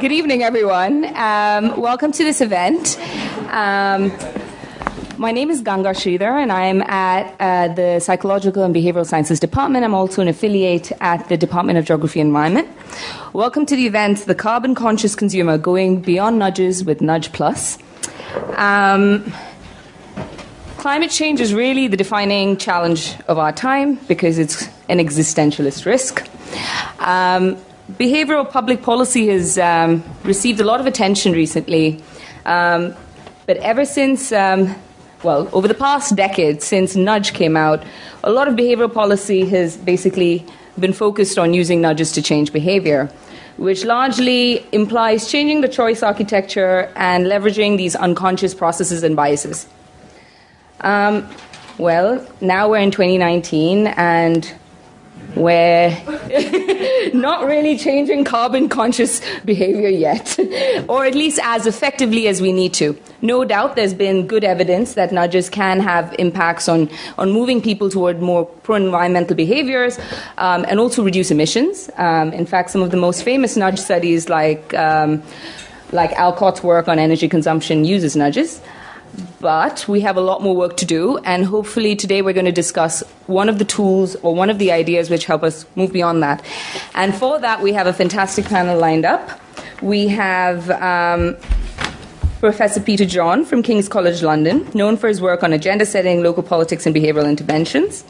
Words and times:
Good 0.00 0.12
evening, 0.12 0.44
everyone. 0.44 1.04
Um, 1.16 1.80
welcome 1.80 2.12
to 2.12 2.22
this 2.22 2.40
event. 2.40 2.96
Um, 3.50 4.12
my 5.16 5.32
name 5.32 5.50
is 5.50 5.60
Ganga 5.60 5.88
Shreedhar, 5.88 6.40
and 6.40 6.52
I'm 6.52 6.82
at 6.82 7.34
uh, 7.40 7.74
the 7.74 7.98
Psychological 7.98 8.62
and 8.62 8.72
Behavioral 8.72 9.04
Sciences 9.04 9.40
Department. 9.40 9.84
I'm 9.84 9.94
also 9.94 10.22
an 10.22 10.28
affiliate 10.28 10.92
at 11.00 11.28
the 11.28 11.36
Department 11.36 11.80
of 11.80 11.84
Geography 11.84 12.20
and 12.20 12.28
Environment. 12.28 12.68
Welcome 13.32 13.66
to 13.66 13.74
the 13.74 13.88
event, 13.88 14.18
The 14.18 14.36
Carbon 14.36 14.76
Conscious 14.76 15.16
Consumer 15.16 15.58
Going 15.58 16.00
Beyond 16.00 16.38
Nudges 16.38 16.84
with 16.84 17.00
Nudge 17.00 17.32
Plus. 17.32 17.76
Um, 18.54 19.32
climate 20.76 21.10
change 21.10 21.40
is 21.40 21.52
really 21.52 21.88
the 21.88 21.96
defining 21.96 22.56
challenge 22.56 23.16
of 23.26 23.36
our 23.36 23.50
time 23.50 23.96
because 24.06 24.38
it's 24.38 24.68
an 24.88 24.98
existentialist 24.98 25.86
risk. 25.86 26.24
Um, 27.00 27.58
behavioral 27.92 28.48
public 28.48 28.82
policy 28.82 29.28
has 29.28 29.58
um, 29.58 30.02
received 30.24 30.60
a 30.60 30.64
lot 30.64 30.80
of 30.80 30.86
attention 30.86 31.32
recently, 31.32 32.02
um, 32.44 32.94
but 33.46 33.56
ever 33.58 33.84
since 33.84 34.32
um, 34.32 34.74
well, 35.24 35.48
over 35.52 35.66
the 35.66 35.74
past 35.74 36.14
decade, 36.14 36.62
since 36.62 36.94
Nudge 36.94 37.32
came 37.32 37.56
out, 37.56 37.82
a 38.22 38.30
lot 38.30 38.46
of 38.46 38.54
behavioral 38.54 38.92
policy 38.92 39.44
has 39.46 39.76
basically 39.76 40.44
been 40.78 40.92
focused 40.92 41.38
on 41.38 41.54
using 41.54 41.80
nudges 41.80 42.12
to 42.12 42.22
change 42.22 42.52
behavior, 42.52 43.10
which 43.56 43.84
largely 43.84 44.64
implies 44.70 45.28
changing 45.28 45.60
the 45.60 45.68
choice 45.68 46.04
architecture 46.04 46.92
and 46.94 47.26
leveraging 47.26 47.76
these 47.76 47.96
unconscious 47.96 48.54
processes 48.54 49.02
and 49.02 49.16
biases. 49.16 49.66
Um, 50.82 51.28
well, 51.78 52.24
now 52.40 52.68
we're 52.68 52.78
in 52.78 52.92
2019, 52.92 53.88
and 53.88 54.54
we're 55.38 55.90
not 57.14 57.46
really 57.46 57.78
changing 57.78 58.24
carbon 58.24 58.68
conscious 58.68 59.20
behavior 59.44 59.88
yet, 59.88 60.38
or 60.88 61.04
at 61.04 61.14
least 61.14 61.38
as 61.42 61.66
effectively 61.66 62.28
as 62.28 62.40
we 62.40 62.52
need 62.52 62.74
to. 62.74 62.98
No 63.22 63.44
doubt 63.44 63.76
there's 63.76 63.94
been 63.94 64.26
good 64.26 64.44
evidence 64.44 64.94
that 64.94 65.12
nudges 65.12 65.48
can 65.48 65.80
have 65.80 66.14
impacts 66.18 66.68
on, 66.68 66.88
on 67.16 67.32
moving 67.32 67.60
people 67.62 67.90
toward 67.90 68.20
more 68.20 68.44
pro 68.46 68.76
environmental 68.76 69.36
behaviors 69.36 69.98
um, 70.38 70.64
and 70.68 70.78
also 70.78 71.02
reduce 71.02 71.30
emissions. 71.30 71.90
Um, 71.96 72.32
in 72.32 72.46
fact, 72.46 72.70
some 72.70 72.82
of 72.82 72.90
the 72.90 72.96
most 72.96 73.22
famous 73.22 73.56
nudge 73.56 73.78
studies, 73.78 74.28
like, 74.28 74.74
um, 74.74 75.22
like 75.92 76.10
Allcott's 76.12 76.62
work 76.62 76.88
on 76.88 76.98
energy 76.98 77.28
consumption, 77.28 77.84
uses 77.84 78.14
nudges 78.14 78.60
but 79.40 79.86
we 79.88 80.00
have 80.00 80.16
a 80.16 80.20
lot 80.20 80.42
more 80.42 80.56
work 80.56 80.76
to 80.78 80.86
do. 80.86 81.18
And 81.18 81.44
hopefully, 81.44 81.96
today 81.96 82.22
we're 82.22 82.32
going 82.32 82.46
to 82.46 82.52
discuss 82.52 83.02
one 83.26 83.48
of 83.48 83.58
the 83.58 83.64
tools 83.64 84.16
or 84.16 84.34
one 84.34 84.50
of 84.50 84.58
the 84.58 84.72
ideas 84.72 85.10
which 85.10 85.24
help 85.24 85.42
us 85.42 85.64
move 85.76 85.92
beyond 85.92 86.22
that. 86.22 86.44
And 86.94 87.14
for 87.14 87.38
that, 87.38 87.62
we 87.62 87.72
have 87.72 87.86
a 87.86 87.92
fantastic 87.92 88.46
panel 88.46 88.78
lined 88.78 89.04
up. 89.04 89.40
We 89.82 90.08
have 90.08 90.70
um, 90.70 91.36
Professor 92.40 92.80
Peter 92.80 93.04
John 93.04 93.44
from 93.44 93.62
King's 93.62 93.88
College 93.88 94.22
London, 94.22 94.68
known 94.74 94.96
for 94.96 95.08
his 95.08 95.20
work 95.20 95.42
on 95.42 95.52
agenda 95.52 95.86
setting, 95.86 96.22
local 96.22 96.42
politics, 96.42 96.86
and 96.86 96.94
behavioral 96.94 97.28
interventions. 97.28 98.04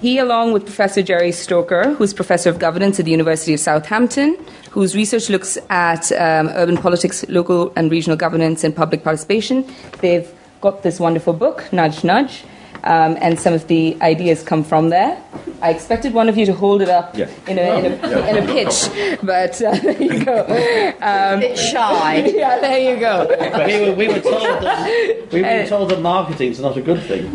He, 0.00 0.18
along 0.18 0.52
with 0.52 0.64
Professor 0.64 1.02
Gerry 1.02 1.32
Stoker, 1.32 1.94
who's 1.94 2.12
Professor 2.12 2.50
of 2.50 2.58
Governance 2.58 2.98
at 2.98 3.04
the 3.04 3.10
University 3.10 3.54
of 3.54 3.60
Southampton, 3.60 4.36
whose 4.70 4.94
research 4.94 5.30
looks 5.30 5.56
at 5.70 6.12
um, 6.12 6.48
urban 6.48 6.76
politics, 6.76 7.24
local 7.28 7.72
and 7.76 7.90
regional 7.90 8.16
governance, 8.16 8.64
and 8.64 8.74
public 8.74 9.02
participation, 9.02 9.64
they've 10.00 10.30
got 10.60 10.82
this 10.82 11.00
wonderful 11.00 11.32
book, 11.32 11.72
Nudge 11.72 12.04
Nudge, 12.04 12.44
um, 12.84 13.16
and 13.20 13.38
some 13.38 13.54
of 13.54 13.66
the 13.68 13.96
ideas 14.02 14.42
come 14.42 14.62
from 14.62 14.90
there. 14.90 15.16
I 15.62 15.70
expected 15.70 16.12
one 16.12 16.28
of 16.28 16.36
you 16.36 16.44
to 16.46 16.52
hold 16.52 16.82
it 16.82 16.90
up 16.90 17.16
yeah. 17.16 17.30
in, 17.46 17.58
a, 17.58 17.78
in, 17.78 17.92
a, 17.92 17.96
yeah. 17.96 18.26
in, 18.28 18.36
a, 18.42 18.46
pitch, 18.46 19.18
but 19.22 19.62
uh, 19.62 19.74
there 19.82 20.02
you 20.02 20.24
go. 20.24 20.44
Um, 21.04 21.38
a 21.38 21.40
bit 21.40 21.58
shy. 21.58 22.16
Yeah, 22.34 22.58
there 22.60 22.78
you 22.78 23.00
go. 23.00 23.26
we, 23.66 23.80
were, 23.80 23.94
we 23.94 24.08
were 24.08 24.20
told 24.20 24.42
that 24.42 25.32
we 25.32 25.42
were 25.42 25.66
told 25.66 25.90
that 25.90 26.00
marketing's 26.00 26.60
not 26.60 26.76
a 26.76 26.82
good 26.82 27.02
thing. 27.02 27.32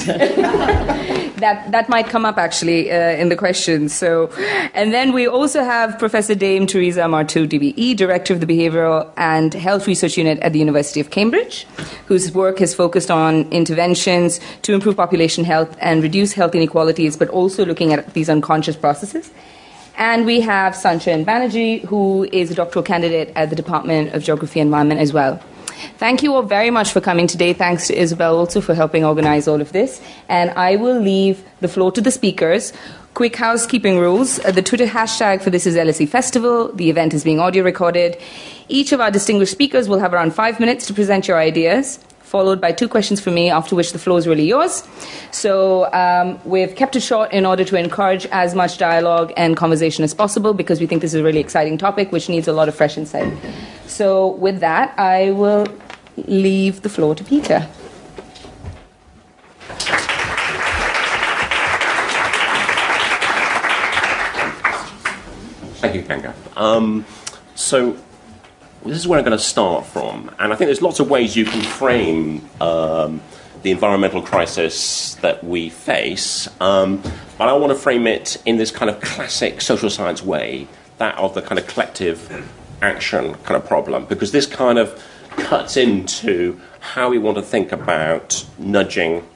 That 1.40 1.72
that 1.72 1.90
might 1.90 2.08
come 2.08 2.26
up 2.26 2.38
actually 2.38 2.92
uh, 2.92 2.96
in 2.96 3.30
the 3.30 3.36
questions. 3.36 3.94
So, 3.94 4.30
and 4.74 4.94
then 4.94 5.14
we 5.14 5.28
also 5.28 5.64
have 5.64 5.98
Professor 5.98 6.36
Dame 6.36 6.68
Theresa 6.68 7.08
Marteau, 7.08 7.48
DBE, 7.48 7.96
Director 7.96 8.34
of 8.34 8.40
the 8.40 8.46
Behavioral 8.46 9.10
and 9.16 9.54
Health 9.54 9.88
Research 9.88 10.18
Unit 10.18 10.40
at 10.40 10.54
the 10.54 10.60
University 10.60 11.00
of 11.00 11.12
Cambridge, 11.12 11.66
whose 12.08 12.32
work 12.34 12.60
has 12.60 12.76
focused 12.76 13.10
on 13.10 13.50
interventions 13.52 14.40
to 14.64 14.74
improve 14.74 14.98
population 14.98 15.44
health 15.44 15.76
and 15.80 16.04
reduce 16.04 16.34
health 16.34 16.56
inequalities, 16.56 17.16
but 17.16 17.30
also 17.30 17.66
looking 17.66 17.94
at 17.94 18.14
these 18.14 18.30
unconscious 18.30 18.76
processes. 18.76 19.32
And 20.00 20.26
we 20.26 20.40
have 20.42 20.74
Sanchayan 20.74 21.26
Banerjee, 21.26 21.84
who 21.84 22.24
is 22.32 22.52
a 22.52 22.56
doctoral 22.56 22.84
candidate 22.84 23.34
at 23.36 23.50
the 23.50 23.56
Department 23.56 24.14
of 24.14 24.24
Geography 24.24 24.62
and 24.62 24.68
Environment 24.68 25.02
as 25.02 25.12
well. 25.12 25.42
Thank 25.98 26.24
you 26.24 26.34
all 26.34 26.44
very 26.44 26.70
much 26.70 26.92
for 26.92 27.02
coming 27.02 27.28
today. 27.28 27.54
Thanks 27.54 27.88
to 27.88 28.00
Isabel 28.00 28.38
also 28.38 28.62
for 28.62 28.74
helping 28.74 29.04
organize 29.06 29.48
all 29.48 29.62
of 29.62 29.72
this. 29.72 30.02
And 30.28 30.52
I 30.52 30.76
will 30.76 31.00
leave 31.00 31.44
the 31.62 31.68
floor 31.68 31.92
to 31.94 32.02
the 32.02 32.12
speakers. 32.12 32.74
Quick 33.14 33.36
housekeeping 33.36 34.00
rules. 34.00 34.40
Uh, 34.40 34.52
the 34.52 34.62
Twitter 34.62 34.86
hashtag 34.86 35.42
for 35.42 35.50
this 35.50 35.66
is 35.66 35.76
LSE 35.76 36.08
Festival. 36.08 36.72
The 36.74 36.90
event 36.90 37.14
is 37.14 37.24
being 37.24 37.40
audio 37.40 37.64
recorded. 37.64 38.18
Each 38.68 38.92
of 38.92 39.02
our 39.02 39.12
distinguished 39.12 39.52
speakers 39.52 39.90
will 39.90 40.00
have 40.00 40.14
around 40.14 40.34
five 40.34 40.60
minutes 40.60 40.86
to 40.88 40.94
present 40.94 41.28
your 41.28 41.38
ideas 41.38 42.00
followed 42.30 42.62
by 42.62 42.72
two 42.72 42.88
questions 42.88 43.20
for 43.20 43.32
me, 43.32 43.50
after 43.50 43.76
which 43.76 43.92
the 43.92 43.98
floor 43.98 44.20
is 44.20 44.28
really 44.28 44.46
yours. 44.46 44.88
So 45.32 45.92
um, 45.94 46.40
we've 46.46 46.76
kept 46.76 46.96
it 46.96 47.00
short 47.00 47.34
in 47.34 47.44
order 47.44 47.66
to 47.66 47.76
encourage 47.76 48.28
as 48.28 48.54
much 48.54 48.78
dialogue 48.78 49.34
and 49.36 49.58
conversation 49.58 50.04
as 50.04 50.14
possible 50.14 50.54
because 50.54 50.80
we 50.80 50.86
think 50.86 51.02
this 51.02 51.16
is 51.16 51.22
a 51.22 51.24
really 51.24 51.40
exciting 51.40 51.80
topic 51.80 52.12
which 52.12 52.30
needs 52.30 52.48
a 52.48 52.54
lot 52.54 52.68
of 52.70 52.76
fresh 52.76 53.00
insight. 53.00 53.34
So 53.88 54.34
with 54.46 54.60
that, 54.60 54.94
I 55.00 55.32
will 55.32 55.66
leave 56.28 56.84
the 56.84 56.90
floor 56.90 57.16
to 57.16 57.24
Peter. 57.24 57.68
Thank 65.82 65.96
you, 65.96 66.02
Ganga. 66.04 66.36
Um, 66.56 67.06
so 67.56 67.98
this 68.86 68.98
is 68.98 69.08
where 69.08 69.20
I'm 69.20 69.26
going 69.26 69.38
to 69.38 69.44
start 69.44 69.86
from. 69.86 70.34
And 70.40 70.54
I 70.54 70.56
think 70.56 70.68
there's 70.68 70.82
lots 70.82 71.00
of 71.00 71.10
ways 71.10 71.36
you 71.36 71.46
can 71.46 71.62
frame 71.62 72.50
um, 72.62 73.22
the 73.62 73.72
environmental 73.72 74.22
crisis 74.22 75.16
that 75.16 75.44
we 75.44 75.70
face. 75.70 76.48
Um, 76.62 77.02
but 77.38 77.50
I 77.50 77.54
want 77.54 77.72
to 77.72 77.80
frame 77.80 78.08
it 78.08 78.42
in 78.46 78.58
this 78.58 78.72
kind 78.72 78.90
of 78.90 79.02
classic 79.02 79.62
social 79.62 79.90
science 79.90 80.24
way, 80.24 80.68
that 80.98 81.18
of 81.18 81.34
the 81.34 81.42
kind 81.42 81.60
of 81.60 81.68
collective 81.68 82.50
action 82.82 83.34
kind 83.36 83.56
of 83.56 83.66
problem, 83.68 84.06
because 84.06 84.32
this 84.32 84.46
kind 84.46 84.78
of 84.78 85.04
cuts 85.32 85.78
into 85.78 86.60
how 86.80 87.10
we 87.10 87.18
want 87.18 87.38
to 87.38 87.44
think 87.44 87.72
about 87.72 88.46
nudging 88.58 89.28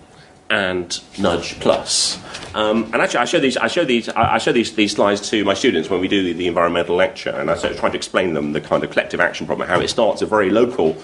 and 0.53 1.01
Nudge 1.19 1.59
Plus. 1.59 2.19
Um, 2.53 2.83
and 2.93 2.97
actually, 2.97 3.21
I 3.21 3.25
show 3.25 3.39
these, 3.39 3.57
I 3.57 3.67
show 3.67 3.83
these, 3.83 4.07
I 4.09 4.37
show 4.37 4.51
these, 4.51 4.75
these 4.75 4.91
slides 4.91 5.27
to 5.31 5.43
my 5.43 5.55
students 5.55 5.89
when 5.89 5.99
we 5.99 6.07
do 6.07 6.23
the, 6.23 6.33
the 6.33 6.47
environmental 6.47 6.95
lecture, 6.95 7.31
and 7.31 7.49
I 7.49 7.55
sort 7.55 7.73
of 7.73 7.79
try 7.79 7.89
to 7.89 7.97
explain 7.97 8.35
them 8.35 8.53
the 8.53 8.61
kind 8.61 8.83
of 8.83 8.91
collective 8.91 9.19
action 9.19 9.47
problem, 9.47 9.67
how 9.67 9.79
it 9.79 9.87
starts 9.87 10.21
at 10.21 10.29
very 10.29 10.51
local, 10.51 10.95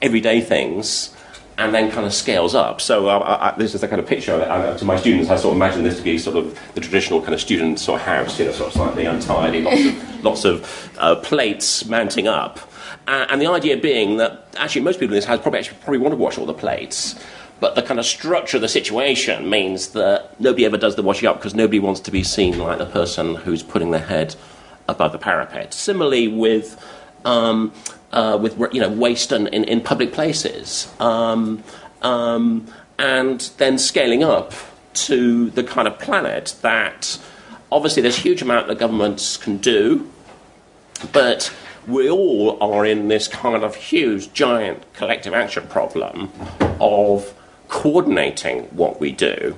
everyday 0.00 0.40
things, 0.40 1.14
and 1.58 1.74
then 1.74 1.90
kind 1.90 2.06
of 2.06 2.14
scales 2.14 2.54
up. 2.54 2.80
So 2.80 3.08
uh, 3.08 3.52
I, 3.54 3.58
this 3.58 3.74
is 3.74 3.82
the 3.82 3.88
kind 3.88 4.00
of 4.00 4.08
picture 4.08 4.40
uh, 4.40 4.78
to 4.78 4.84
my 4.86 4.96
students. 4.96 5.28
I 5.28 5.36
sort 5.36 5.52
of 5.52 5.56
imagine 5.56 5.82
this 5.84 5.98
to 5.98 6.02
be 6.02 6.16
sort 6.16 6.38
of 6.38 6.58
the 6.74 6.80
traditional 6.80 7.20
kind 7.20 7.34
of 7.34 7.40
student 7.42 7.78
sort 7.78 8.00
of 8.00 8.06
house, 8.06 8.38
you 8.38 8.46
know, 8.46 8.52
sort 8.52 8.68
of 8.68 8.72
slightly 8.72 9.04
untidy, 9.04 9.60
lots 9.60 9.84
of, 9.84 10.24
lots 10.24 10.44
of 10.46 10.96
uh, 10.98 11.16
plates 11.16 11.84
mounting 11.84 12.26
up. 12.26 12.58
Uh, 13.06 13.26
and 13.28 13.38
the 13.42 13.46
idea 13.46 13.76
being 13.76 14.16
that 14.16 14.46
actually 14.56 14.80
most 14.80 14.98
people 14.98 15.12
in 15.12 15.18
this 15.18 15.26
house 15.26 15.40
probably, 15.42 15.58
actually 15.58 15.76
probably 15.82 15.98
want 15.98 16.12
to 16.12 16.16
wash 16.16 16.38
all 16.38 16.46
the 16.46 16.54
plates. 16.54 17.22
But 17.60 17.74
the 17.74 17.82
kind 17.82 17.98
of 18.00 18.06
structure 18.06 18.56
of 18.56 18.60
the 18.60 18.68
situation 18.68 19.48
means 19.48 19.88
that 19.88 20.38
nobody 20.40 20.66
ever 20.66 20.76
does 20.76 20.96
the 20.96 21.02
washing 21.02 21.28
up 21.28 21.36
because 21.36 21.54
nobody 21.54 21.78
wants 21.78 22.00
to 22.00 22.10
be 22.10 22.22
seen 22.22 22.58
like 22.58 22.78
the 22.78 22.86
person 22.86 23.36
who's 23.36 23.62
putting 23.62 23.90
their 23.90 24.00
head 24.00 24.36
above 24.88 25.12
the 25.12 25.18
parapet. 25.18 25.72
Similarly, 25.72 26.28
with 26.28 26.82
um, 27.24 27.72
uh, 28.12 28.38
with 28.40 28.58
you 28.72 28.80
know 28.80 28.90
waste 28.90 29.32
in, 29.32 29.46
in, 29.48 29.64
in 29.64 29.80
public 29.80 30.12
places, 30.12 30.92
um, 31.00 31.62
um, 32.02 32.66
and 32.98 33.40
then 33.58 33.78
scaling 33.78 34.22
up 34.22 34.52
to 34.94 35.50
the 35.50 35.64
kind 35.64 35.88
of 35.88 35.98
planet 35.98 36.54
that 36.62 37.18
obviously 37.72 38.02
there's 38.02 38.16
a 38.16 38.20
huge 38.20 38.42
amount 38.42 38.68
that 38.68 38.78
governments 38.78 39.36
can 39.36 39.56
do, 39.56 40.08
but 41.12 41.52
we 41.86 42.08
all 42.08 42.56
are 42.62 42.86
in 42.86 43.08
this 43.08 43.28
kind 43.28 43.62
of 43.62 43.74
huge, 43.74 44.32
giant 44.32 44.82
collective 44.94 45.34
action 45.34 45.66
problem 45.66 46.30
of 46.80 47.34
coordinating 47.74 48.62
what 48.66 49.00
we 49.00 49.10
do 49.10 49.56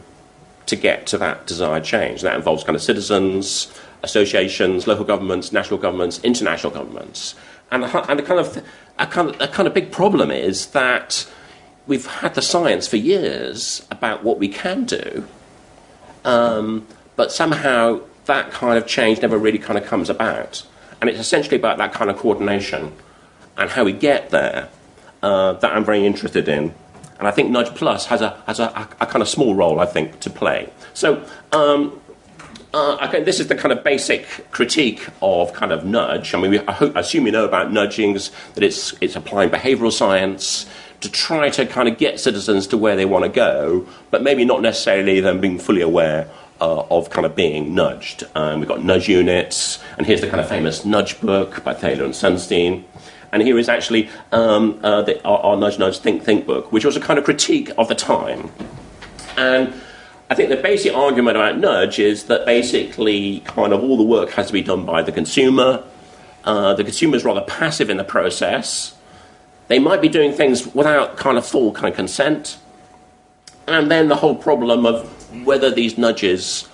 to 0.64 0.74
get 0.74 1.06
to 1.06 1.18
that 1.18 1.46
desired 1.46 1.84
change. 1.84 2.22
That 2.22 2.34
involves 2.34 2.64
kind 2.64 2.74
of 2.74 2.82
citizens, 2.82 3.70
associations, 4.02 4.86
local 4.86 5.04
governments, 5.04 5.52
national 5.52 5.78
governments, 5.78 6.18
international 6.24 6.72
governments. 6.72 7.34
And, 7.70 7.84
and 7.84 8.18
a, 8.18 8.22
kind 8.22 8.40
of, 8.40 8.64
a, 8.98 9.06
kind 9.06 9.28
of, 9.28 9.40
a 9.40 9.48
kind 9.48 9.68
of 9.68 9.74
big 9.74 9.92
problem 9.92 10.30
is 10.30 10.68
that 10.68 11.30
we've 11.86 12.06
had 12.06 12.34
the 12.34 12.40
science 12.42 12.88
for 12.88 12.96
years 12.96 13.86
about 13.90 14.24
what 14.24 14.38
we 14.38 14.48
can 14.48 14.86
do, 14.86 15.28
um, 16.24 16.86
but 17.16 17.30
somehow 17.30 18.00
that 18.24 18.50
kind 18.50 18.78
of 18.78 18.86
change 18.86 19.20
never 19.20 19.36
really 19.36 19.58
kind 19.58 19.78
of 19.78 19.84
comes 19.84 20.08
about. 20.08 20.64
And 21.00 21.10
it's 21.10 21.20
essentially 21.20 21.56
about 21.56 21.76
that 21.78 21.92
kind 21.92 22.10
of 22.10 22.16
coordination 22.16 22.94
and 23.58 23.70
how 23.70 23.84
we 23.84 23.92
get 23.92 24.30
there 24.30 24.70
uh, 25.22 25.52
that 25.52 25.72
I'm 25.76 25.84
very 25.84 26.06
interested 26.06 26.48
in. 26.48 26.74
And 27.18 27.26
I 27.26 27.30
think 27.30 27.50
Nudge 27.50 27.74
Plus 27.74 28.06
has 28.06 28.20
a, 28.20 28.42
has 28.46 28.60
a, 28.60 28.64
a, 28.64 28.88
a 29.00 29.06
kind 29.06 29.22
of 29.22 29.28
small 29.28 29.54
role, 29.54 29.80
I 29.80 29.86
think, 29.86 30.20
to 30.20 30.30
play. 30.30 30.70
So, 30.94 31.24
um, 31.52 32.00
uh, 32.74 33.20
this 33.20 33.40
is 33.40 33.46
the 33.46 33.54
kind 33.54 33.72
of 33.72 33.82
basic 33.82 34.50
critique 34.50 35.06
of 35.22 35.52
kind 35.54 35.72
of 35.72 35.84
nudge. 35.84 36.34
I 36.34 36.40
mean, 36.40 36.50
we, 36.50 36.60
I, 36.60 36.72
hope, 36.72 36.96
I 36.96 37.00
assume 37.00 37.26
you 37.26 37.32
know 37.32 37.46
about 37.46 37.72
nudgings, 37.72 38.30
that 38.54 38.62
it's, 38.62 38.94
it's 39.00 39.16
applying 39.16 39.50
behavioral 39.50 39.92
science 39.92 40.66
to 41.00 41.10
try 41.10 41.48
to 41.50 41.66
kind 41.66 41.88
of 41.88 41.98
get 41.98 42.20
citizens 42.20 42.66
to 42.68 42.76
where 42.76 42.96
they 42.96 43.04
want 43.04 43.24
to 43.24 43.30
go, 43.30 43.86
but 44.10 44.22
maybe 44.22 44.44
not 44.44 44.62
necessarily 44.62 45.20
them 45.20 45.40
being 45.40 45.58
fully 45.58 45.80
aware 45.80 46.28
uh, 46.60 46.84
of 46.90 47.10
kind 47.10 47.26
of 47.26 47.36
being 47.36 47.74
nudged. 47.74 48.24
Um, 48.34 48.60
we've 48.60 48.68
got 48.68 48.82
nudge 48.82 49.08
units, 49.08 49.82
and 49.98 50.06
here's 50.06 50.20
the 50.20 50.28
kind 50.28 50.40
of 50.40 50.48
famous 50.48 50.84
nudge 50.84 51.20
book 51.20 51.62
by 51.64 51.74
Thaler 51.74 52.04
and 52.04 52.14
Sunstein. 52.14 52.84
And 53.37 53.43
here 53.43 53.59
is 53.59 53.69
actually 53.69 54.09
um, 54.33 54.81
uh, 54.83 55.03
the, 55.03 55.23
our, 55.23 55.38
our, 55.41 55.56
Nudge 55.59 55.79
Nudge 55.79 55.99
Think 55.99 56.23
Think 56.23 56.47
book, 56.47 56.73
which 56.73 56.87
was 56.87 56.97
a 56.97 57.00
kind 57.00 57.19
of 57.19 57.27
critique 57.27 57.71
of 57.77 57.87
the 57.87 57.94
time. 57.94 58.49
And 59.37 59.75
I 60.31 60.35
think 60.35 60.49
the 60.49 60.56
basic 60.56 60.94
argument 60.94 61.37
about 61.37 61.59
nudge 61.59 61.99
is 61.99 62.25
that 62.25 62.47
basically, 62.47 63.41
kind 63.41 63.75
of 63.75 63.83
all 63.83 63.99
the 63.99 64.05
work 64.05 64.31
has 64.31 64.47
to 64.47 64.55
be 64.55 64.62
done 64.62 64.87
by 64.87 65.03
the 65.03 65.12
consumer. 65.12 65.85
Uh, 66.44 66.73
the 66.73 66.83
consumer 66.83 67.15
is 67.15 67.27
rather 67.27 67.43
passive 67.43 67.91
in 67.91 67.99
the 67.99 68.05
process. 68.05 68.97
They 69.69 69.81
might 69.81 70.00
be 70.00 70.09
doing 70.09 70.33
things 70.33 70.75
without 70.75 71.19
kind 71.19 71.37
of 71.37 71.44
full 71.44 71.73
kind 71.73 71.88
of 71.88 71.94
consent. 71.94 72.56
And 73.67 73.91
then 73.91 74.09
the 74.09 74.17
whole 74.17 74.35
problem 74.35 74.87
of 74.87 75.44
whether 75.44 75.71
these 75.71 75.99
nudges 75.99 76.67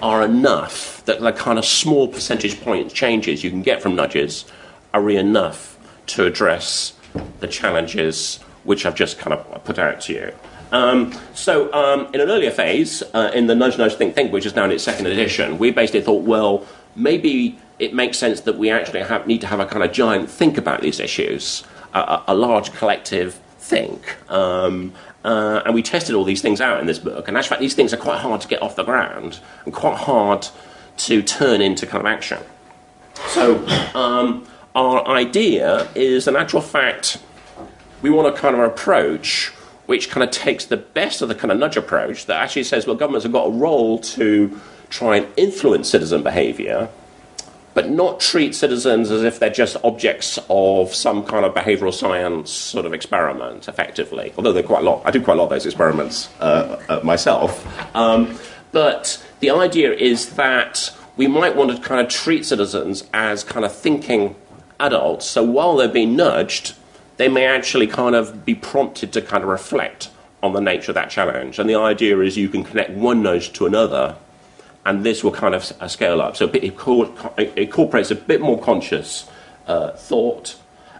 are 0.00 0.24
enough, 0.24 1.04
that 1.04 1.20
the 1.20 1.32
kind 1.32 1.58
of 1.58 1.66
small 1.66 2.08
percentage 2.08 2.62
point 2.62 2.94
changes 2.94 3.44
you 3.44 3.50
can 3.50 3.60
get 3.60 3.82
from 3.82 3.94
nudges 3.94 4.46
are 4.94 5.02
really 5.02 5.20
enough 5.20 5.72
to 6.06 6.26
address 6.26 6.94
the 7.40 7.48
challenges 7.48 8.38
which 8.64 8.86
I've 8.86 8.94
just 8.94 9.18
kind 9.18 9.34
of 9.34 9.64
put 9.64 9.78
out 9.78 10.00
to 10.02 10.12
you. 10.12 10.32
Um, 10.70 11.12
so, 11.34 11.72
um, 11.74 12.12
in 12.14 12.20
an 12.20 12.30
earlier 12.30 12.50
phase, 12.50 13.02
uh, 13.12 13.30
in 13.34 13.46
the 13.46 13.54
Nudge 13.54 13.76
Nudge 13.76 13.94
Think 13.94 14.14
Think, 14.14 14.32
which 14.32 14.46
is 14.46 14.54
now 14.54 14.64
in 14.64 14.70
its 14.70 14.82
second 14.82 15.06
edition, 15.06 15.58
we 15.58 15.70
basically 15.70 16.00
thought, 16.00 16.22
well, 16.22 16.66
maybe 16.96 17.58
it 17.78 17.92
makes 17.92 18.16
sense 18.16 18.40
that 18.42 18.56
we 18.56 18.70
actually 18.70 19.00
have, 19.00 19.26
need 19.26 19.40
to 19.42 19.46
have 19.46 19.60
a 19.60 19.66
kind 19.66 19.82
of 19.84 19.92
giant 19.92 20.30
think 20.30 20.56
about 20.56 20.80
these 20.80 20.98
issues, 20.98 21.64
a, 21.92 22.22
a 22.28 22.34
large 22.34 22.72
collective 22.72 23.34
think. 23.58 24.16
Um, 24.30 24.94
uh, 25.24 25.62
and 25.64 25.74
we 25.74 25.82
tested 25.82 26.14
all 26.14 26.24
these 26.24 26.42
things 26.42 26.60
out 26.60 26.80
in 26.80 26.86
this 26.86 26.98
book. 26.98 27.28
And 27.28 27.36
in 27.36 27.42
fact, 27.42 27.60
these 27.60 27.74
things 27.74 27.92
are 27.92 27.98
quite 27.98 28.18
hard 28.18 28.40
to 28.40 28.48
get 28.48 28.62
off 28.62 28.74
the 28.74 28.82
ground 28.82 29.40
and 29.64 29.74
quite 29.74 29.98
hard 29.98 30.48
to 30.98 31.22
turn 31.22 31.60
into 31.60 31.86
kind 31.86 32.00
of 32.00 32.06
action. 32.06 32.38
So, 33.28 33.66
um, 33.94 34.46
our 34.74 35.06
idea 35.06 35.88
is, 35.94 36.26
in 36.26 36.36
actual 36.36 36.60
fact, 36.60 37.18
we 38.00 38.10
want 38.10 38.34
a 38.34 38.38
kind 38.38 38.54
of 38.54 38.62
approach 38.62 39.52
which 39.86 40.10
kind 40.10 40.22
of 40.22 40.30
takes 40.30 40.66
the 40.66 40.76
best 40.76 41.22
of 41.22 41.28
the 41.28 41.34
kind 41.34 41.50
of 41.50 41.58
nudge 41.58 41.76
approach 41.76 42.26
that 42.26 42.40
actually 42.40 42.64
says, 42.64 42.86
well, 42.86 42.96
governments 42.96 43.24
have 43.24 43.32
got 43.32 43.46
a 43.48 43.50
role 43.50 43.98
to 43.98 44.60
try 44.90 45.16
and 45.16 45.26
influence 45.36 45.88
citizen 45.88 46.22
behavior, 46.22 46.88
but 47.74 47.90
not 47.90 48.20
treat 48.20 48.54
citizens 48.54 49.10
as 49.10 49.22
if 49.22 49.38
they're 49.38 49.50
just 49.50 49.76
objects 49.82 50.38
of 50.48 50.94
some 50.94 51.24
kind 51.24 51.44
of 51.44 51.52
behavioral 51.54 51.92
science 51.92 52.50
sort 52.50 52.86
of 52.86 52.92
experiment, 52.94 53.68
effectively. 53.68 54.32
Although 54.36 54.52
they're 54.52 54.62
quite 54.62 54.82
a 54.82 54.84
lot, 54.84 55.02
I 55.04 55.10
do 55.10 55.20
quite 55.20 55.34
a 55.34 55.36
lot 55.38 55.44
of 55.44 55.50
those 55.50 55.66
experiments 55.66 56.28
uh, 56.40 56.80
uh, 56.88 57.00
myself. 57.02 57.66
Um, 57.96 58.38
but 58.70 59.22
the 59.40 59.50
idea 59.50 59.92
is 59.92 60.34
that 60.36 60.94
we 61.16 61.26
might 61.26 61.56
want 61.56 61.74
to 61.76 61.82
kind 61.82 62.00
of 62.00 62.08
treat 62.08 62.46
citizens 62.46 63.04
as 63.12 63.42
kind 63.44 63.64
of 63.64 63.74
thinking 63.74 64.36
adults. 64.80 65.26
So 65.26 65.42
while 65.42 65.76
they're 65.76 65.88
being 65.88 66.16
nudged, 66.16 66.74
they 67.16 67.28
may 67.28 67.46
actually 67.46 67.86
kind 67.86 68.14
of 68.14 68.44
be 68.44 68.54
prompted 68.54 69.12
to 69.12 69.22
kind 69.22 69.42
of 69.42 69.48
reflect 69.48 70.10
on 70.42 70.52
the 70.52 70.60
nature 70.60 70.90
of 70.90 70.94
that 70.94 71.10
challenge. 71.10 71.58
And 71.58 71.68
the 71.68 71.76
idea 71.76 72.18
is 72.20 72.36
you 72.36 72.48
can 72.48 72.64
connect 72.64 72.90
one 72.90 73.22
nudge 73.22 73.52
to 73.54 73.66
another, 73.66 74.16
and 74.84 75.04
this 75.04 75.22
will 75.22 75.30
kind 75.30 75.54
of 75.54 75.72
uh, 75.80 75.88
scale 75.88 76.20
up. 76.20 76.36
So 76.36 76.48
it, 76.48 76.64
incorporates 77.56 78.10
a 78.10 78.14
bit 78.16 78.40
more 78.40 78.60
conscious 78.60 79.28
uh, 79.66 79.92
thought. 79.92 80.56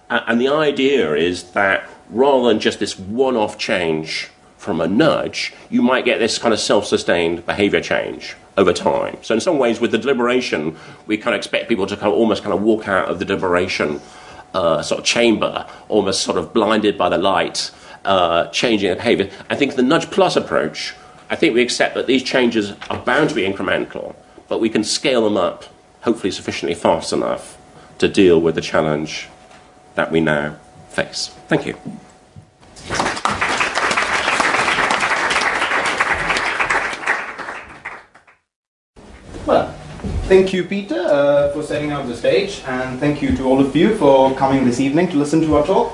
and 0.08 0.40
the 0.40 0.48
idea 0.48 1.14
is 1.14 1.52
that 1.52 1.88
rather 2.10 2.48
than 2.48 2.60
just 2.60 2.78
this 2.78 2.98
one 2.98 3.36
off 3.36 3.58
change 3.58 4.30
from 4.62 4.80
a 4.80 4.86
nudge, 4.86 5.52
you 5.70 5.82
might 5.82 6.04
get 6.04 6.20
this 6.20 6.38
kind 6.38 6.54
of 6.54 6.60
self 6.60 6.86
sustained 6.86 7.44
behavior 7.44 7.80
change 7.80 8.36
over 8.56 8.72
time. 8.72 9.18
So, 9.20 9.34
in 9.34 9.40
some 9.40 9.58
ways, 9.58 9.80
with 9.80 9.90
the 9.90 9.98
deliberation, 9.98 10.76
we 11.06 11.16
kind 11.18 11.34
of 11.34 11.38
expect 11.38 11.68
people 11.68 11.86
to 11.88 11.96
kind 11.96 12.12
of 12.12 12.18
almost 12.18 12.44
kind 12.44 12.54
of 12.54 12.62
walk 12.62 12.86
out 12.86 13.08
of 13.08 13.18
the 13.18 13.24
deliberation 13.24 14.00
uh, 14.54 14.80
sort 14.80 15.00
of 15.00 15.04
chamber, 15.04 15.66
almost 15.88 16.22
sort 16.22 16.38
of 16.38 16.52
blinded 16.52 16.96
by 16.96 17.08
the 17.08 17.18
light, 17.18 17.72
uh, 18.04 18.46
changing 18.48 18.86
their 18.86 18.96
behavior. 18.96 19.30
I 19.50 19.56
think 19.56 19.74
the 19.74 19.82
Nudge 19.82 20.08
Plus 20.12 20.36
approach, 20.36 20.94
I 21.28 21.34
think 21.34 21.54
we 21.54 21.62
accept 21.62 21.96
that 21.96 22.06
these 22.06 22.22
changes 22.22 22.72
are 22.88 22.98
bound 22.98 23.30
to 23.30 23.34
be 23.34 23.42
incremental, 23.42 24.14
but 24.46 24.60
we 24.60 24.68
can 24.68 24.84
scale 24.84 25.24
them 25.24 25.36
up, 25.36 25.64
hopefully 26.02 26.30
sufficiently 26.30 26.76
fast 26.76 27.12
enough 27.12 27.58
to 27.98 28.08
deal 28.08 28.40
with 28.40 28.54
the 28.54 28.60
challenge 28.60 29.28
that 29.96 30.12
we 30.12 30.20
now 30.20 30.56
face. 30.88 31.34
Thank 31.48 31.66
you. 31.66 31.76
Well, 39.44 39.74
thank 40.32 40.54
you, 40.54 40.64
Peter, 40.64 40.98
uh, 40.98 41.52
for 41.52 41.62
setting 41.62 41.92
up 41.92 42.06
the 42.06 42.16
stage, 42.16 42.62
and 42.66 42.98
thank 42.98 43.20
you 43.20 43.36
to 43.36 43.44
all 43.44 43.60
of 43.60 43.76
you 43.76 43.94
for 43.96 44.34
coming 44.34 44.64
this 44.64 44.80
evening 44.80 45.06
to 45.06 45.16
listen 45.18 45.42
to 45.42 45.56
our 45.56 45.66
talk. 45.66 45.92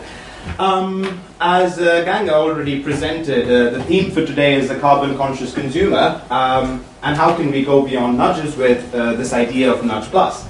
Um, 0.61 1.21
as 1.41 1.81
uh, 1.81 2.05
Ganga 2.05 2.35
already 2.35 2.81
presented, 2.81 3.47
uh, 3.47 3.77
the 3.77 3.83
theme 3.83 4.13
for 4.13 4.25
today 4.25 4.55
is 4.55 4.69
the 4.69 4.79
carbon 4.79 5.17
conscious 5.17 5.53
consumer, 5.53 6.23
um, 6.31 6.85
and 7.03 7.17
how 7.17 7.35
can 7.35 7.51
we 7.51 7.65
go 7.65 7.83
beyond 7.83 8.17
nudges 8.17 8.57
with 8.57 8.95
uh, 8.95 9.15
this 9.15 9.33
idea 9.33 9.73
of 9.73 9.85
Nudge 9.85 10.05
Plus. 10.05 10.47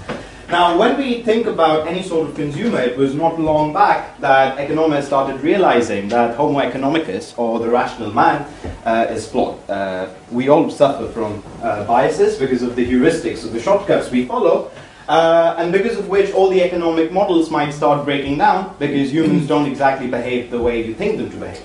Now, 0.50 0.78
when 0.78 0.96
we 0.96 1.22
think 1.22 1.46
about 1.46 1.86
any 1.86 2.02
sort 2.02 2.26
of 2.26 2.34
consumer, 2.34 2.80
it 2.80 2.96
was 2.96 3.14
not 3.14 3.38
long 3.38 3.74
back 3.74 4.18
that 4.20 4.58
economists 4.58 5.08
started 5.08 5.42
realizing 5.42 6.08
that 6.08 6.36
Homo 6.36 6.60
economicus, 6.60 7.38
or 7.38 7.58
the 7.58 7.68
rational 7.68 8.10
man, 8.14 8.46
uh, 8.86 9.08
is 9.10 9.30
flawed. 9.30 9.58
Uh, 9.68 10.08
we 10.30 10.48
all 10.48 10.70
suffer 10.70 11.06
from 11.08 11.42
uh, 11.62 11.84
biases 11.84 12.38
because 12.38 12.62
of 12.62 12.76
the 12.76 12.90
heuristics 12.90 13.44
of 13.44 13.52
the 13.52 13.60
shortcuts 13.60 14.10
we 14.10 14.24
follow, 14.24 14.70
uh, 15.06 15.54
and 15.58 15.70
because 15.70 15.98
of 15.98 16.08
which 16.08 16.32
all 16.32 16.48
the 16.48 16.62
economic 16.62 17.12
models 17.12 17.50
might 17.50 17.70
start 17.70 18.06
breaking 18.06 18.38
down 18.38 18.74
because 18.78 19.12
humans 19.12 19.46
don't 19.46 19.66
exactly 19.66 20.06
behave 20.06 20.50
the 20.50 20.58
way 20.58 20.82
you 20.82 20.94
think 20.94 21.18
them 21.18 21.28
to 21.30 21.36
behave. 21.36 21.62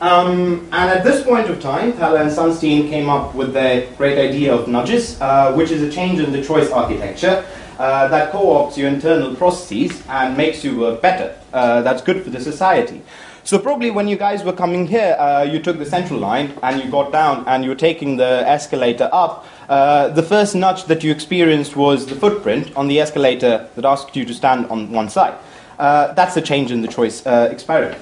Um, 0.00 0.68
and 0.72 0.90
at 0.90 1.02
this 1.02 1.24
point 1.24 1.48
of 1.50 1.60
time, 1.60 1.92
Thaler 1.92 2.18
and 2.18 2.30
Sunstein 2.30 2.88
came 2.88 3.08
up 3.08 3.34
with 3.34 3.52
the 3.52 3.88
great 3.96 4.18
idea 4.18 4.54
of 4.54 4.68
nudges, 4.68 5.20
uh, 5.20 5.54
which 5.54 5.72
is 5.72 5.82
a 5.82 5.90
change 5.90 6.20
in 6.20 6.30
the 6.30 6.42
choice 6.42 6.70
architecture 6.70 7.44
uh, 7.82 8.06
that 8.06 8.30
co-opts 8.30 8.76
your 8.76 8.88
internal 8.88 9.34
processes 9.34 10.04
and 10.08 10.36
makes 10.36 10.62
you 10.62 10.78
work 10.78 11.02
better. 11.02 11.36
Uh, 11.52 11.82
that's 11.82 12.00
good 12.00 12.22
for 12.22 12.30
the 12.30 12.40
society. 12.40 13.02
So 13.42 13.58
probably 13.58 13.90
when 13.90 14.06
you 14.06 14.16
guys 14.16 14.44
were 14.44 14.52
coming 14.52 14.86
here, 14.86 15.16
uh, 15.18 15.42
you 15.42 15.58
took 15.58 15.78
the 15.78 15.84
central 15.84 16.20
line 16.20 16.56
and 16.62 16.80
you 16.80 16.88
got 16.88 17.10
down 17.10 17.42
and 17.48 17.64
you 17.64 17.70
were 17.70 17.82
taking 17.90 18.16
the 18.16 18.44
escalator 18.46 19.10
up. 19.12 19.44
Uh, 19.68 20.08
the 20.10 20.22
first 20.22 20.54
nudge 20.54 20.84
that 20.84 21.02
you 21.02 21.10
experienced 21.10 21.74
was 21.74 22.06
the 22.06 22.14
footprint 22.14 22.72
on 22.76 22.86
the 22.86 23.00
escalator 23.00 23.68
that 23.74 23.84
asked 23.84 24.14
you 24.14 24.24
to 24.26 24.32
stand 24.32 24.66
on 24.66 24.92
one 24.92 25.10
side. 25.10 25.34
Uh, 25.76 26.12
that's 26.12 26.36
a 26.36 26.40
change 26.40 26.70
in 26.70 26.82
the 26.82 26.88
choice 26.88 27.26
uh, 27.26 27.48
experiment. 27.50 27.98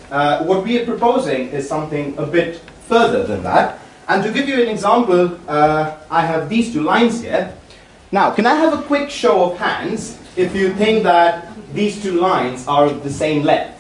what 0.47 0.63
we 0.63 0.79
are 0.79 0.85
proposing 0.85 1.49
is 1.49 1.67
something 1.67 2.15
a 2.19 2.27
bit 2.27 2.61
further 2.87 3.23
than 3.25 3.43
that. 3.45 3.79
And 4.09 4.23
to 4.25 4.31
give 4.31 4.47
you 4.47 4.61
an 4.63 4.69
example, 4.69 5.39
I 5.49 6.21
have 6.21 6.51
these 6.51 6.71
two 6.71 6.83
lines 6.83 7.23
here. 7.23 7.55
Now, 8.13 8.33
can 8.33 8.45
I 8.45 8.55
have 8.57 8.73
a 8.73 8.83
quick 8.83 9.09
show 9.09 9.53
of 9.53 9.59
hands 9.59 10.19
if 10.37 10.53
you 10.55 10.75
think 10.75 11.05
that 11.05 11.47
these 11.73 12.03
two 12.03 12.21
lines 12.21 12.67
are 12.67 12.87
of 12.87 13.05
the 13.05 13.11
same 13.11 13.45
length? 13.45 13.77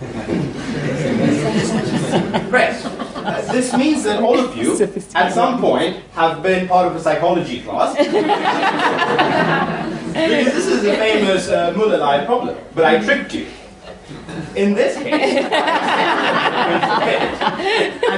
Great. 2.50 2.74
This 3.52 3.72
means 3.76 4.02
that 4.02 4.20
all 4.20 4.36
of 4.38 4.56
you, 4.56 4.76
at 5.14 5.32
some 5.32 5.60
point, 5.60 5.98
have 6.14 6.42
been 6.42 6.66
part 6.66 6.88
of 6.88 6.96
a 6.96 7.00
psychology 7.00 7.62
class. 7.62 7.96
because 7.96 8.16
this 10.52 10.66
is 10.66 10.84
a 10.84 10.96
famous 10.96 11.48
uh, 11.48 11.72
Muller-Lyer 11.76 12.26
problem. 12.26 12.56
But 12.74 12.84
I 12.84 12.98
tricked 13.04 13.32
you. 13.34 13.46
In 14.56 14.74
this 14.74 14.96
case, 14.96 15.12
and 15.12 15.50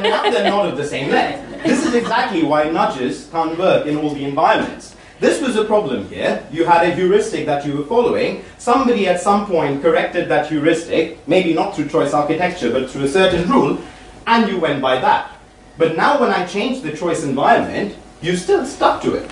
now 0.03 0.31
they're 0.31 0.51
not 0.51 0.67
of 0.67 0.77
the 0.77 0.85
same 0.85 1.11
length. 1.11 1.54
This 1.65 1.87
is 1.87 1.95
exactly 1.95 2.43
why 2.43 2.69
nudges 2.69 3.29
can't 3.33 3.59
work 3.59 3.87
in 3.87 3.97
all 3.97 4.11
the 4.11 4.25
environments. 4.25 4.95
This 5.19 5.41
was 5.41 5.57
a 5.57 5.65
problem 5.65 6.07
here. 6.09 6.47
You 6.53 6.67
had 6.67 6.87
a 6.87 6.95
heuristic 6.95 7.47
that 7.47 7.65
you 7.65 7.75
were 7.79 7.85
following. 7.85 8.45
Somebody 8.59 9.09
at 9.09 9.21
some 9.21 9.47
point 9.47 9.81
corrected 9.81 10.29
that 10.29 10.49
heuristic, 10.49 11.27
maybe 11.27 11.55
not 11.55 11.75
through 11.75 11.89
choice 11.89 12.13
architecture, 12.13 12.71
but 12.71 12.91
through 12.91 13.05
a 13.05 13.09
certain 13.09 13.49
rule, 13.51 13.79
and 14.27 14.47
you 14.47 14.61
went 14.61 14.83
by 14.83 15.01
that. 15.01 15.33
But 15.79 15.97
now 15.97 16.21
when 16.21 16.31
I 16.31 16.45
change 16.45 16.83
the 16.83 16.95
choice 16.95 17.25
environment, 17.25 17.97
you 18.21 18.37
still 18.37 18.67
stuck 18.67 19.01
to 19.03 19.15
it. 19.15 19.31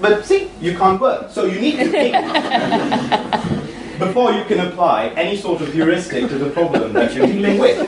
But 0.00 0.24
see, 0.24 0.50
you 0.60 0.76
can't 0.78 1.00
work. 1.00 1.30
So 1.30 1.46
you 1.46 1.60
need 1.60 1.76
to 1.78 1.90
think. 1.90 3.58
before 4.06 4.32
you 4.32 4.44
can 4.44 4.60
apply 4.66 5.08
any 5.24 5.36
sort 5.36 5.60
of 5.62 5.72
heuristic 5.72 6.28
to 6.28 6.38
the 6.38 6.50
problem 6.50 6.92
that 6.92 7.14
you're 7.14 7.26
dealing 7.26 7.58
with. 7.58 7.78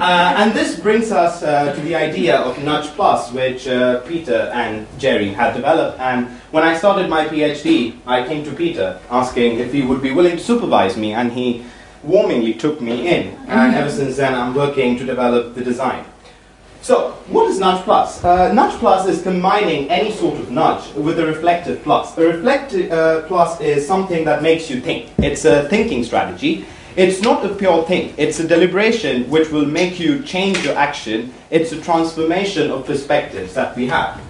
Uh, 0.00 0.34
and 0.38 0.52
this 0.52 0.78
brings 0.78 1.10
us 1.10 1.42
uh, 1.42 1.72
to 1.74 1.80
the 1.82 1.94
idea 1.94 2.36
of 2.36 2.62
Nudge 2.62 2.88
Plus, 2.96 3.32
which 3.32 3.66
uh, 3.68 4.00
Peter 4.00 4.50
and 4.52 4.86
Gerry 4.98 5.28
had 5.28 5.54
developed. 5.54 5.98
And 6.00 6.26
when 6.50 6.64
I 6.64 6.76
started 6.76 7.08
my 7.08 7.26
PhD, 7.26 7.96
I 8.06 8.26
came 8.26 8.44
to 8.44 8.52
Peter 8.52 8.98
asking 9.10 9.58
if 9.58 9.72
he 9.72 9.82
would 9.82 10.02
be 10.02 10.12
willing 10.12 10.36
to 10.36 10.42
supervise 10.42 10.96
me, 10.96 11.12
and 11.12 11.32
he 11.32 11.64
warmingly 12.04 12.58
took 12.58 12.80
me 12.80 13.08
in. 13.08 13.34
And 13.48 13.74
ever 13.74 13.90
since 13.90 14.16
then, 14.16 14.34
I'm 14.34 14.54
working 14.54 14.98
to 14.98 15.04
develop 15.04 15.54
the 15.54 15.64
design. 15.64 16.04
So, 16.84 17.12
what 17.28 17.50
is 17.50 17.58
Nudge 17.58 17.82
Plus? 17.84 18.22
Uh, 18.22 18.52
nudge 18.52 18.78
Plus 18.78 19.08
is 19.08 19.22
combining 19.22 19.88
any 19.88 20.12
sort 20.12 20.38
of 20.38 20.50
nudge 20.50 20.92
with 20.92 21.18
a 21.18 21.24
reflective 21.24 21.82
plus. 21.82 22.14
A 22.18 22.26
reflective 22.26 22.92
uh, 22.92 23.22
plus 23.22 23.58
is 23.62 23.86
something 23.86 24.26
that 24.26 24.42
makes 24.42 24.68
you 24.68 24.82
think. 24.82 25.10
It's 25.16 25.46
a 25.46 25.66
thinking 25.70 26.04
strategy. 26.04 26.66
It's 26.94 27.22
not 27.22 27.42
a 27.42 27.54
pure 27.54 27.84
think, 27.84 28.12
it's 28.18 28.38
a 28.38 28.46
deliberation 28.46 29.30
which 29.30 29.48
will 29.50 29.64
make 29.64 29.98
you 29.98 30.22
change 30.24 30.62
your 30.62 30.76
action. 30.76 31.32
It's 31.48 31.72
a 31.72 31.80
transformation 31.80 32.70
of 32.70 32.84
perspectives 32.84 33.54
that 33.54 33.74
we 33.76 33.86
have. 33.86 34.20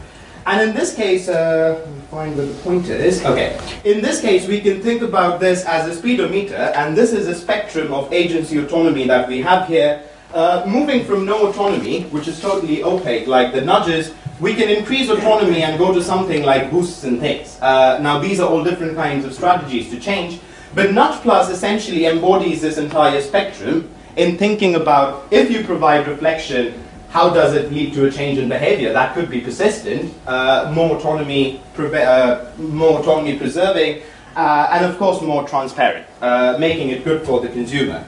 And 0.47 0.69
in 0.69 0.77
this 0.77 0.95
case, 0.95 1.29
uh, 1.29 1.85
find 2.09 2.37
where 2.37 2.47
the 2.47 2.55
pointer 2.63 2.95
is. 2.95 3.25
Okay. 3.25 3.59
In 3.85 4.01
this 4.01 4.21
case, 4.21 4.47
we 4.47 4.61
can 4.61 4.81
think 4.81 5.03
about 5.03 5.41
this 5.41 5.65
as 5.65 5.89
a 5.89 5.95
speedometer, 5.99 6.71
and 6.77 6.97
this 6.97 7.13
is 7.13 7.27
a 7.27 7.35
spectrum 7.35 7.93
of 7.93 8.13
agency 8.13 8.59
autonomy 8.59 9.09
that 9.09 9.27
we 9.27 9.41
have 9.41 9.67
here 9.67 10.05
uh, 10.35 10.65
moving 10.67 11.05
from 11.05 11.25
no 11.25 11.49
autonomy, 11.49 12.03
which 12.05 12.29
is 12.29 12.41
totally 12.41 12.83
opaque, 12.83 13.27
like 13.27 13.53
the 13.53 13.61
nudges, 13.61 14.13
we 14.41 14.55
can 14.55 14.69
increase 14.69 15.09
autonomy 15.09 15.63
and 15.63 15.79
go 15.79 15.95
to 15.95 16.03
something 16.03 16.43
like 16.43 16.71
boosts 16.71 17.05
and 17.05 17.21
things. 17.21 17.57
Uh, 17.63 17.99
now, 18.03 18.19
these 18.19 18.41
are 18.41 18.49
all 18.49 18.65
different 18.65 18.97
kinds 18.97 19.25
of 19.25 19.33
strategies 19.33 19.91
to 19.91 20.01
change, 20.01 20.41
but 20.75 20.93
Nudge 20.93 21.21
Plus 21.23 21.51
essentially 21.51 22.07
embodies 22.07 22.61
this 22.61 22.79
entire 22.79 23.21
spectrum 23.21 23.89
in 24.17 24.37
thinking 24.37 24.75
about 24.75 25.27
if 25.31 25.51
you 25.51 25.63
provide 25.65 26.09
reflection, 26.09 26.83
how 27.11 27.31
does 27.31 27.55
it 27.55 27.71
lead 27.73 27.95
to 27.95 28.07
a 28.07 28.11
change 28.11 28.39
in 28.39 28.49
behavior? 28.49 28.93
That 28.93 29.15
could 29.15 29.31
be 29.31 29.41
persistent, 29.41 30.13
uh, 30.27 30.73
more 30.75 30.97
autonomy, 30.97 31.63
uh, 31.79 32.51
more 32.59 32.99
autonomy 32.99 33.39
preserving, 33.39 34.03
uh, 34.35 34.67
and 34.73 34.85
of 34.85 34.99
course 34.99 35.23
more 35.23 35.47
transparent, 35.47 36.07
uh, 36.21 36.57
making 36.59 36.89
it 36.89 37.05
good 37.05 37.25
for 37.25 37.41
the 37.41 37.49
consumer. 37.49 38.05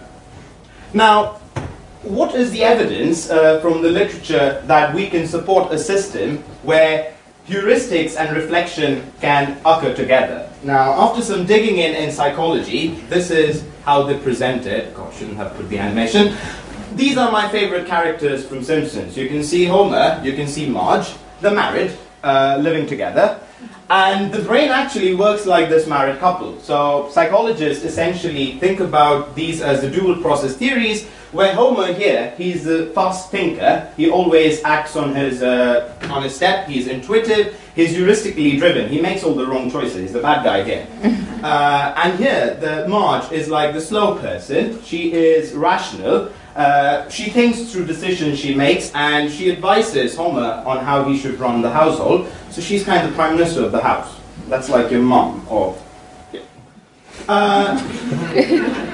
Now, 0.93 1.39
what 2.07 2.35
is 2.35 2.51
the 2.53 2.63
evidence 2.63 3.31
uh, 3.31 3.61
from 3.61 3.83
the 3.83 3.91
literature 3.91 4.63
that 4.67 4.95
we 4.95 5.09
can 5.09 5.27
support 5.27 5.73
a 5.73 5.79
system 5.79 6.39
where 6.63 7.13
heuristics 7.49 8.17
and 8.17 8.37
reflection 8.37 9.13
can 9.21 9.59
occur 9.65 9.95
together? 9.95 10.51
Now, 10.63 10.93
after 10.93 11.23
some 11.23 11.47
digging 11.47 11.79
in 11.79 11.95
in 11.95 12.11
psychology, 12.11 12.89
this 13.09 13.31
is 13.31 13.65
how 13.85 14.03
they 14.03 14.19
present 14.19 14.67
it. 14.67 14.95
God, 14.95 15.13
shouldn't 15.15 15.37
have 15.37 15.55
put 15.57 15.69
the 15.69 15.79
animation. 15.79 16.37
These 16.95 17.17
are 17.19 17.31
my 17.31 17.49
favorite 17.49 17.87
characters 17.87 18.47
from 18.47 18.63
Simpsons. 18.63 19.17
You 19.17 19.29
can 19.29 19.43
see 19.43 19.65
Homer, 19.67 20.21
you 20.25 20.33
can 20.33 20.47
see 20.47 20.69
Marge. 20.69 21.13
They're 21.41 21.55
married, 21.55 21.93
uh, 22.23 22.59
living 22.61 22.87
together. 22.87 23.39
And 23.89 24.33
the 24.33 24.43
brain 24.43 24.71
actually 24.71 25.15
works 25.15 25.47
like 25.47 25.69
this 25.69 25.87
married 25.87 26.19
couple. 26.19 26.59
So 26.61 27.09
psychologists 27.13 27.85
essentially 27.85 28.59
think 28.59 28.81
about 28.81 29.35
these 29.37 29.61
as 29.61 29.83
the 29.83 29.91
dual 29.91 30.21
process 30.21 30.57
theories, 30.57 31.07
where 31.37 31.55
Homer 31.55 31.93
here, 31.93 32.33
he's 32.37 32.67
a 32.67 32.87
fast 32.87 33.31
thinker. 33.31 33.93
He 33.97 34.11
always 34.11 34.65
acts 34.65 34.97
on 34.97 35.15
his 35.15 35.43
uh, 35.43 35.95
on 36.11 36.23
his 36.23 36.35
step. 36.35 36.67
He's 36.67 36.87
intuitive. 36.87 37.61
He's 37.75 37.95
heuristically 37.95 38.59
driven. 38.59 38.89
He 38.89 39.01
makes 39.01 39.23
all 39.23 39.35
the 39.35 39.47
wrong 39.47 39.71
choices. 39.71 39.97
He's 39.97 40.13
the 40.13 40.23
bad 40.23 40.45
guy 40.45 40.65
here. 40.65 40.87
Uh, 41.37 41.95
and 42.03 42.19
here, 42.19 42.55
the 42.55 42.89
Marge 42.89 43.31
is 43.31 43.47
like 43.47 43.75
the 43.75 43.81
slow 43.81 44.19
person. 44.19 44.83
She 44.83 45.13
is 45.13 45.53
rational. 45.53 46.33
Uh, 46.57 47.09
she 47.11 47.29
thinks 47.31 47.71
through 47.71 47.85
decisions 47.85 48.39
she 48.39 48.55
makes, 48.55 48.91
and 48.95 49.31
she 49.31 49.53
advises 49.53 50.17
Homer 50.17 50.65
on 50.67 50.83
how 50.83 51.05
he 51.05 51.17
should 51.17 51.39
run 51.39 51.61
the 51.61 51.71
household. 51.71 52.27
So 52.51 52.63
she's 52.63 52.83
kind 52.83 53.05
of 53.05 53.11
the 53.11 53.15
prime 53.15 53.37
minister 53.37 53.63
of 53.63 53.71
the 53.71 53.83
house. 53.83 54.19
That's 54.49 54.71
like 54.71 54.91
your 54.91 55.03
mom, 55.03 55.47
or. 55.49 55.77
Yeah. 56.33 56.43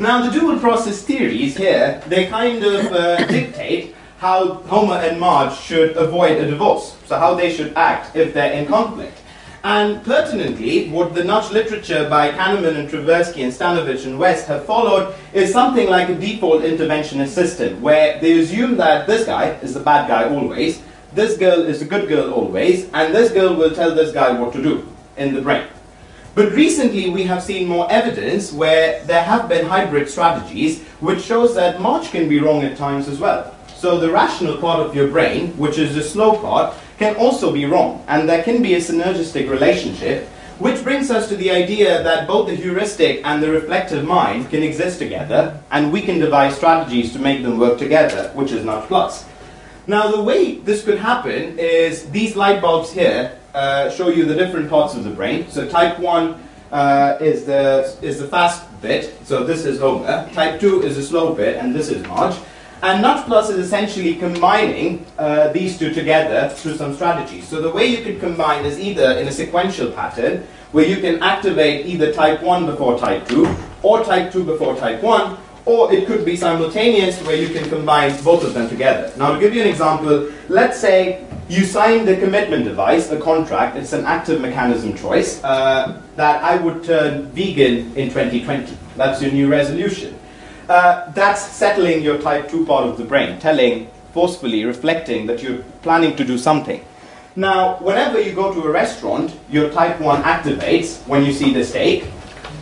Now, 0.00 0.22
the 0.22 0.30
dual 0.30 0.60
process 0.60 1.02
theories 1.02 1.56
here, 1.56 2.00
they 2.06 2.26
kind 2.26 2.62
of 2.62 2.92
uh, 2.92 3.26
dictate 3.26 3.96
how 4.18 4.54
Homer 4.70 4.94
and 4.94 5.18
Marge 5.18 5.58
should 5.58 5.96
avoid 5.96 6.38
a 6.38 6.48
divorce. 6.48 6.96
So, 7.06 7.18
how 7.18 7.34
they 7.34 7.52
should 7.52 7.72
act 7.74 8.14
if 8.14 8.32
they're 8.32 8.52
in 8.52 8.66
conflict. 8.66 9.18
And 9.64 10.04
pertinently, 10.04 10.88
what 10.88 11.16
the 11.16 11.24
nudge 11.24 11.50
literature 11.50 12.08
by 12.08 12.30
Kahneman 12.30 12.76
and 12.76 12.88
Tversky 12.88 13.42
and 13.42 13.52
Stanovich 13.52 14.06
and 14.06 14.20
West 14.20 14.46
have 14.46 14.64
followed 14.64 15.16
is 15.32 15.52
something 15.52 15.90
like 15.90 16.08
a 16.08 16.14
default 16.14 16.62
interventionist 16.62 17.30
system, 17.30 17.82
where 17.82 18.20
they 18.20 18.38
assume 18.38 18.76
that 18.76 19.08
this 19.08 19.26
guy 19.26 19.50
is 19.62 19.74
the 19.74 19.80
bad 19.80 20.06
guy 20.06 20.32
always, 20.32 20.80
this 21.12 21.36
girl 21.36 21.62
is 21.62 21.80
the 21.80 21.86
good 21.86 22.08
girl 22.08 22.32
always, 22.32 22.88
and 22.92 23.12
this 23.12 23.32
girl 23.32 23.56
will 23.56 23.74
tell 23.74 23.96
this 23.96 24.12
guy 24.12 24.30
what 24.38 24.52
to 24.52 24.62
do 24.62 24.86
in 25.16 25.34
the 25.34 25.42
brain. 25.42 25.66
But 26.38 26.52
recently 26.52 27.10
we 27.10 27.24
have 27.24 27.42
seen 27.42 27.66
more 27.66 27.90
evidence 27.90 28.52
where 28.52 29.02
there 29.06 29.24
have 29.24 29.48
been 29.48 29.66
hybrid 29.66 30.08
strategies 30.08 30.84
which 31.00 31.20
shows 31.20 31.52
that 31.56 31.80
Marge 31.80 32.12
can 32.12 32.28
be 32.28 32.38
wrong 32.38 32.62
at 32.62 32.76
times 32.76 33.08
as 33.08 33.18
well. 33.18 33.52
So 33.74 33.98
the 33.98 34.12
rational 34.12 34.56
part 34.58 34.78
of 34.78 34.94
your 34.94 35.08
brain, 35.08 35.48
which 35.56 35.78
is 35.78 35.96
the 35.96 36.02
slow 36.04 36.36
part, 36.40 36.76
can 36.96 37.16
also 37.16 37.52
be 37.52 37.64
wrong, 37.64 38.04
and 38.06 38.28
there 38.28 38.44
can 38.44 38.62
be 38.62 38.74
a 38.74 38.80
synergistic 38.80 39.50
relationship, 39.50 40.28
which 40.60 40.84
brings 40.84 41.10
us 41.10 41.28
to 41.28 41.34
the 41.34 41.50
idea 41.50 42.04
that 42.04 42.28
both 42.28 42.46
the 42.46 42.54
heuristic 42.54 43.20
and 43.24 43.42
the 43.42 43.50
reflective 43.50 44.04
mind 44.04 44.48
can 44.48 44.62
exist 44.62 45.00
together, 45.00 45.60
and 45.72 45.92
we 45.92 46.02
can 46.02 46.20
devise 46.20 46.54
strategies 46.54 47.12
to 47.14 47.18
make 47.18 47.42
them 47.42 47.58
work 47.58 47.80
together, 47.80 48.30
which 48.34 48.52
is 48.52 48.64
Nudge 48.64 48.86
Plus. 48.86 49.24
Now, 49.88 50.06
the 50.12 50.22
way 50.22 50.58
this 50.58 50.84
could 50.84 50.98
happen 50.98 51.58
is 51.58 52.08
these 52.12 52.36
light 52.36 52.62
bulbs 52.62 52.92
here 52.92 53.36
uh, 53.58 53.90
show 53.90 54.08
you 54.08 54.24
the 54.24 54.34
different 54.34 54.70
parts 54.70 54.94
of 54.94 55.02
the 55.02 55.10
brain. 55.10 55.50
So, 55.50 55.68
type 55.68 55.98
1 55.98 56.40
uh, 56.70 57.18
is, 57.20 57.44
the, 57.44 57.98
is 58.02 58.20
the 58.20 58.28
fast 58.28 58.62
bit, 58.80 59.18
so 59.24 59.42
this 59.42 59.64
is 59.64 59.80
Homer. 59.80 60.28
Type 60.32 60.60
2 60.60 60.82
is 60.82 60.94
the 60.96 61.02
slow 61.02 61.34
bit, 61.34 61.56
and 61.56 61.74
this 61.74 61.88
is 61.88 62.06
Marge. 62.06 62.36
And 62.82 63.02
Nudge 63.02 63.24
Plus 63.26 63.50
is 63.50 63.58
essentially 63.58 64.14
combining 64.14 65.04
uh, 65.18 65.48
these 65.48 65.76
two 65.76 65.92
together 65.92 66.48
through 66.54 66.76
some 66.76 66.94
strategies. 66.94 67.48
So 67.48 67.60
the 67.60 67.72
way 67.72 67.86
you 67.86 68.04
can 68.04 68.20
combine 68.20 68.64
is 68.64 68.78
either 68.78 69.18
in 69.18 69.26
a 69.26 69.32
sequential 69.32 69.90
pattern, 69.90 70.46
where 70.70 70.86
you 70.86 70.98
can 70.98 71.20
activate 71.20 71.86
either 71.86 72.12
type 72.12 72.40
1 72.40 72.66
before 72.66 72.96
type 72.96 73.26
2, 73.26 73.52
or 73.82 74.04
type 74.04 74.30
2 74.30 74.44
before 74.44 74.76
type 74.76 75.02
1, 75.02 75.36
or 75.68 75.92
it 75.92 76.06
could 76.06 76.24
be 76.24 76.34
simultaneous, 76.34 77.20
where 77.26 77.36
you 77.36 77.50
can 77.50 77.68
combine 77.68 78.10
both 78.24 78.42
of 78.42 78.54
them 78.54 78.66
together. 78.70 79.12
Now, 79.18 79.34
to 79.34 79.38
give 79.38 79.54
you 79.54 79.60
an 79.60 79.68
example, 79.68 80.32
let's 80.48 80.80
say 80.80 81.26
you 81.46 81.66
sign 81.66 82.06
the 82.06 82.16
commitment 82.16 82.64
device, 82.64 83.10
a 83.10 83.20
contract, 83.20 83.76
it's 83.76 83.92
an 83.92 84.06
active 84.06 84.40
mechanism 84.40 84.96
choice, 84.96 85.44
uh, 85.44 86.00
that 86.16 86.42
I 86.42 86.56
would 86.56 86.84
turn 86.84 87.26
vegan 87.32 87.94
in 87.96 88.08
2020. 88.08 88.78
That's 88.96 89.20
your 89.20 89.30
new 89.30 89.46
resolution. 89.48 90.18
Uh, 90.70 91.10
that's 91.12 91.42
settling 91.42 92.02
your 92.02 92.16
type 92.16 92.48
2 92.48 92.64
part 92.64 92.86
of 92.86 92.96
the 92.96 93.04
brain, 93.04 93.38
telling, 93.38 93.90
forcefully 94.14 94.64
reflecting 94.64 95.26
that 95.26 95.42
you're 95.42 95.62
planning 95.82 96.16
to 96.16 96.24
do 96.24 96.38
something. 96.38 96.82
Now, 97.36 97.76
whenever 97.80 98.18
you 98.18 98.32
go 98.32 98.54
to 98.54 98.62
a 98.62 98.70
restaurant, 98.70 99.36
your 99.50 99.68
type 99.70 100.00
1 100.00 100.22
activates 100.22 101.06
when 101.06 101.26
you 101.26 101.32
see 101.34 101.52
the 101.52 101.62
steak, 101.62 102.04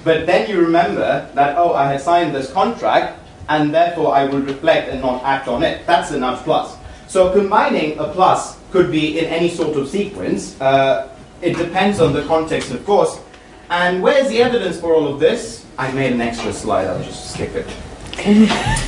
but 0.06 0.25
then 0.25 0.48
you 0.48 0.60
remember 0.60 1.28
that, 1.34 1.58
oh, 1.58 1.75
I 1.75 1.90
had 1.90 2.00
signed 2.00 2.32
this 2.32 2.52
contract, 2.52 3.18
and 3.48 3.75
therefore 3.75 4.14
I 4.14 4.25
will 4.25 4.38
reflect 4.40 4.88
and 4.88 5.02
not 5.02 5.25
act 5.25 5.48
on 5.48 5.64
it. 5.64 5.84
That's 5.84 6.12
a 6.12 6.18
nudge 6.18 6.38
plus. 6.44 6.76
So 7.08 7.32
combining 7.32 7.98
a 7.98 8.04
plus 8.04 8.56
could 8.70 8.92
be 8.92 9.18
in 9.18 9.25
any 9.25 9.50
sort 9.50 9.76
of 9.76 9.88
sequence. 9.88 10.60
Uh, 10.60 11.10
it 11.42 11.56
depends 11.56 11.98
on 12.00 12.12
the 12.12 12.22
context, 12.26 12.70
of 12.70 12.86
course. 12.86 13.18
And 13.68 14.00
where's 14.00 14.28
the 14.28 14.38
evidence 14.38 14.78
for 14.78 14.94
all 14.94 15.08
of 15.12 15.18
this? 15.18 15.66
I 15.76 15.90
made 15.90 16.12
an 16.12 16.20
extra 16.20 16.52
slide, 16.52 16.86
I'll 16.86 17.02
just 17.02 17.34
skip 17.34 17.52
it. 17.56 17.66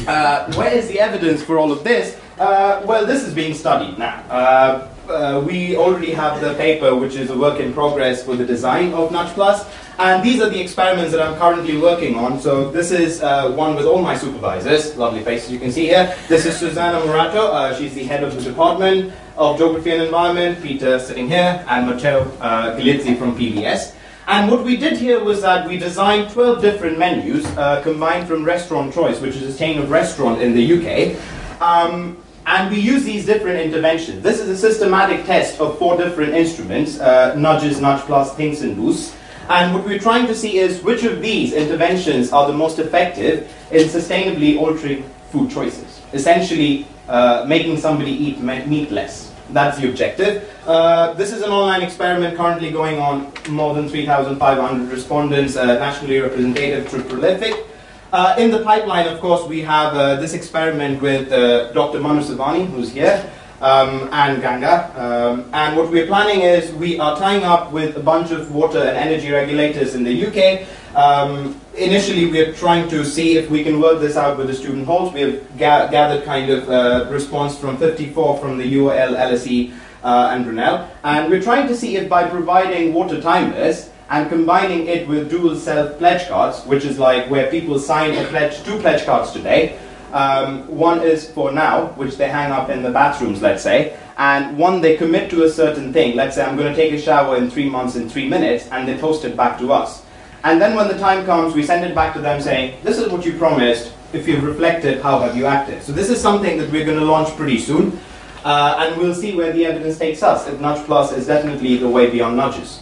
uh, 0.07 0.53
where 0.55 0.73
is 0.73 0.87
the 0.87 1.01
evidence 1.01 1.43
for 1.43 1.59
all 1.59 1.73
of 1.73 1.83
this? 1.83 2.17
Uh, 2.39 2.81
well, 2.87 3.05
this 3.05 3.25
is 3.25 3.35
being 3.35 3.55
studied 3.55 3.99
now. 3.99 4.23
Uh, 4.31 4.89
uh, 5.11 5.41
we 5.45 5.77
already 5.77 6.13
have 6.13 6.41
the 6.41 6.55
paper, 6.55 6.95
which 6.95 7.17
is 7.17 7.31
a 7.31 7.37
work 7.37 7.59
in 7.59 7.73
progress 7.73 8.25
for 8.25 8.37
the 8.37 8.47
design 8.47 8.93
of 8.95 9.11
Nudge 9.11 9.33
Plus, 9.35 9.67
and 9.99 10.25
these 10.25 10.41
are 10.41 10.49
the 10.49 10.61
experiments 10.61 11.13
that 11.13 11.21
I'm 11.21 11.37
currently 11.39 11.77
working 11.77 12.15
on. 12.15 12.41
So 12.41 12.71
this 12.71 12.93
is 12.93 13.21
uh, 13.21 13.51
one 13.53 13.75
with 13.75 13.85
all 13.85 14.01
my 14.01 14.17
supervisors, 14.17 14.97
lovely 14.97 15.25
faces 15.25 15.51
you 15.51 15.59
can 15.59 15.73
see 15.73 15.87
here. 15.87 16.17
This 16.29 16.47
is 16.47 16.57
Susana 16.57 17.01
Mourato, 17.01 17.53
uh, 17.53 17.75
she's 17.77 17.95
the 17.95 18.05
head 18.05 18.23
of 18.23 18.35
the 18.35 18.41
Department 18.41 19.13
of 19.37 19.59
Geography 19.59 19.91
and 19.91 20.03
Environment, 20.03 20.63
Peter 20.63 20.99
sitting 21.01 21.29
here, 21.29 21.65
and 21.69 21.87
Matteo 21.87 22.21
uh, 22.41 22.77
Galizzi 22.77 23.19
from 23.19 23.37
PBS. 23.37 23.95
And 24.29 24.51
what 24.51 24.63
we 24.63 24.77
did 24.77 24.99
here 24.99 25.25
was 25.25 25.41
that 25.43 25.67
we 25.67 25.79
designed 25.79 26.31
12 26.31 26.61
different 26.61 26.99
menus 26.99 27.47
uh, 27.57 27.83
combined 27.83 28.29
from 28.29 28.45
Restaurant 28.45 28.93
Choice, 28.95 29.21
which 29.21 29.35
is 29.37 29.55
a 29.55 29.59
chain 29.59 29.79
of 29.79 29.91
restaurant 29.91 30.41
in 30.41 30.55
the 30.55 30.63
UK. 30.77 31.63
Um, 31.63 32.23
and 32.47 32.71
we 32.71 32.79
use 32.79 33.05
these 33.05 33.27
different 33.27 33.59
interventions. 33.59 34.23
This 34.23 34.39
is 34.39 34.49
a 34.49 34.57
systematic 34.57 35.27
test 35.27 35.61
of 35.61 35.79
four 35.79 35.97
different 35.97 36.35
instruments, 36.35 37.01
uh, 37.01 37.35
nudges, 37.35 37.81
nudge 37.81 38.03
plus, 38.03 38.35
things 38.37 38.63
and 38.63 38.77
boosts. 38.77 39.18
And 39.49 39.75
what 39.75 39.85
we're 39.87 39.99
trying 39.99 40.27
to 40.27 40.35
see 40.35 40.59
is 40.59 40.83
which 40.83 41.05
of 41.05 41.23
these 41.23 41.55
interventions 41.55 42.33
are 42.33 42.47
the 42.47 42.53
most 42.53 42.79
effective 42.79 43.51
in 43.71 43.89
sustainably 43.89 44.59
altering 44.59 45.05
food 45.31 45.51
choices. 45.51 46.03
Essentially, 46.13 46.87
uh, 47.09 47.45
making 47.49 47.79
somebody 47.79 48.11
eat 48.11 48.41
meat 48.41 48.91
less. 48.91 49.33
That's 49.51 49.79
the 49.79 49.89
objective. 49.89 50.47
Uh, 50.67 51.15
this 51.15 51.33
is 51.33 51.41
an 51.41 51.51
online 51.51 51.81
experiment 51.83 52.37
currently 52.37 52.71
going 52.71 52.99
on, 52.99 53.33
more 53.49 53.73
than 53.75 53.89
3,500 53.89 54.93
respondents, 54.93 55.57
uh, 55.57 55.79
nationally 55.79 56.21
representative, 56.21 56.91
true 56.91 57.03
prolific. 57.03 57.65
Uh, 58.13 58.37
in 58.39 58.51
the 58.51 58.63
pipeline, 58.63 59.07
of 59.07 59.21
course, 59.21 59.47
we 59.49 59.63
have 59.63 59.95
uh, 59.95 60.17
this 60.17 60.35
experiment 60.35 61.01
with 61.01 61.33
uh, 61.33 61.73
Dr. 61.73 62.01
Manu 62.01 62.21
Savani, 62.21 62.67
who's 62.67 62.93
here, 62.93 63.31
um, 63.61 64.09
and 64.13 64.41
Ganga. 64.41 64.93
Um, 64.97 65.51
and 65.53 65.77
what 65.77 65.91
we're 65.91 66.07
planning 66.07 66.43
is 66.43 66.73
we 66.73 66.99
are 66.99 67.19
tying 67.19 67.45
up 67.45 67.73
with 67.73 67.97
a 67.97 68.01
bunch 68.01 68.31
of 68.31 68.53
water 68.53 68.79
and 68.79 68.97
energy 68.97 69.31
regulators 69.31 69.95
in 69.95 70.05
the 70.05 70.27
UK. 70.27 70.67
Um, 70.97 71.61
initially, 71.75 72.31
we're 72.31 72.53
trying 72.53 72.89
to 72.91 73.05
see 73.05 73.37
if 73.37 73.51
we 73.51 73.63
can 73.63 73.81
work 73.81 74.01
this 74.01 74.17
out 74.17 74.39
with 74.39 74.47
the 74.47 74.55
student 74.55 74.87
halls. 74.87 75.13
We 75.13 75.21
have 75.21 75.59
ga- 75.59 75.91
gathered 75.91 76.25
kind 76.25 76.51
of 76.51 76.69
uh, 76.69 77.11
response 77.11 77.59
from 77.59 77.77
54 77.77 78.39
from 78.39 78.59
the 78.59 78.75
UOL, 78.75 79.17
LSE, 79.17 79.73
uh, 80.03 80.31
and 80.33 80.45
Brunel. 80.45 80.89
And 81.05 81.31
we're 81.31 81.43
trying 81.43 81.69
to 81.69 81.77
see 81.77 81.97
if 81.97 82.09
by 82.09 82.29
providing 82.29 82.95
water 82.95 83.21
timers, 83.21 83.91
and 84.11 84.29
combining 84.29 84.87
it 84.87 85.07
with 85.07 85.31
dual 85.31 85.55
self 85.55 85.99
pledge 85.99 86.27
cards, 86.29 86.65
which 86.65 86.85
is 86.85 86.99
like 86.99 87.29
where 87.29 87.51
people 87.51 87.79
sign 87.79 88.15
a 88.15 88.27
pledge, 88.29 88.63
two 88.65 88.79
pledge 88.81 89.05
cards 89.05 89.33
today. 89.33 89.79
Um, 90.13 90.67
one 90.69 91.03
is 91.03 91.31
for 91.31 91.53
now, 91.53 91.87
which 91.97 92.17
they 92.17 92.29
hang 92.29 92.51
up 92.51 92.71
in 92.71 92.83
the 92.83 92.91
bathrooms, 92.91 93.43
let's 93.43 93.63
say, 93.63 93.97
and 94.17 94.57
one 94.57 94.81
they 94.81 94.97
commit 94.97 95.31
to 95.31 95.45
a 95.45 95.51
certain 95.51 95.93
thing. 95.93 96.17
Let's 96.17 96.35
say 96.35 96.45
I'm 96.45 96.57
going 96.57 96.75
to 96.75 96.77
take 96.77 96.93
a 96.93 97.01
shower 97.01 97.37
in 97.37 97.51
three 97.51 97.69
months 97.69 97.97
in 97.97 98.09
three 98.09 98.29
minutes, 98.29 98.69
and 98.73 98.89
they 98.89 98.97
post 98.99 99.25
it 99.25 99.37
back 99.37 99.59
to 99.59 99.73
us. 99.73 100.05
And 100.45 100.61
then 100.63 100.77
when 100.77 100.89
the 100.89 100.99
time 100.99 101.27
comes, 101.27 101.55
we 101.55 101.63
send 101.63 101.85
it 101.85 101.95
back 101.95 102.15
to 102.15 102.21
them 102.21 102.41
saying, 102.41 102.79
This 102.83 102.99
is 102.99 103.09
what 103.11 103.25
you 103.25 103.37
promised. 103.37 103.93
If 104.13 104.27
you've 104.27 104.43
reflected, 104.43 105.03
how 105.03 105.19
have 105.21 105.37
you 105.37 105.45
acted? 105.45 105.83
So 105.83 105.93
this 105.93 106.09
is 106.09 106.21
something 106.21 106.57
that 106.59 106.71
we're 106.71 106.87
going 106.87 106.99
to 106.99 107.05
launch 107.05 107.29
pretty 107.37 107.59
soon. 107.59 108.01
Uh, 108.45 108.77
and 108.79 108.97
we'll 108.97 109.15
see 109.15 109.37
where 109.37 109.53
the 109.53 109.67
evidence 109.67 109.99
takes 109.99 110.23
us. 110.23 110.49
If 110.49 110.59
Nudge 110.61 110.85
Plus 110.87 111.13
is 111.13 111.27
definitely 111.27 111.77
the 111.77 111.89
way 111.89 112.09
beyond 112.09 112.37
nudges. 112.37 112.81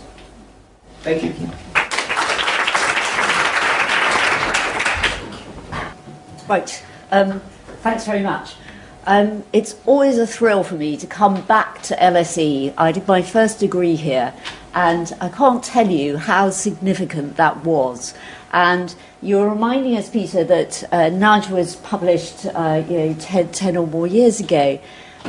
Thank 1.00 1.25
you. 1.25 1.33
Right. 6.49 6.85
Um, 7.10 7.40
thanks 7.82 8.04
very 8.04 8.22
much. 8.22 8.56
Um, 9.06 9.44
it's 9.52 9.76
always 9.86 10.18
a 10.18 10.26
thrill 10.26 10.64
for 10.64 10.75
me 10.75 10.96
to 10.96 11.06
come 11.06 11.42
back 11.42 11.80
to 11.82 11.94
LSE. 11.96 12.75
I 12.76 12.90
did 12.90 13.06
my 13.06 13.22
first 13.22 13.60
degree 13.60 13.94
here, 13.94 14.34
and 14.75 15.12
I 15.20 15.28
can't 15.28 15.62
tell 15.62 15.88
you 15.88 16.16
how 16.16 16.50
significant 16.50 17.36
that 17.36 17.64
was. 17.64 18.14
And 18.52 18.92
you're 19.22 19.48
reminding 19.48 19.96
us, 19.96 20.10
Peter, 20.10 20.42
that 20.44 20.82
uh, 20.92 21.08
Nudge 21.10 21.48
was 21.48 21.76
published 21.76 22.46
uh, 22.46 22.82
you 22.88 22.98
know, 22.98 23.14
10, 23.14 23.52
10, 23.52 23.76
or 23.76 23.86
more 23.86 24.08
years 24.08 24.40
ago. 24.40 24.80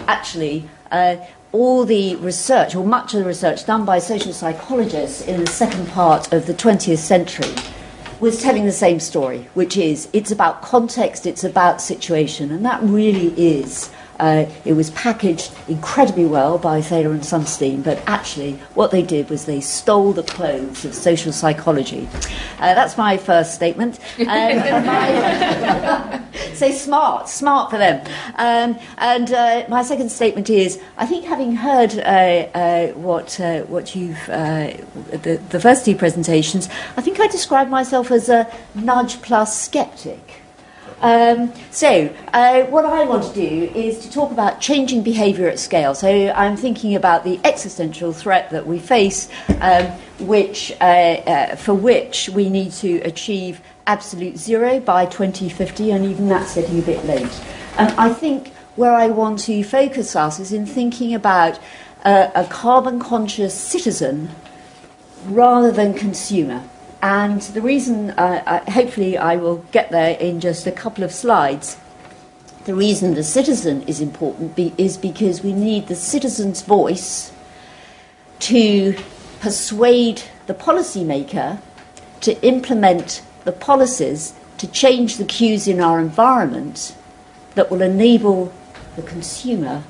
Actually, 0.07 0.67
uh, 0.91 1.17
all 1.51 1.85
the 1.85 2.15
research, 2.15 2.73
or 2.75 2.83
much 2.83 3.13
of 3.13 3.19
the 3.19 3.25
research 3.25 3.65
done 3.65 3.85
by 3.85 3.99
social 3.99 4.33
psychologists 4.33 5.21
in 5.21 5.39
the 5.39 5.47
second 5.47 5.87
part 5.89 6.33
of 6.33 6.47
the 6.47 6.53
20th 6.53 6.97
century, 6.97 7.53
was 8.19 8.41
telling 8.41 8.65
the 8.65 8.71
same 8.71 8.99
story, 8.99 9.47
which 9.53 9.77
is 9.77 10.09
it's 10.13 10.31
about 10.31 10.61
context, 10.61 11.25
it's 11.25 11.43
about 11.43 11.81
situation, 11.81 12.51
and 12.51 12.65
that 12.65 12.81
really 12.81 13.27
is 13.37 13.91
uh, 14.19 14.45
it 14.65 14.73
was 14.73 14.89
packaged 14.91 15.53
incredibly 15.67 16.25
well 16.25 16.57
by 16.57 16.81
Thaler 16.81 17.11
and 17.11 17.21
Sunstein, 17.21 17.83
but 17.83 18.01
actually, 18.07 18.53
what 18.73 18.91
they 18.91 19.01
did 19.01 19.29
was 19.29 19.45
they 19.45 19.61
stole 19.61 20.13
the 20.13 20.23
clothes 20.23 20.85
of 20.85 20.93
social 20.93 21.31
psychology. 21.31 22.07
Uh, 22.59 22.73
that's 22.73 22.97
my 22.97 23.17
first 23.17 23.53
statement. 23.53 23.99
Um, 24.19 24.25
my, 24.27 26.23
say 26.53 26.71
smart, 26.71 27.29
smart 27.29 27.69
for 27.69 27.77
them. 27.77 28.05
Um, 28.35 28.79
and 28.97 29.31
uh, 29.31 29.65
my 29.69 29.83
second 29.83 30.09
statement 30.09 30.49
is 30.49 30.79
I 30.97 31.05
think, 31.05 31.25
having 31.25 31.55
heard 31.55 31.97
uh, 31.97 32.01
uh, 32.57 32.87
what, 32.93 33.39
uh, 33.39 33.61
what 33.63 33.95
you've, 33.95 34.25
the, 34.25 35.41
the 35.49 35.59
first 35.59 35.85
two 35.85 35.95
presentations, 35.95 36.69
I 36.95 37.01
think 37.01 37.19
I 37.19 37.27
describe 37.27 37.69
myself 37.69 38.11
as 38.11 38.29
a 38.29 38.51
nudge 38.73 39.21
plus 39.21 39.59
skeptic. 39.61 40.41
Um, 41.01 41.53
so, 41.69 42.13
uh, 42.33 42.63
what 42.63 42.85
I 42.85 43.03
want 43.03 43.23
to 43.23 43.33
do 43.33 43.71
is 43.75 43.99
to 43.99 44.11
talk 44.11 44.31
about 44.31 44.59
changing 44.59 45.03
behaviour 45.03 45.47
at 45.47 45.59
scale. 45.59 45.93
So, 45.93 46.31
I'm 46.35 46.57
thinking 46.57 46.95
about 46.95 47.23
the 47.23 47.39
existential 47.43 48.13
threat 48.13 48.49
that 48.49 48.65
we 48.65 48.79
face, 48.79 49.29
um, 49.61 49.85
which, 50.19 50.71
uh, 50.81 50.83
uh, 50.83 51.55
for 51.55 51.75
which 51.75 52.29
we 52.29 52.49
need 52.49 52.71
to 52.73 52.99
achieve 53.01 53.61
absolute 53.85 54.37
zero 54.37 54.79
by 54.79 55.05
2050, 55.05 55.91
and 55.91 56.03
even 56.05 56.29
that's 56.29 56.55
getting 56.55 56.79
a 56.79 56.81
bit 56.81 57.05
late. 57.05 57.41
And 57.77 57.93
I 57.97 58.11
think 58.11 58.49
where 58.75 58.93
I 58.93 59.07
want 59.07 59.39
to 59.41 59.63
focus 59.63 60.15
us 60.15 60.39
is 60.39 60.51
in 60.51 60.65
thinking 60.65 61.13
about 61.13 61.59
a 62.05 62.47
carbon 62.49 62.99
conscious 62.99 63.53
citizen 63.53 64.29
rather 65.25 65.71
than 65.71 65.93
consumer. 65.93 66.63
And 67.01 67.41
the 67.41 67.61
reason, 67.61 68.11
uh, 68.11 68.43
uh, 68.45 68.71
hopefully, 68.71 69.17
I 69.17 69.35
will 69.35 69.57
get 69.71 69.91
there 69.91 70.17
in 70.17 70.39
just 70.39 70.65
a 70.65 70.71
couple 70.71 71.03
of 71.03 71.11
slides. 71.11 71.77
The 72.65 72.73
reason 72.73 73.13
the 73.13 73.23
citizen 73.23 73.83
is 73.83 74.01
important 74.01 74.55
be, 74.55 74.73
is 74.77 74.97
because 74.97 75.43
we 75.43 75.53
need 75.53 75.87
the 75.87 75.95
citizen's 75.95 76.63
voice 76.63 77.31
to 78.39 78.97
persuade 79.39 80.23
the 80.47 80.53
policymaker 80.53 81.59
to 82.21 82.41
implement 82.45 83.21
the 83.45 83.51
policies 83.51 84.33
to 84.57 84.67
change 84.67 85.17
the 85.17 85.25
cues 85.25 85.67
in 85.67 85.79
our 85.79 85.99
environment 85.99 86.95
that 87.55 87.69
will 87.69 87.81
enable 87.81 88.51
the 88.95 89.03
consumer 89.03 89.83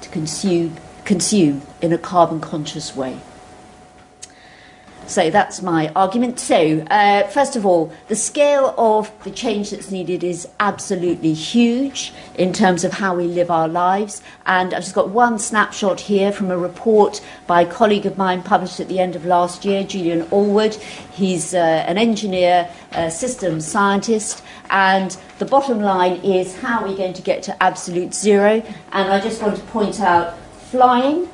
to 0.00 0.08
consume, 0.08 0.76
consume 1.04 1.62
in 1.82 1.92
a 1.92 1.98
carbon 1.98 2.40
conscious 2.40 2.96
way. 2.96 3.18
So 5.06 5.30
that's 5.30 5.62
my 5.62 5.92
argument. 5.94 6.40
So, 6.40 6.80
uh, 6.90 7.26
first 7.28 7.56
of 7.56 7.66
all, 7.66 7.92
the 8.08 8.16
scale 8.16 8.74
of 8.78 9.12
the 9.24 9.30
change 9.30 9.70
that's 9.70 9.90
needed 9.90 10.24
is 10.24 10.48
absolutely 10.60 11.34
huge 11.34 12.12
in 12.36 12.52
terms 12.52 12.84
of 12.84 12.92
how 12.92 13.14
we 13.14 13.24
live 13.24 13.50
our 13.50 13.68
lives. 13.68 14.22
And 14.46 14.72
I've 14.72 14.82
just 14.82 14.94
got 14.94 15.10
one 15.10 15.38
snapshot 15.38 16.00
here 16.00 16.32
from 16.32 16.50
a 16.50 16.56
report 16.56 17.20
by 17.46 17.62
a 17.62 17.66
colleague 17.70 18.06
of 18.06 18.16
mine 18.16 18.42
published 18.42 18.80
at 18.80 18.88
the 18.88 18.98
end 18.98 19.14
of 19.14 19.24
last 19.26 19.64
year, 19.64 19.84
Julian 19.84 20.22
Allwood. 20.26 20.74
He's 21.12 21.54
uh, 21.54 21.84
an 21.86 21.98
engineer, 21.98 22.68
a 22.92 23.10
systems 23.10 23.66
scientist. 23.66 24.42
And 24.70 25.16
the 25.38 25.44
bottom 25.44 25.80
line 25.80 26.16
is 26.24 26.56
how 26.56 26.80
are 26.80 26.88
we 26.88 26.96
going 26.96 27.12
to 27.14 27.22
get 27.22 27.42
to 27.44 27.62
absolute 27.62 28.14
zero? 28.14 28.62
And 28.92 29.12
I 29.12 29.20
just 29.20 29.42
want 29.42 29.56
to 29.56 29.62
point 29.64 30.00
out 30.00 30.38
flying 30.70 31.28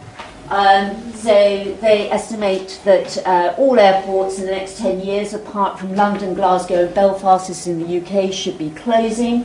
um, 0.50 1.12
so 1.12 1.74
they 1.80 2.10
estimate 2.10 2.80
that 2.84 3.24
uh, 3.26 3.54
all 3.56 3.78
airports 3.78 4.38
in 4.38 4.46
the 4.46 4.50
next 4.50 4.78
10 4.78 5.00
years, 5.00 5.32
apart 5.32 5.78
from 5.78 5.94
London, 5.94 6.34
Glasgow, 6.34 6.86
and 6.86 6.94
Belfast, 6.94 7.48
is 7.48 7.66
in 7.66 7.78
the 7.78 8.00
UK, 8.00 8.32
should 8.32 8.58
be 8.58 8.70
closing. 8.70 9.44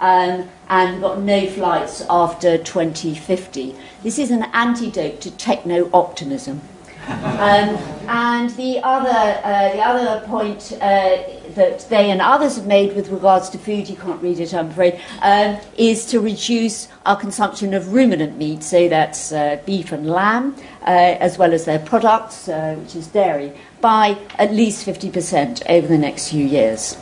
Um, 0.00 0.48
and 0.68 1.00
got 1.00 1.20
no 1.20 1.46
flights 1.48 2.04
after 2.10 2.58
2050. 2.58 3.74
This 4.02 4.18
is 4.18 4.30
an 4.30 4.44
antidote 4.52 5.20
to 5.22 5.30
techno 5.30 5.90
optimism. 5.92 6.60
Um, 7.06 7.76
and 8.08 8.50
the 8.50 8.80
other, 8.82 9.40
uh, 9.44 9.72
the 9.72 9.80
other 9.80 10.26
point 10.26 10.72
uh, 10.80 11.18
that 11.56 11.88
they 11.88 12.10
and 12.10 12.22
others 12.22 12.56
have 12.56 12.66
made 12.66 12.94
with 12.94 13.08
regards 13.08 13.50
to 13.50 13.58
food, 13.58 13.88
you 13.88 13.96
can't 13.96 14.22
read 14.22 14.38
it, 14.38 14.54
I'm 14.54 14.70
afraid, 14.70 15.00
um, 15.20 15.58
is 15.76 16.06
to 16.06 16.20
reduce 16.20 16.88
our 17.04 17.16
consumption 17.16 17.74
of 17.74 17.92
ruminant 17.92 18.38
meat, 18.38 18.62
so 18.62 18.88
that's 18.88 19.32
uh, 19.32 19.60
beef 19.66 19.92
and 19.92 20.08
lamb, 20.08 20.54
uh, 20.82 21.16
as 21.20 21.36
well 21.36 21.52
as 21.52 21.64
their 21.64 21.80
products, 21.80 22.48
uh, 22.48 22.76
which 22.78 22.94
is 22.94 23.08
dairy, 23.08 23.52
by 23.80 24.16
at 24.38 24.52
least 24.52 24.86
50% 24.86 25.62
over 25.68 25.86
the 25.86 25.98
next 25.98 26.30
few 26.30 26.46
years. 26.46 26.96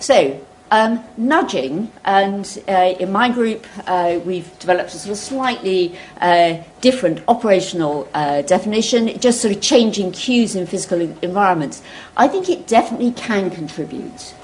So, 0.00 0.40
um, 0.74 1.04
nudging, 1.16 1.92
and 2.04 2.44
uh, 2.68 2.94
in 2.98 3.12
my 3.12 3.28
group, 3.30 3.64
uh, 3.86 4.18
we've 4.24 4.58
developed 4.58 4.92
a 4.92 4.98
sort 4.98 5.12
of 5.12 5.18
slightly 5.18 5.96
uh, 6.20 6.56
different 6.80 7.22
operational 7.28 8.08
uh, 8.12 8.42
definition, 8.42 9.16
just 9.20 9.40
sort 9.40 9.54
of 9.54 9.62
changing 9.62 10.10
cues 10.10 10.56
in 10.56 10.66
physical 10.66 11.00
environments. 11.00 11.80
I 12.16 12.26
think 12.26 12.48
it 12.48 12.66
definitely 12.66 13.12
can 13.12 13.50
contribute. 13.50 14.34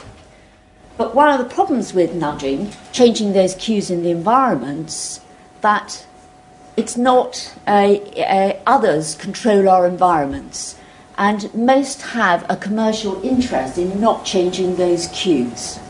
But 0.97 1.17
one 1.17 1.31
of 1.31 1.39
the 1.41 1.53
problems 1.53 1.95
with 1.95 2.15
nudging, 2.15 2.71
changing 2.93 3.33
those 3.33 3.57
cues 3.57 3.91
in 3.91 4.05
the 4.05 4.11
environments, 4.11 5.21
that 5.63 6.07
it's 6.77 6.97
not 6.97 7.53
uh, 7.67 7.95
uh, 7.97 8.57
others 8.67 9.17
control 9.17 9.69
our 9.69 9.85
environments. 9.85 10.77
And 11.19 11.53
most 11.55 12.03
have 12.03 12.47
a 12.49 12.57
commercial 12.57 13.21
interest 13.25 13.79
in 13.79 14.01
not 14.01 14.25
changing 14.25 14.77
those 14.77 15.09
cues. 15.09 15.81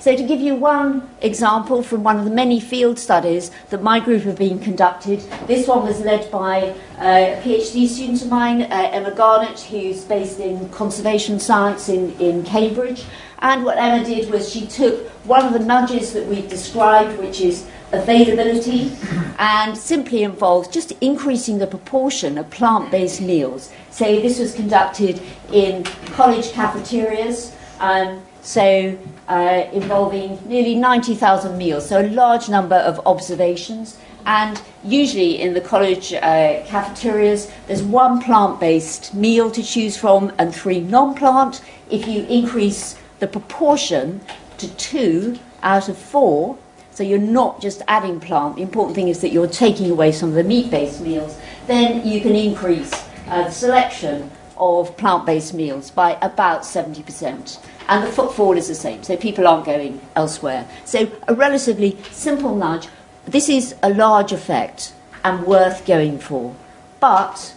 So, 0.00 0.16
to 0.16 0.22
give 0.22 0.40
you 0.40 0.54
one 0.54 1.10
example 1.20 1.82
from 1.82 2.02
one 2.02 2.18
of 2.18 2.24
the 2.24 2.30
many 2.30 2.58
field 2.58 2.98
studies 2.98 3.50
that 3.68 3.82
my 3.82 4.00
group 4.00 4.22
have 4.22 4.38
been 4.38 4.58
conducted, 4.58 5.20
this 5.46 5.68
one 5.68 5.84
was 5.84 6.00
led 6.00 6.30
by 6.30 6.74
a 6.98 7.38
PhD 7.44 7.86
student 7.86 8.22
of 8.22 8.30
mine, 8.30 8.62
uh, 8.62 8.88
Emma 8.92 9.10
Garnett, 9.10 9.60
who's 9.60 10.04
based 10.04 10.40
in 10.40 10.70
conservation 10.70 11.38
science 11.38 11.90
in, 11.90 12.18
in 12.18 12.44
Cambridge. 12.44 13.04
And 13.40 13.62
what 13.62 13.76
Emma 13.76 14.02
did 14.02 14.30
was 14.30 14.50
she 14.50 14.66
took 14.66 15.06
one 15.26 15.44
of 15.44 15.52
the 15.52 15.58
nudges 15.58 16.14
that 16.14 16.26
we've 16.26 16.48
described, 16.48 17.18
which 17.18 17.42
is 17.42 17.66
availability, 17.92 18.92
and 19.38 19.76
simply 19.76 20.22
involves 20.22 20.68
just 20.68 20.92
increasing 21.02 21.58
the 21.58 21.66
proportion 21.66 22.38
of 22.38 22.48
plant 22.48 22.90
based 22.90 23.20
meals. 23.20 23.70
So, 23.90 24.06
this 24.06 24.38
was 24.38 24.54
conducted 24.54 25.20
in 25.52 25.84
college 26.14 26.52
cafeterias. 26.52 27.54
Um, 27.80 28.22
so 28.42 28.98
uh, 29.28 29.66
involving 29.72 30.38
nearly 30.46 30.74
90,000 30.74 31.56
meals, 31.56 31.88
so 31.88 32.00
a 32.00 32.08
large 32.08 32.48
number 32.48 32.76
of 32.76 33.00
observations. 33.06 33.98
And 34.26 34.60
usually 34.84 35.40
in 35.40 35.54
the 35.54 35.60
college 35.60 36.12
uh, 36.12 36.62
cafeterias, 36.66 37.50
there's 37.66 37.82
one 37.82 38.20
plant 38.20 38.60
based 38.60 39.14
meal 39.14 39.50
to 39.50 39.62
choose 39.62 39.96
from 39.96 40.32
and 40.38 40.54
three 40.54 40.80
non 40.80 41.14
plant. 41.14 41.62
If 41.90 42.06
you 42.06 42.24
increase 42.24 42.98
the 43.18 43.26
proportion 43.26 44.20
to 44.58 44.68
two 44.76 45.38
out 45.62 45.88
of 45.88 45.96
four, 45.96 46.58
so 46.92 47.02
you're 47.02 47.18
not 47.18 47.62
just 47.62 47.82
adding 47.88 48.20
plant, 48.20 48.56
the 48.56 48.62
important 48.62 48.94
thing 48.94 49.08
is 49.08 49.20
that 49.20 49.30
you're 49.30 49.46
taking 49.46 49.90
away 49.90 50.12
some 50.12 50.30
of 50.30 50.34
the 50.34 50.44
meat 50.44 50.70
based 50.70 51.00
meals, 51.00 51.38
then 51.66 52.06
you 52.06 52.20
can 52.20 52.34
increase 52.34 52.92
uh, 53.28 53.44
the 53.44 53.50
selection 53.50 54.30
of 54.58 54.94
plant 54.98 55.24
based 55.24 55.54
meals 55.54 55.90
by 55.90 56.18
about 56.20 56.62
70% 56.62 57.58
and 57.90 58.04
the 58.04 58.12
footfall 58.12 58.56
is 58.56 58.68
the 58.68 58.74
same, 58.74 59.02
so 59.02 59.16
people 59.16 59.48
aren't 59.48 59.66
going 59.66 60.00
elsewhere. 60.14 60.66
So, 60.84 61.10
a 61.26 61.34
relatively 61.34 61.98
simple 62.12 62.54
nudge. 62.54 62.88
This 63.26 63.48
is 63.48 63.74
a 63.82 63.92
large 63.92 64.32
effect 64.32 64.94
and 65.24 65.44
worth 65.44 65.84
going 65.84 66.20
for. 66.20 66.54
But 67.00 67.54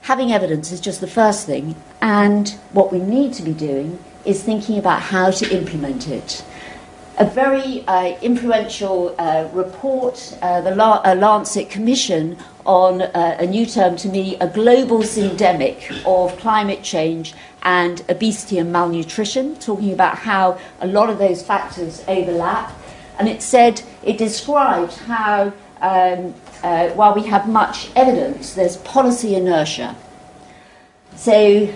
having 0.00 0.32
evidence 0.32 0.72
is 0.72 0.80
just 0.80 1.02
the 1.02 1.06
first 1.06 1.46
thing, 1.46 1.76
and 2.00 2.48
what 2.72 2.90
we 2.90 2.98
need 2.98 3.34
to 3.34 3.42
be 3.42 3.52
doing 3.52 3.98
is 4.24 4.42
thinking 4.42 4.78
about 4.78 5.02
how 5.02 5.30
to 5.30 5.56
implement 5.56 6.08
it. 6.08 6.42
A 7.18 7.26
very 7.26 7.86
uh, 7.86 8.18
influential 8.22 9.14
uh, 9.18 9.48
report, 9.52 10.34
uh, 10.40 10.62
the 10.62 10.74
La- 10.74 11.02
uh, 11.04 11.14
Lancet 11.14 11.68
Commission 11.68 12.38
on 12.64 13.02
uh, 13.02 13.36
a 13.38 13.46
new 13.46 13.66
term 13.66 13.96
to 13.96 14.08
me, 14.08 14.36
a 14.36 14.46
global 14.46 14.98
syndemic 14.98 16.02
of 16.06 16.38
climate 16.38 16.82
change 16.82 17.34
and 17.62 18.02
obesity 18.08 18.58
and 18.58 18.72
malnutrition, 18.72 19.56
talking 19.56 19.92
about 19.92 20.18
how 20.18 20.58
a 20.80 20.86
lot 20.86 21.10
of 21.10 21.18
those 21.18 21.42
factors 21.42 22.04
overlap. 22.08 22.72
And 23.18 23.28
it 23.28 23.42
said, 23.42 23.82
it 24.02 24.18
described 24.18 24.94
how, 24.94 25.52
um, 25.80 26.34
uh, 26.62 26.90
while 26.90 27.14
we 27.14 27.24
have 27.24 27.48
much 27.48 27.90
evidence, 27.94 28.54
there's 28.54 28.76
policy 28.78 29.34
inertia. 29.34 29.96
So 31.14 31.72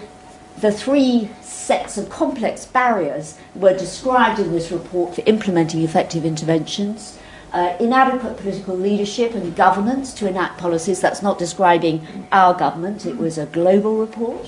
the 0.61 0.72
three 0.72 1.31
sets 1.42 1.99
of 1.99 2.09
complex 2.09 2.64
barriers 2.64 3.37
were 3.55 3.77
described 3.77 4.38
in 4.38 4.53
this 4.53 4.70
report 4.70 5.14
for 5.14 5.22
implementing 5.27 5.83
effective 5.83 6.25
interventions. 6.25 7.18
Uh, 7.57 7.75
inadequate 7.81 8.37
political 8.37 8.77
leadership 8.77 9.35
and 9.35 9.57
governance 9.57 10.12
to 10.12 10.29
enact 10.29 10.59
policies. 10.59 11.01
That's 11.01 11.23
not 11.23 11.38
describing 11.38 12.07
our 12.31 12.53
government, 12.53 13.07
it 13.07 13.16
was 13.16 13.38
a 13.38 13.47
global 13.47 13.97
report. 13.97 14.47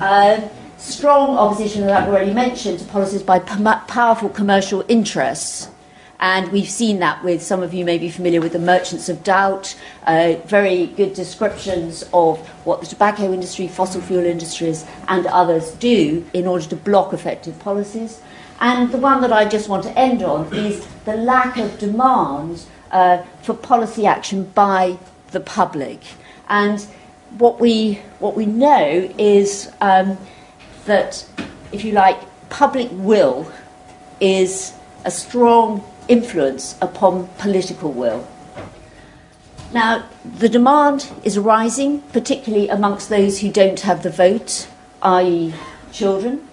Uh, 0.00 0.40
strong 0.76 1.38
opposition, 1.38 1.86
that 1.86 2.02
I've 2.02 2.08
already 2.08 2.34
mentioned, 2.34 2.80
to 2.80 2.84
policies 2.86 3.22
by 3.22 3.38
powerful 3.38 4.28
commercial 4.28 4.84
interests. 4.88 5.68
And 6.18 6.50
we've 6.50 6.68
seen 6.68 6.98
that 6.98 7.22
with 7.22 7.44
some 7.44 7.62
of 7.62 7.72
you 7.72 7.84
may 7.84 7.96
be 7.96 8.10
familiar 8.10 8.40
with 8.40 8.54
the 8.54 8.58
Merchants 8.58 9.08
of 9.08 9.22
Doubt, 9.22 9.76
uh, 10.08 10.34
very 10.44 10.86
good 10.86 11.14
descriptions 11.14 12.02
of 12.12 12.40
what 12.66 12.80
the 12.80 12.88
tobacco 12.88 13.32
industry, 13.32 13.68
fossil 13.68 14.00
fuel 14.00 14.24
industries, 14.24 14.84
and 15.06 15.28
others 15.28 15.70
do 15.74 16.26
in 16.32 16.48
order 16.48 16.64
to 16.66 16.74
block 16.74 17.12
effective 17.12 17.56
policies. 17.60 18.20
And 18.62 18.92
the 18.92 18.98
one 18.98 19.20
that 19.22 19.32
I 19.32 19.44
just 19.44 19.68
want 19.68 19.82
to 19.82 19.98
end 19.98 20.22
on 20.22 20.54
is 20.54 20.86
the 21.04 21.16
lack 21.16 21.56
of 21.56 21.80
demand 21.80 22.62
uh, 22.92 23.24
for 23.42 23.54
policy 23.54 24.06
action 24.06 24.44
by 24.54 24.98
the 25.32 25.40
public. 25.40 25.98
And 26.48 26.80
what 27.38 27.58
we, 27.58 27.94
what 28.20 28.36
we 28.36 28.46
know 28.46 29.12
is 29.18 29.68
um, 29.80 30.16
that, 30.84 31.26
if 31.72 31.84
you 31.84 31.90
like, 31.90 32.20
public 32.50 32.88
will 32.92 33.50
is 34.20 34.74
a 35.04 35.10
strong 35.10 35.84
influence 36.06 36.76
upon 36.80 37.26
political 37.38 37.90
will. 37.90 38.28
Now, 39.72 40.06
the 40.38 40.48
demand 40.48 41.10
is 41.24 41.36
rising, 41.36 42.02
particularly 42.12 42.68
amongst 42.68 43.08
those 43.08 43.40
who 43.40 43.50
don't 43.50 43.80
have 43.80 44.04
the 44.04 44.10
vote, 44.10 44.68
i.e., 45.02 45.52
children. 45.90 46.46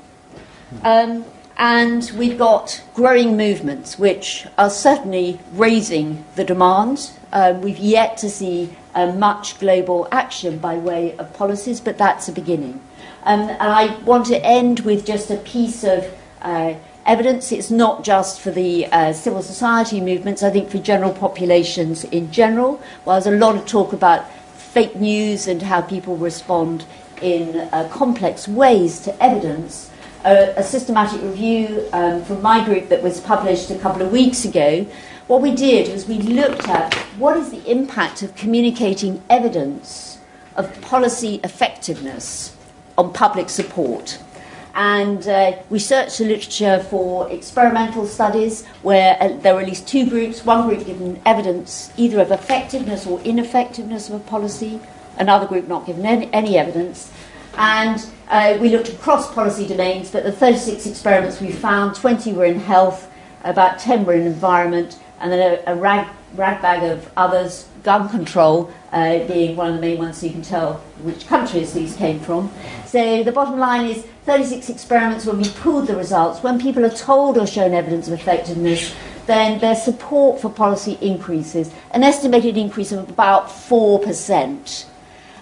Um, 0.83 1.23
and 1.59 2.09
we've 2.15 2.37
got 2.37 2.81
growing 2.93 3.35
movements 3.35 3.99
which 3.99 4.47
are 4.57 4.69
certainly 4.69 5.39
raising 5.51 6.23
the 6.35 6.43
demand. 6.45 7.11
Um, 7.33 7.61
we've 7.61 7.77
yet 7.77 8.17
to 8.19 8.29
see 8.29 8.75
uh, 8.95 9.11
much 9.11 9.59
global 9.59 10.07
action 10.09 10.57
by 10.57 10.75
way 10.75 11.15
of 11.17 11.33
policies, 11.33 11.81
but 11.81 11.97
that's 11.97 12.29
a 12.29 12.31
beginning. 12.31 12.81
Um, 13.23 13.41
and 13.41 13.61
I 13.61 13.93
want 14.03 14.27
to 14.27 14.43
end 14.43 14.79
with 14.79 15.05
just 15.05 15.29
a 15.29 15.35
piece 15.35 15.83
of 15.83 16.07
uh, 16.41 16.75
evidence. 17.05 17.51
It's 17.51 17.69
not 17.69 18.05
just 18.05 18.39
for 18.39 18.51
the 18.51 18.85
uh, 18.87 19.11
civil 19.11 19.41
society 19.41 19.99
movements, 19.99 20.41
I 20.41 20.51
think 20.51 20.69
for 20.69 20.77
general 20.77 21.11
populations 21.11 22.05
in 22.05 22.31
general. 22.31 22.81
Well, 23.03 23.19
there's 23.19 23.35
a 23.35 23.37
lot 23.37 23.57
of 23.57 23.65
talk 23.65 23.91
about 23.91 24.31
fake 24.53 24.95
news 24.95 25.45
and 25.45 25.61
how 25.61 25.81
people 25.81 26.15
respond 26.15 26.85
in 27.21 27.57
uh, 27.73 27.89
complex 27.91 28.47
ways 28.47 29.01
to 29.01 29.23
evidence. 29.23 29.88
A 30.25 30.63
systematic 30.63 31.21
review 31.21 31.87
um, 31.93 32.23
from 32.23 32.41
my 32.41 32.63
group 32.63 32.89
that 32.89 33.01
was 33.01 33.21
published 33.21 33.71
a 33.71 33.77
couple 33.79 34.01
of 34.01 34.11
weeks 34.11 34.45
ago. 34.45 34.85
What 35.27 35.41
we 35.41 35.55
did 35.55 35.91
was 35.91 36.07
we 36.07 36.17
looked 36.17 36.67
at 36.67 36.93
what 37.17 37.37
is 37.37 37.51
the 37.51 37.63
impact 37.69 38.21
of 38.23 38.35
communicating 38.35 39.21
evidence 39.29 40.19
of 40.55 40.81
policy 40.81 41.39
effectiveness 41.43 42.55
on 42.97 43.13
public 43.13 43.49
support. 43.49 44.19
And 44.75 45.27
uh, 45.27 45.57
we 45.69 45.79
searched 45.79 46.19
the 46.19 46.25
literature 46.25 46.85
for 46.89 47.29
experimental 47.29 48.05
studies 48.05 48.65
where 48.81 49.17
uh, 49.19 49.37
there 49.37 49.53
were 49.53 49.61
at 49.61 49.67
least 49.67 49.87
two 49.87 50.09
groups 50.09 50.45
one 50.45 50.67
group 50.67 50.85
given 50.85 51.21
evidence 51.25 51.91
either 51.97 52.21
of 52.21 52.31
effectiveness 52.31 53.07
or 53.07 53.19
ineffectiveness 53.21 54.09
of 54.09 54.15
a 54.15 54.19
policy, 54.19 54.79
another 55.17 55.47
group 55.47 55.67
not 55.67 55.85
given 55.85 56.05
any, 56.05 56.31
any 56.33 56.57
evidence. 56.57 57.11
And 57.59 58.03
uh, 58.29 58.57
we 58.61 58.69
looked 58.69 58.87
across 58.87 59.33
policy 59.33 59.67
domains, 59.67 60.09
but 60.09 60.23
the 60.23 60.31
36 60.31 60.85
experiments 60.85 61.41
we 61.41 61.51
found 61.51 61.93
20 61.93 62.31
were 62.31 62.45
in 62.45 62.57
health, 62.57 63.11
about 63.43 63.79
10 63.79 64.05
were 64.05 64.13
in 64.13 64.25
environment, 64.25 64.97
and 65.19 65.29
then 65.29 65.59
a, 65.67 65.73
a 65.73 65.75
rag, 65.75 66.07
rag 66.35 66.61
bag 66.61 66.89
of 66.89 67.11
others, 67.17 67.67
gun 67.83 68.07
control 68.07 68.71
uh, 68.93 69.19
being 69.27 69.57
one 69.57 69.67
of 69.67 69.75
the 69.75 69.81
main 69.81 69.97
ones, 69.97 70.17
so 70.17 70.25
you 70.25 70.31
can 70.31 70.41
tell 70.41 70.75
which 71.03 71.27
countries 71.27 71.73
these 71.73 71.97
came 71.97 72.19
from. 72.21 72.49
So 72.85 73.23
the 73.23 73.31
bottom 73.33 73.59
line 73.59 73.87
is 73.87 74.05
36 74.25 74.69
experiments 74.69 75.25
when 75.25 75.37
we 75.37 75.49
pooled 75.49 75.87
the 75.87 75.97
results, 75.97 76.41
when 76.41 76.61
people 76.61 76.85
are 76.85 76.89
told 76.89 77.37
or 77.37 77.45
shown 77.45 77.73
evidence 77.73 78.07
of 78.07 78.13
effectiveness, 78.13 78.95
then 79.25 79.59
their 79.59 79.75
support 79.75 80.39
for 80.39 80.49
policy 80.49 80.97
increases, 81.01 81.73
an 81.91 82.03
estimated 82.03 82.55
increase 82.55 82.93
of 82.93 83.09
about 83.09 83.47
4%. 83.47 84.85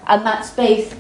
And 0.08 0.26
that's 0.26 0.50
both, 0.52 1.00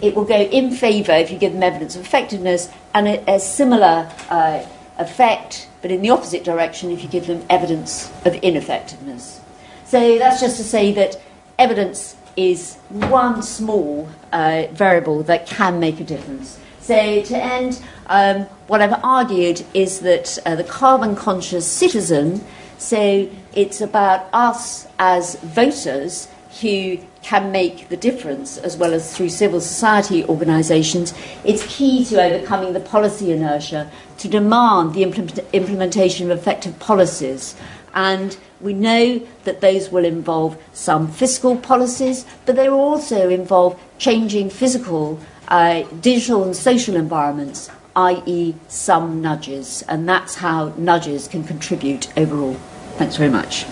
it 0.00 0.14
will 0.14 0.24
go 0.24 0.40
in 0.40 0.70
favour 0.70 1.12
if 1.12 1.30
you 1.30 1.38
give 1.38 1.52
them 1.52 1.62
evidence 1.62 1.96
of 1.96 2.02
effectiveness, 2.02 2.70
and 2.94 3.08
a, 3.08 3.34
a 3.34 3.40
similar 3.40 4.10
uh, 4.30 4.64
effect, 4.98 5.68
but 5.82 5.90
in 5.90 6.02
the 6.02 6.10
opposite 6.10 6.44
direction 6.44 6.90
if 6.90 7.02
you 7.02 7.08
give 7.08 7.26
them 7.26 7.44
evidence 7.48 8.10
of 8.24 8.34
ineffectiveness. 8.36 9.40
So 9.84 10.18
that's 10.18 10.40
just 10.40 10.56
to 10.58 10.64
say 10.64 10.92
that 10.92 11.20
evidence 11.58 12.16
is 12.36 12.76
one 12.88 13.42
small 13.42 14.08
uh, 14.32 14.64
variable 14.72 15.22
that 15.24 15.46
can 15.46 15.80
make 15.80 16.00
a 16.00 16.04
difference. 16.04 16.58
So, 16.80 17.22
to 17.22 17.36
end, 17.36 17.82
um, 18.06 18.42
what 18.68 18.80
I've 18.80 19.04
argued 19.04 19.64
is 19.74 20.00
that 20.00 20.38
uh, 20.46 20.54
the 20.54 20.64
carbon 20.64 21.16
conscious 21.16 21.66
citizen, 21.66 22.42
so 22.78 23.28
it's 23.52 23.80
about 23.80 24.28
us 24.32 24.86
as 24.98 25.34
voters 25.36 26.28
who 26.60 26.98
can 27.22 27.52
make 27.52 27.88
the 27.88 27.96
difference, 27.96 28.56
as 28.58 28.76
well 28.76 28.94
as 28.94 29.16
through 29.16 29.28
civil 29.28 29.60
society 29.60 30.24
organisations, 30.24 31.12
it's 31.44 31.64
key 31.76 32.04
to 32.06 32.22
overcoming 32.22 32.72
the 32.72 32.80
policy 32.80 33.32
inertia 33.32 33.90
to 34.18 34.28
demand 34.28 34.94
the 34.94 35.02
implement- 35.02 35.40
implementation 35.52 36.30
of 36.30 36.38
effective 36.38 36.78
policies. 36.78 37.54
And 37.94 38.36
we 38.60 38.72
know 38.72 39.20
that 39.44 39.60
those 39.60 39.90
will 39.90 40.04
involve 40.04 40.56
some 40.72 41.08
fiscal 41.08 41.56
policies, 41.56 42.24
but 42.46 42.56
they 42.56 42.68
will 42.68 42.80
also 42.80 43.28
involve 43.28 43.80
changing 43.98 44.50
physical, 44.50 45.20
uh, 45.48 45.82
digital, 46.00 46.44
and 46.44 46.56
social 46.56 46.96
environments, 46.96 47.70
i.e., 47.96 48.54
some 48.68 49.20
nudges, 49.20 49.82
and 49.88 50.08
that's 50.08 50.36
how 50.36 50.72
nudges 50.76 51.28
can 51.28 51.44
contribute 51.44 52.08
overall. 52.16 52.54
Thanks 52.96 53.16
very 53.16 53.30
much. 53.30 53.64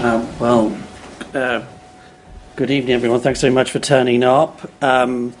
Um, 0.00 0.38
well, 0.38 0.78
uh, 1.34 1.62
good 2.56 2.70
evening, 2.70 2.94
everyone. 2.94 3.20
Thanks 3.20 3.42
very 3.42 3.52
much 3.52 3.70
for 3.70 3.80
turning 3.80 4.24
up. 4.24 4.58
Um, 4.82 5.34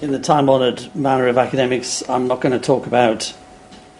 in 0.00 0.12
the 0.12 0.20
time 0.20 0.48
honoured 0.48 0.94
manner 0.94 1.26
of 1.26 1.36
academics, 1.36 2.08
I'm 2.08 2.28
not 2.28 2.40
going 2.40 2.52
to 2.52 2.64
talk 2.64 2.86
about 2.86 3.34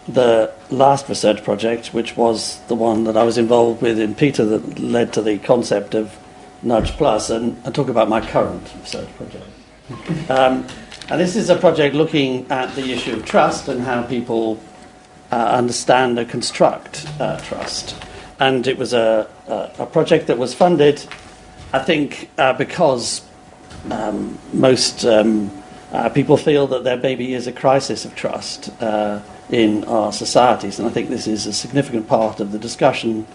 the 0.07 0.53
last 0.69 1.09
research 1.09 1.43
project, 1.43 1.87
which 1.87 2.15
was 2.15 2.61
the 2.69 2.75
one 2.75 3.03
that 3.03 3.17
I 3.17 3.23
was 3.23 3.37
involved 3.37 3.81
with 3.81 3.99
in 3.99 4.15
Peter 4.15 4.45
that 4.45 4.79
led 4.79 5.11
to 5.13 5.21
the 5.21 5.37
concept 5.39 5.95
of 5.95 6.17
Nudge 6.61 6.91
Plus, 6.91 7.29
and 7.29 7.61
I 7.67 7.71
talk 7.71 7.89
about 7.89 8.07
my 8.07 8.25
current 8.25 8.63
research 8.79 9.09
project. 9.17 9.45
Um, 10.29 10.65
and 11.09 11.19
this 11.19 11.35
is 11.35 11.49
a 11.49 11.57
project 11.57 11.93
looking 11.93 12.49
at 12.49 12.73
the 12.75 12.93
issue 12.93 13.17
of 13.17 13.25
trust 13.25 13.67
and 13.67 13.81
how 13.81 14.03
people 14.03 14.63
uh, 15.29 15.35
understand 15.35 16.17
and 16.17 16.29
construct 16.29 17.05
uh, 17.19 17.37
trust. 17.41 18.01
And 18.39 18.65
it 18.65 18.77
was 18.77 18.93
a, 18.93 19.29
a, 19.47 19.71
a, 19.79 19.85
project 19.85 20.27
that 20.27 20.37
was 20.37 20.53
funded, 20.53 21.05
I 21.71 21.79
think, 21.79 22.29
uh, 22.37 22.53
because 22.53 23.21
um, 23.91 24.37
most 24.53 25.05
um, 25.05 25.51
uh, 25.91 26.09
people 26.09 26.37
feel 26.37 26.67
that 26.67 26.83
there 26.83 26.97
maybe 26.97 27.33
is 27.33 27.47
a 27.47 27.51
crisis 27.51 28.05
of 28.05 28.15
trust 28.15 28.69
uh, 28.81 29.21
in 29.49 29.83
our 29.85 30.11
societies. 30.11 30.79
And 30.79 30.87
I 30.87 30.91
think 30.91 31.09
this 31.09 31.27
is 31.27 31.45
a 31.45 31.53
significant 31.53 32.07
part 32.07 32.39
of 32.39 32.51
the 32.51 32.59
discussion 32.59 33.27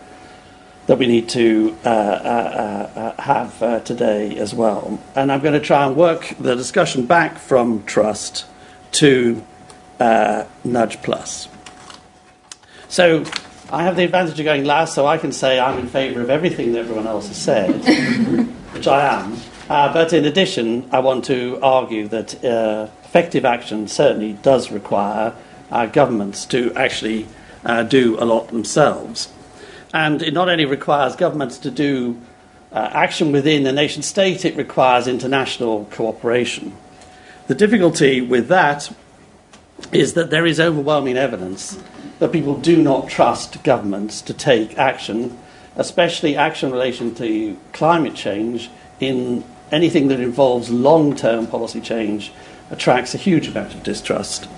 that 0.88 0.99
we 0.99 1.07
need 1.07 1.29
to 1.29 1.77
uh, 1.85 1.88
uh, 1.88 2.90
uh, 2.97 3.23
have 3.23 3.62
uh, 3.62 3.81
today 3.81 4.38
as 4.38 4.55
well. 4.55 4.99
And 5.14 5.31
I'm 5.31 5.40
going 5.40 5.53
to 5.53 5.61
try 5.61 5.87
and 5.87 5.94
work 5.94 6.35
the 6.40 6.55
discussion 6.55 7.05
back 7.05 7.37
from 7.37 7.85
trust 7.85 8.47
to 8.92 9.44
uh, 10.01 10.44
Nudge 10.64 11.03
Plus. 11.03 11.49
So 12.88 13.25
I 13.70 13.83
have 13.83 13.96
the 13.96 14.04
advantage 14.04 14.40
of 14.40 14.44
going 14.44 14.64
last, 14.64 14.94
so 14.94 15.07
I 15.07 15.18
can 15.18 15.31
say 15.31 15.61
I'm 15.61 15.78
in 15.78 15.88
favour 15.88 16.22
of 16.22 16.31
everything 16.31 16.72
that 16.72 16.78
everyone 16.78 17.07
else 17.07 17.28
has 17.28 17.37
said, 17.37 17.74
which 18.72 18.88
I 18.88 19.20
am. 19.20 19.37
Uh, 19.68 19.92
but 19.92 20.14
in 20.14 20.24
addition, 20.24 20.88
I 20.90 21.00
want 21.00 21.26
to 21.26 21.59
argue 21.62 22.09
that 22.09 22.42
effective 22.42 23.44
action 23.44 23.87
certainly 23.87 24.33
does 24.33 24.70
require 24.70 25.35
governments 25.92 26.46
to 26.46 26.72
actually 26.76 27.26
do 27.88 28.16
a 28.18 28.24
lot 28.24 28.48
themselves. 28.48 29.31
And 29.92 30.22
it 30.22 30.33
not 30.33 30.48
only 30.48 30.64
requires 30.64 31.14
governments 31.14 31.59
to 31.59 31.70
do 31.70 32.18
uh, 32.72 32.88
action 32.92 33.33
within 33.33 33.64
the 33.64 33.72
nation 33.72 34.00
state, 34.00 34.46
it 34.46 34.57
requires 34.57 35.07
international 35.07 35.87
cooperation. 35.90 36.74
The 37.48 37.54
difficulty 37.54 38.22
with 38.22 38.48
that 38.48 38.90
is 39.92 40.14
that 40.14 40.31
there 40.31 40.46
is 40.46 40.59
overwhelming 40.59 41.18
evidence 41.18 41.78
that 42.18 42.33
people 42.33 42.57
do 42.57 42.83
not 42.83 43.09
trust 43.09 43.62
governments 43.62 44.20
to 44.22 44.35
take 44.35 44.76
action, 44.78 45.38
especially 45.76 46.37
action 46.37 46.68
in 46.68 46.72
relation 46.72 47.14
to 47.14 47.57
climate 47.72 48.14
change 48.14 48.70
in 49.00 49.44
anything 49.70 50.09
that 50.09 50.20
involves 50.20 50.70
long 50.70 51.14
term 51.14 51.46
policy 51.46 51.81
change 51.81 52.33
attracts 52.70 53.14
a 53.14 53.18
huge 53.18 53.48
amount 53.48 53.74
of 53.74 53.83
distrust. 53.83 54.48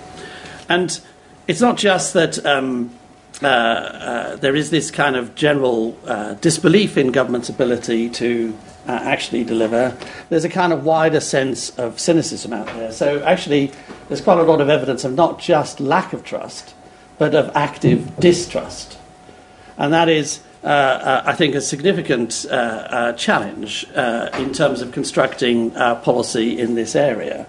And 0.67 0.99
it's 1.47 1.61
not 1.61 1.77
just 1.77 2.13
that 2.13 2.43
um, 2.45 2.91
uh, 3.41 3.45
uh, 3.47 4.35
there 4.37 4.55
is 4.55 4.69
this 4.69 4.91
kind 4.91 5.15
of 5.15 5.35
general 5.35 5.97
uh, 6.05 6.33
disbelief 6.35 6.97
in 6.97 7.11
government's 7.11 7.49
ability 7.49 8.09
to 8.09 8.57
uh, 8.87 8.91
actually 8.91 9.43
deliver. 9.43 9.97
There's 10.29 10.45
a 10.45 10.49
kind 10.49 10.73
of 10.73 10.85
wider 10.85 11.19
sense 11.19 11.69
of 11.77 11.99
cynicism 11.99 12.53
out 12.53 12.67
there. 12.67 12.91
So, 12.91 13.23
actually, 13.23 13.71
there's 14.07 14.21
quite 14.21 14.37
a 14.37 14.43
lot 14.43 14.61
of 14.61 14.69
evidence 14.69 15.03
of 15.03 15.13
not 15.13 15.39
just 15.39 15.79
lack 15.79 16.13
of 16.13 16.23
trust, 16.23 16.73
but 17.21 17.35
of 17.35 17.55
active 17.55 18.17
distrust. 18.19 18.97
And 19.77 19.93
that 19.93 20.09
is, 20.09 20.39
uh, 20.63 21.21
I 21.23 21.33
think, 21.33 21.53
a 21.53 21.61
significant 21.61 22.47
challenge 23.15 23.83
in 24.43 24.53
terms 24.53 24.81
of 24.81 24.91
constructing 24.91 25.69
policy 26.01 26.57
in 26.57 26.73
this 26.73 26.95
area. 26.95 27.45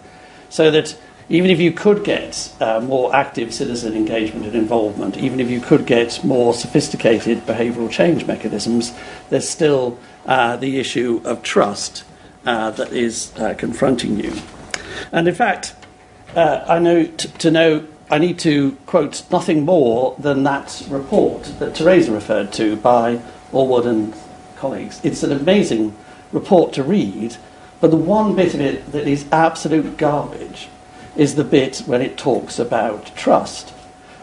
So 0.51 0.71
that 0.73 0.95
even 1.33 1.51
if 1.51 1.59
you 1.59 1.73
could 1.73 2.05
get 2.05 2.53
uh, 2.61 2.81
more 2.81 3.17
active 3.17 3.55
citizen 3.55 3.95
engagement 3.95 4.45
and 4.45 4.55
involvement, 4.55 5.17
even 5.17 5.41
if 5.41 5.49
you 5.49 5.63
could 5.63 5.87
get 5.87 6.23
more 6.23 6.53
sophisticated 6.53 7.39
behavioural 7.47 7.91
change 7.91 8.27
mechanisms, 8.27 8.93
there's 9.31 9.49
still 9.49 9.99
uh, 10.27 10.57
the 10.57 10.79
issue 10.79 11.23
of 11.25 11.43
trust 11.43 12.05
uh, 12.45 12.71
that 12.73 12.93
is 12.93 13.33
uh, 13.39 13.55
confronting 13.55 14.19
you. 14.19 14.35
And 15.11 15.27
in 15.27 15.35
fact, 15.35 15.75
uh, 16.37 16.67
I 16.69 16.79
know 16.79 17.05
t- 17.05 17.31
to 17.39 17.51
know 17.51 17.87
I 18.13 18.19
need 18.19 18.39
to 18.41 18.73
quote 18.85 19.23
nothing 19.31 19.65
more 19.65 20.15
than 20.19 20.43
that 20.43 20.87
report 20.91 21.45
that 21.59 21.75
Theresa 21.75 22.13
referred 22.13 22.53
to 22.53 22.77
by 22.77 23.23
Allwood 23.53 23.87
and 23.87 24.13
colleagues. 24.55 25.01
It's 25.03 25.23
an 25.23 25.33
amazing 25.33 25.97
report 26.31 26.75
to 26.75 26.83
read, 26.83 27.39
but 27.81 27.91
the 27.91 27.97
one 27.97 28.37
bit 28.37 28.53
of 28.53 28.61
it 28.61 28.93
that 28.93 29.09
is 29.09 29.25
absolute 29.33 29.97
garbage 29.97 30.69
is 31.17 31.37
the 31.37 31.43
bit 31.43 31.85
when 31.87 32.03
it 32.03 32.19
talks 32.19 32.59
about 32.59 33.17
trust. 33.17 33.73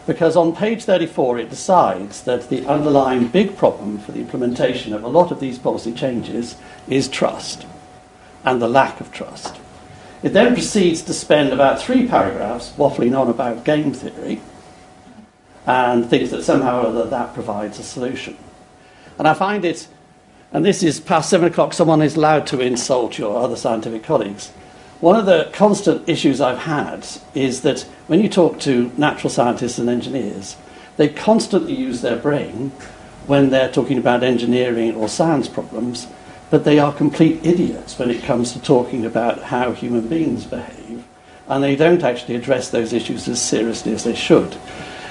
Because 0.06 0.36
on 0.36 0.54
page 0.54 0.84
34, 0.84 1.40
it 1.40 1.50
decides 1.50 2.22
that 2.22 2.48
the 2.48 2.64
underlying 2.66 3.26
big 3.26 3.56
problem 3.56 3.98
for 3.98 4.12
the 4.12 4.20
implementation 4.20 4.94
of 4.94 5.02
a 5.02 5.08
lot 5.08 5.32
of 5.32 5.40
these 5.40 5.58
policy 5.58 5.92
changes 5.92 6.54
is 6.86 7.08
trust 7.08 7.66
and 8.44 8.62
the 8.62 8.68
lack 8.68 9.00
of 9.00 9.10
trust. 9.10 9.56
It 10.22 10.34
then 10.34 10.52
proceeds 10.52 11.02
to 11.02 11.14
spend 11.14 11.52
about 11.52 11.80
three 11.80 12.06
paragraphs 12.06 12.72
waffling 12.76 13.18
on 13.18 13.28
about 13.28 13.64
game 13.64 13.92
theory 13.92 14.42
and 15.66 16.08
thinks 16.08 16.30
that 16.30 16.42
somehow 16.42 16.82
or 16.82 16.86
other 16.88 17.04
that 17.06 17.32
provides 17.32 17.78
a 17.78 17.82
solution. 17.82 18.36
And 19.18 19.26
I 19.26 19.34
find 19.34 19.64
it, 19.64 19.88
and 20.52 20.64
this 20.64 20.82
is 20.82 21.00
past 21.00 21.30
seven 21.30 21.48
o'clock, 21.48 21.72
someone 21.72 22.02
is 22.02 22.16
allowed 22.16 22.46
to 22.48 22.60
insult 22.60 23.18
your 23.18 23.42
other 23.42 23.56
scientific 23.56 24.02
colleagues. 24.02 24.50
One 25.00 25.16
of 25.16 25.24
the 25.24 25.48
constant 25.54 26.06
issues 26.06 26.42
I've 26.42 26.58
had 26.58 27.06
is 27.34 27.62
that 27.62 27.80
when 28.06 28.20
you 28.20 28.28
talk 28.28 28.60
to 28.60 28.92
natural 28.98 29.30
scientists 29.30 29.78
and 29.78 29.88
engineers, 29.88 30.56
they 30.98 31.08
constantly 31.08 31.74
use 31.74 32.02
their 32.02 32.16
brain 32.16 32.72
when 33.26 33.48
they're 33.48 33.72
talking 33.72 33.96
about 33.96 34.22
engineering 34.22 34.94
or 34.94 35.08
science 35.08 35.48
problems, 35.48 36.06
but 36.50 36.64
they 36.64 36.78
are 36.78 36.92
complete 36.92 37.44
idiots 37.44 37.98
when 37.98 38.10
it 38.10 38.22
comes 38.22 38.52
to 38.52 38.60
talking 38.60 39.06
about 39.06 39.44
how 39.44 39.72
human 39.72 40.08
beings 40.08 40.44
behave, 40.44 41.04
and 41.48 41.62
they 41.62 41.76
don't 41.76 42.02
actually 42.02 42.36
address 42.36 42.70
those 42.70 42.92
issues 42.92 43.28
as 43.28 43.40
seriously 43.40 43.92
as 43.92 44.04
they 44.04 44.14
should. 44.14 44.56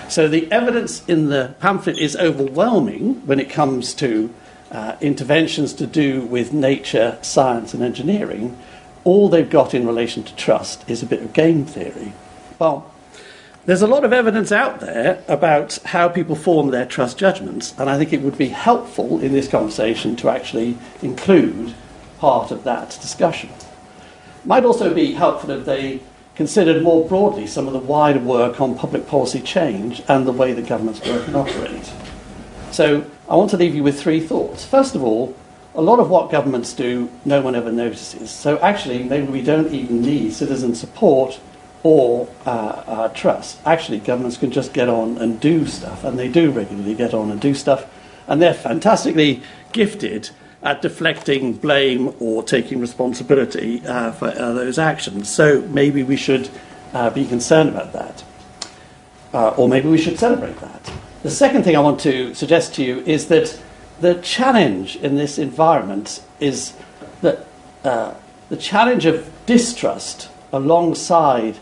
So 0.10 0.28
the 0.28 0.52
evidence 0.52 1.06
in 1.08 1.30
the 1.30 1.56
pamphlet 1.60 1.98
is 1.98 2.16
overwhelming 2.16 3.26
when 3.26 3.40
it 3.40 3.50
comes 3.50 3.94
to 3.96 4.34
uh, 4.72 4.96
interventions 5.02 5.74
to 5.74 5.88
do 5.88 6.22
with 6.22 6.54
nature, 6.54 7.18
science, 7.22 7.74
and 7.74 7.84
engineering 7.84 8.58
all 9.04 9.30
they've 9.30 9.50
got 9.50 9.74
in 9.74 9.88
relation 9.88 10.24
to 10.24 10.36
trust 10.36 10.88
is 10.90 11.02
a 11.02 11.06
bit 11.06 11.22
of 11.22 11.34
game 11.34 11.66
theory. 11.66 12.14
Well, 12.58 12.92
there's 13.70 13.84
a 13.84 13.88
lot 13.88 14.04
of 14.04 14.12
evidence 14.12 14.52
out 14.52 14.80
there 14.80 15.24
about 15.28 15.78
how 15.86 16.10
people 16.10 16.36
form 16.36 16.72
their 16.72 16.88
trust 16.88 17.20
judgments, 17.20 17.76
and 17.78 17.88
I 17.88 18.00
think 18.00 18.12
it 18.12 18.22
would 18.22 18.36
be 18.36 18.48
helpful 18.48 19.20
in 19.20 19.32
this 19.32 19.48
conversation 19.48 20.16
to 20.16 20.30
actually 20.30 20.76
include 21.04 21.76
part 22.18 22.50
of 22.50 22.64
that 22.64 22.98
discussion. 23.00 23.52
It 23.52 24.46
might 24.46 24.66
also 24.66 24.92
be 24.92 25.14
helpful 25.14 25.52
if 25.52 25.66
they 25.66 26.02
considered 26.34 26.82
more 26.82 27.08
broadly 27.08 27.46
some 27.46 27.68
of 27.68 27.74
the 27.74 27.80
wider 27.80 28.20
work 28.20 28.60
on 28.60 28.74
public 28.74 29.06
policy 29.06 29.40
change 29.40 30.02
and 30.08 30.26
the 30.26 30.32
way 30.32 30.52
that 30.52 30.66
governments 30.66 31.06
work 31.06 31.28
and 31.28 31.36
operate. 31.36 31.94
So 32.72 33.06
I 33.30 33.36
want 33.36 33.52
to 33.52 33.58
leave 33.58 33.76
you 33.76 33.84
with 33.84 34.02
three 34.02 34.20
thoughts. 34.20 34.66
First 34.66 34.96
of 34.96 35.04
all, 35.04 35.36
a 35.76 35.82
lot 35.84 36.00
of 36.00 36.10
what 36.10 36.32
governments 36.32 36.74
do, 36.74 37.08
no 37.24 37.42
one 37.42 37.54
ever 37.54 37.72
notices. 37.72 38.32
So 38.32 38.58
actually, 38.62 39.04
maybe 39.04 39.28
we 39.28 39.44
don't 39.44 39.72
even 39.72 40.02
need 40.02 40.34
citizen 40.34 40.74
support 40.74 41.40
or 41.84 42.28
uh, 42.46 42.50
uh, 42.50 43.08
trust. 43.10 43.60
Actually, 43.66 44.00
governments 44.00 44.38
can 44.38 44.52
just 44.52 44.74
get 44.74 44.90
on 44.90 45.18
and 45.18 45.40
do 45.40 45.66
stuff, 45.66 46.04
and 46.04 46.20
they 46.20 46.28
do 46.28 46.52
regularly 46.52 46.94
get 46.94 47.14
on 47.14 47.32
and 47.32 47.40
do 47.40 47.54
stuff, 47.54 47.86
and 48.28 48.42
they're 48.42 48.54
fantastically 48.54 49.42
gifted 49.72 50.30
at 50.62 50.82
deflecting 50.82 51.54
blame 51.54 52.14
or 52.20 52.44
taking 52.44 52.82
responsibility 52.82 53.82
uh, 53.86 54.12
for 54.12 54.28
uh, 54.28 54.52
those 54.52 54.78
actions. 54.78 55.30
So 55.30 55.62
maybe 55.62 56.04
we 56.04 56.18
should 56.18 56.50
uh, 56.94 57.10
be 57.12 57.26
concerned 57.26 57.70
about 57.70 57.94
that, 57.94 58.24
or 59.58 59.70
maybe 59.70 59.88
we 59.88 59.98
should 59.98 60.20
celebrate 60.20 60.60
that. 60.60 60.92
The 61.24 61.32
second 61.32 61.64
thing 61.64 61.78
I 61.78 61.80
want 61.80 62.00
to 62.02 62.34
suggest 62.34 62.76
to 62.76 62.84
you 62.84 63.00
is 63.02 63.28
that 63.28 63.62
the 64.02 64.16
challenge 64.16 64.98
in 64.98 65.16
this 65.16 65.38
environment 65.38 66.22
is 66.42 66.74
that 67.22 67.46
the 67.84 68.58
challenge 68.58 69.06
of 69.06 69.30
distrust 69.46 70.30
alongside 70.52 71.58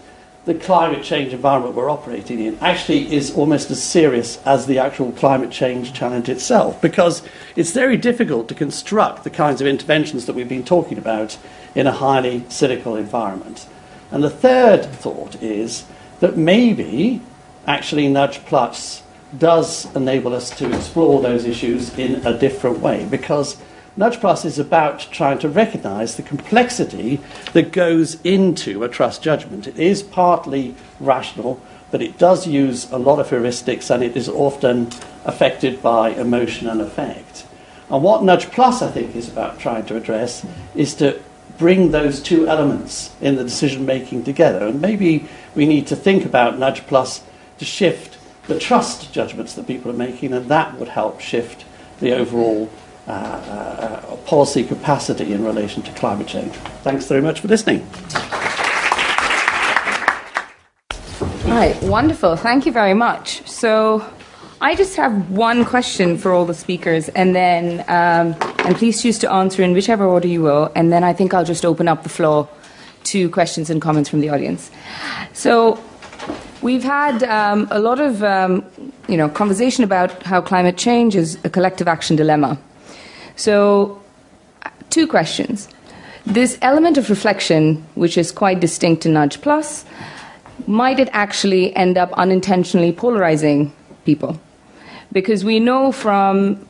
the 0.47 0.55
climate 0.55 1.03
change 1.03 1.33
environment 1.33 1.75
we're 1.75 1.89
operating 1.89 2.39
in 2.39 2.57
actually 2.62 3.13
is 3.13 3.36
almost 3.36 3.69
as 3.69 3.83
serious 3.83 4.41
as 4.45 4.65
the 4.65 4.79
actual 4.79 5.12
climate 5.12 5.51
change 5.51 5.91
challenge 5.91 6.29
itself 6.29 6.81
because 6.81 7.21
it's 7.57 7.71
very 7.71 7.97
difficult 7.97 8.47
to 8.47 8.55
construct 8.55 9.25
the 9.25 9.29
kinds 9.29 9.60
of 9.60 9.67
interventions 9.67 10.25
that 10.25 10.38
we've 10.38 10.47
been 10.47 10.63
talking 10.63 10.97
about 10.97 11.38
in 11.75 11.86
a 11.86 11.91
highly 11.91 12.45
cynical 12.47 12.95
environment. 12.95 13.67
And 14.10 14.23
the 14.23 14.29
third 14.29 14.86
thought 14.86 15.36
is 15.43 15.83
that 16.21 16.38
maybe 16.38 17.21
actually 17.67 18.07
Nudge 18.07 18.39
Plus 18.45 19.03
does 19.38 19.93
enable 19.97 20.33
us 20.33 20.49
to 20.51 20.73
explore 20.73 21.21
those 21.21 21.43
issues 21.43 21.93
in 21.99 22.25
a 22.25 22.39
different 22.39 22.79
way 22.79 23.05
because 23.12 23.57
Nudge 23.97 24.19
Plus 24.19 24.45
is 24.45 24.60
about 24.60 24.99
trying 25.12 25.39
to 25.39 25.49
recognize 25.49 26.15
the 26.15 26.21
complexity 26.21 27.19
that 27.53 27.71
goes 27.71 28.21
into 28.21 28.83
a 28.83 28.89
trust 28.89 29.23
judgment. 29.23 29.65
It 29.65 29.79
is 29.79 30.03
partly 30.03 30.75
rational, 30.99 31.60
but 31.89 32.03
it 32.03 32.19
does 32.19 32.45
use 32.45 32.91
a 32.91 32.99
lot 32.99 33.19
of 33.19 33.29
heuristics 33.29 33.89
and 33.89 34.03
it 34.03 34.15
is 34.15 34.29
often 34.29 34.91
affected 35.25 35.81
by 35.81 36.10
emotion 36.10 36.67
and 36.67 36.79
affect. 36.79 37.47
And 37.89 38.03
what 38.03 38.23
Nudge 38.23 38.51
Plus, 38.51 38.83
I 38.83 38.91
think, 38.91 39.15
is 39.15 39.29
about 39.29 39.60
trying 39.60 39.88
to 39.88 39.95
address 39.95 40.45
is 40.75 40.93
to 40.95 41.19
bring 41.57 41.89
those 41.89 42.21
two 42.21 42.47
elements 42.47 43.15
in 43.19 43.36
the 43.36 43.43
decision 43.43 43.83
making 43.88 44.25
together. 44.25 44.67
And 44.67 44.79
maybe 44.79 45.27
we 45.55 45.65
need 45.65 45.88
to 45.88 45.95
think 45.95 46.23
about 46.23 46.60
Nudge 46.60 46.86
Plus 46.86 47.23
to 47.57 47.65
shift 47.65 48.19
the 48.45 48.60
trust 48.60 49.12
judgments 49.12 49.55
that 49.55 49.65
people 49.65 49.89
are 49.89 49.95
making, 49.95 50.33
and 50.33 50.49
that 50.49 50.77
would 50.77 50.89
help 50.89 51.19
shift 51.19 51.65
the 51.99 52.13
overall 52.13 52.69
uh, 53.08 53.12
uh, 53.12 54.15
policy 54.26 54.63
capacity 54.63 55.32
in 55.32 55.43
relation 55.43 55.82
to 55.84 55.91
climate 55.93 56.28
change. 56.28 56.54
Thanks 56.84 57.08
very 57.08 57.22
much 57.22 57.39
for 57.39 57.48
listening. 57.48 57.88
Right, 61.46 61.82
wonderful. 61.84 62.36
Thank 62.36 62.65
you 62.65 62.72
very 62.72 62.93
much. 62.93 63.48
So, 63.48 64.06
I 64.60 64.76
just 64.76 64.96
have 64.98 65.32
one 65.32 65.63
question 65.63 66.17
for 66.17 66.34
all 66.34 66.46
the 66.46 66.54
speakers, 66.54 67.10
and 67.10 67.34
then, 67.36 67.80
um, 67.88 68.36
and 68.65 68.76
please 68.76 69.02
choose 69.02 69.17
to 69.20 69.32
answer 69.32 69.63
in 69.63 69.74
whichever 69.74 70.06
order 70.06 70.28
you 70.28 70.41
will, 70.41 70.72
and 70.76 70.91
then 70.91 71.04
I 71.04 71.13
think 71.13 71.34
I'll 71.34 71.46
just 71.46 71.63
open 71.63 71.88
up 71.88 72.04
the 72.04 72.10
floor 72.10 72.50
to 73.06 73.30
questions 73.30 73.70
and 73.70 73.82
comments 73.82 74.10
from 74.10 74.20
the 74.20 74.30
audience. 74.30 74.70
So, 75.34 75.82
we've 76.62 76.84
had 76.84 77.24
um, 77.24 77.67
a 77.72 77.80
lot 77.80 78.00
of, 78.00 78.22
um, 78.24 78.65
you 79.08 79.15
know, 79.15 79.30
conversation 79.30 79.84
about 79.84 80.24
how 80.24 80.41
climate 80.41 80.76
change 80.78 81.15
is 81.15 81.38
a 81.46 81.50
collective 81.50 81.88
action 81.88 82.17
dilemma. 82.17 82.60
So, 83.38 84.02
two 84.89 85.08
questions. 85.08 85.69
This 86.26 86.58
element 86.62 86.97
of 86.97 87.10
reflection, 87.10 87.86
which 87.95 88.17
is 88.17 88.32
quite 88.32 88.60
distinct 88.60 89.06
in 89.06 89.13
Nudge 89.13 89.39
Plus, 89.41 89.86
might 90.65 91.00
it 91.00 91.08
actually 91.13 91.73
end 91.76 91.97
up 91.97 92.12
unintentionally 92.13 92.91
polarizing 92.91 93.71
people? 94.06 94.39
Because 95.12 95.45
we 95.45 95.60
know 95.60 95.91
from 95.91 96.67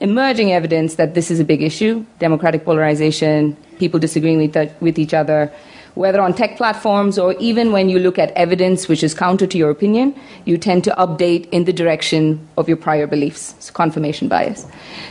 emerging 0.00 0.52
evidence 0.52 0.96
that 0.96 1.14
this 1.14 1.30
is 1.30 1.40
a 1.40 1.44
big 1.44 1.62
issue 1.62 2.04
democratic 2.18 2.64
polarization, 2.64 3.56
people 3.78 3.98
disagreeing 4.00 4.38
with, 4.38 4.72
with 4.80 4.98
each 4.98 5.14
other, 5.14 5.52
whether 5.98 6.20
on 6.20 6.32
tech 6.32 6.56
platforms 6.56 7.18
or 7.18 7.32
even 7.40 7.72
when 7.72 7.88
you 7.88 7.98
look 7.98 8.20
at 8.20 8.30
evidence 8.36 8.86
which 8.86 9.02
is 9.02 9.14
counter 9.14 9.48
to 9.48 9.58
your 9.58 9.68
opinion, 9.68 10.14
you 10.44 10.56
tend 10.56 10.84
to 10.84 10.92
update 10.92 11.48
in 11.50 11.64
the 11.64 11.72
direction 11.72 12.38
of 12.56 12.68
your 12.68 12.76
prior 12.76 13.04
beliefs. 13.04 13.52
It's 13.56 13.68
confirmation 13.68 14.28
bias. 14.28 14.64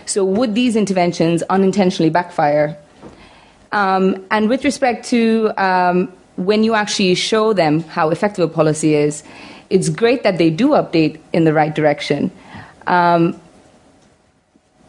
So, 0.06 0.24
would 0.24 0.56
these 0.56 0.78
interventions 0.78 1.44
unintentionally 1.50 2.10
backfire? 2.10 2.78
Um, 3.74 4.26
and 4.32 4.48
with 4.48 4.64
respect 4.64 5.06
to 5.10 5.52
um, 5.58 6.08
when 6.38 6.64
you 6.64 6.74
actually 6.74 7.16
show 7.16 7.52
them 7.52 7.82
how 7.82 8.10
effective 8.10 8.50
a 8.50 8.54
policy 8.54 8.96
is, 8.96 9.24
it's 9.70 9.90
great 9.90 10.24
that 10.24 10.38
they 10.38 10.50
do 10.50 10.70
update 10.70 11.20
in 11.34 11.44
the 11.44 11.52
right 11.52 11.76
direction. 11.76 12.32
Um, 12.88 13.38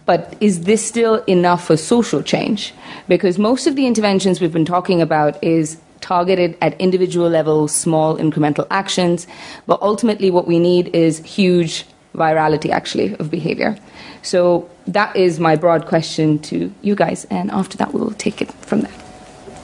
but 0.06 0.36
is 0.40 0.62
this 0.62 0.86
still 0.86 1.16
enough 1.24 1.66
for 1.66 1.76
social 1.76 2.22
change? 2.22 2.72
Because 3.08 3.36
most 3.36 3.66
of 3.66 3.74
the 3.74 3.84
interventions 3.84 4.40
we've 4.40 4.52
been 4.52 4.64
talking 4.64 5.02
about 5.02 5.42
is 5.42 5.76
targeted 6.00 6.56
at 6.60 6.80
individual 6.80 7.28
level, 7.28 7.68
small 7.68 8.16
incremental 8.16 8.66
actions. 8.70 9.26
But 9.66 9.80
ultimately, 9.82 10.30
what 10.30 10.46
we 10.46 10.58
need 10.58 10.88
is 10.94 11.18
huge 11.24 11.84
virality, 12.14 12.70
actually, 12.70 13.14
of 13.16 13.30
behavior. 13.30 13.78
So 14.22 14.68
that 14.86 15.14
is 15.16 15.38
my 15.38 15.56
broad 15.56 15.86
question 15.86 16.38
to 16.40 16.72
you 16.82 16.94
guys, 16.94 17.24
and 17.30 17.50
after 17.50 17.76
that, 17.78 17.92
we'll 17.92 18.10
take 18.12 18.42
it 18.42 18.52
from 18.52 18.80
there. 18.82 18.92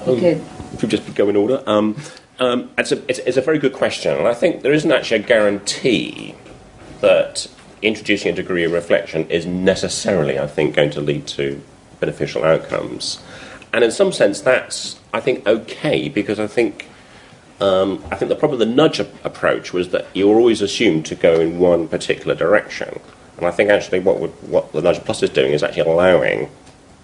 Um, 0.06 0.18
if 0.18 0.82
we 0.82 0.88
just 0.88 1.14
go 1.14 1.28
in 1.28 1.36
order, 1.36 1.62
um, 1.66 1.96
um, 2.38 2.70
it's, 2.76 2.92
a, 2.92 3.02
it's, 3.08 3.18
it's 3.20 3.36
a 3.36 3.40
very 3.40 3.58
good 3.58 3.72
question, 3.72 4.16
and 4.16 4.28
I 4.28 4.34
think 4.34 4.62
there 4.62 4.72
isn't 4.72 4.90
actually 4.90 5.20
a 5.20 5.26
guarantee 5.26 6.34
that 7.00 7.46
introducing 7.82 8.32
a 8.32 8.34
degree 8.34 8.64
of 8.64 8.72
reflection 8.72 9.28
is 9.30 9.46
necessarily, 9.46 10.38
I 10.38 10.46
think, 10.46 10.74
going 10.74 10.90
to 10.90 11.00
lead 11.00 11.26
to 11.28 11.60
beneficial 12.00 12.44
outcomes. 12.44 13.22
And 13.72 13.84
in 13.84 13.90
some 13.90 14.12
sense, 14.12 14.40
that's 14.40 14.98
I 15.14 15.20
think 15.20 15.46
okay 15.46 16.08
because 16.08 16.40
I 16.40 16.48
think 16.48 16.88
um, 17.60 18.04
I 18.10 18.16
think 18.16 18.28
the 18.28 18.34
problem 18.34 18.58
with 18.58 18.68
the 18.68 18.74
nudge 18.74 18.98
approach 18.98 19.72
was 19.72 19.90
that 19.90 20.06
you 20.12 20.28
were 20.28 20.34
always 20.34 20.60
assumed 20.60 21.06
to 21.06 21.14
go 21.14 21.40
in 21.40 21.60
one 21.60 21.86
particular 21.86 22.34
direction, 22.34 23.00
and 23.36 23.46
I 23.46 23.52
think 23.52 23.70
actually 23.70 24.00
what 24.00 24.18
would, 24.18 24.32
what 24.50 24.72
the 24.72 24.82
nudge 24.82 24.98
plus 25.04 25.22
is 25.22 25.30
doing 25.30 25.52
is 25.52 25.62
actually 25.62 25.88
allowing 25.88 26.50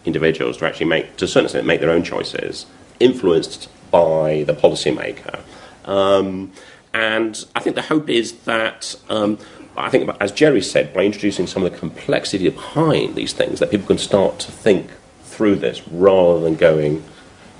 individuals 0.04 0.56
to 0.56 0.66
actually 0.66 0.86
make 0.86 1.16
to 1.18 1.26
a 1.26 1.28
certain 1.28 1.44
extent 1.44 1.66
make 1.66 1.80
their 1.80 1.90
own 1.90 2.02
choices, 2.02 2.66
influenced 2.98 3.68
by 3.92 4.42
the 4.42 4.54
policymaker. 4.54 5.38
Um, 5.84 6.50
and 6.92 7.44
I 7.54 7.60
think 7.60 7.76
the 7.76 7.82
hope 7.82 8.08
is 8.08 8.32
that 8.40 8.96
um, 9.08 9.38
I 9.76 9.88
think, 9.88 10.10
as 10.20 10.32
Gerry 10.32 10.62
said, 10.62 10.92
by 10.92 11.04
introducing 11.04 11.46
some 11.46 11.64
of 11.64 11.70
the 11.70 11.78
complexity 11.78 12.48
behind 12.48 13.14
these 13.14 13.32
things, 13.32 13.60
that 13.60 13.70
people 13.70 13.86
can 13.86 13.98
start 13.98 14.40
to 14.40 14.50
think 14.50 14.90
through 15.22 15.56
this 15.56 15.86
rather 15.86 16.40
than 16.40 16.56
going 16.56 17.04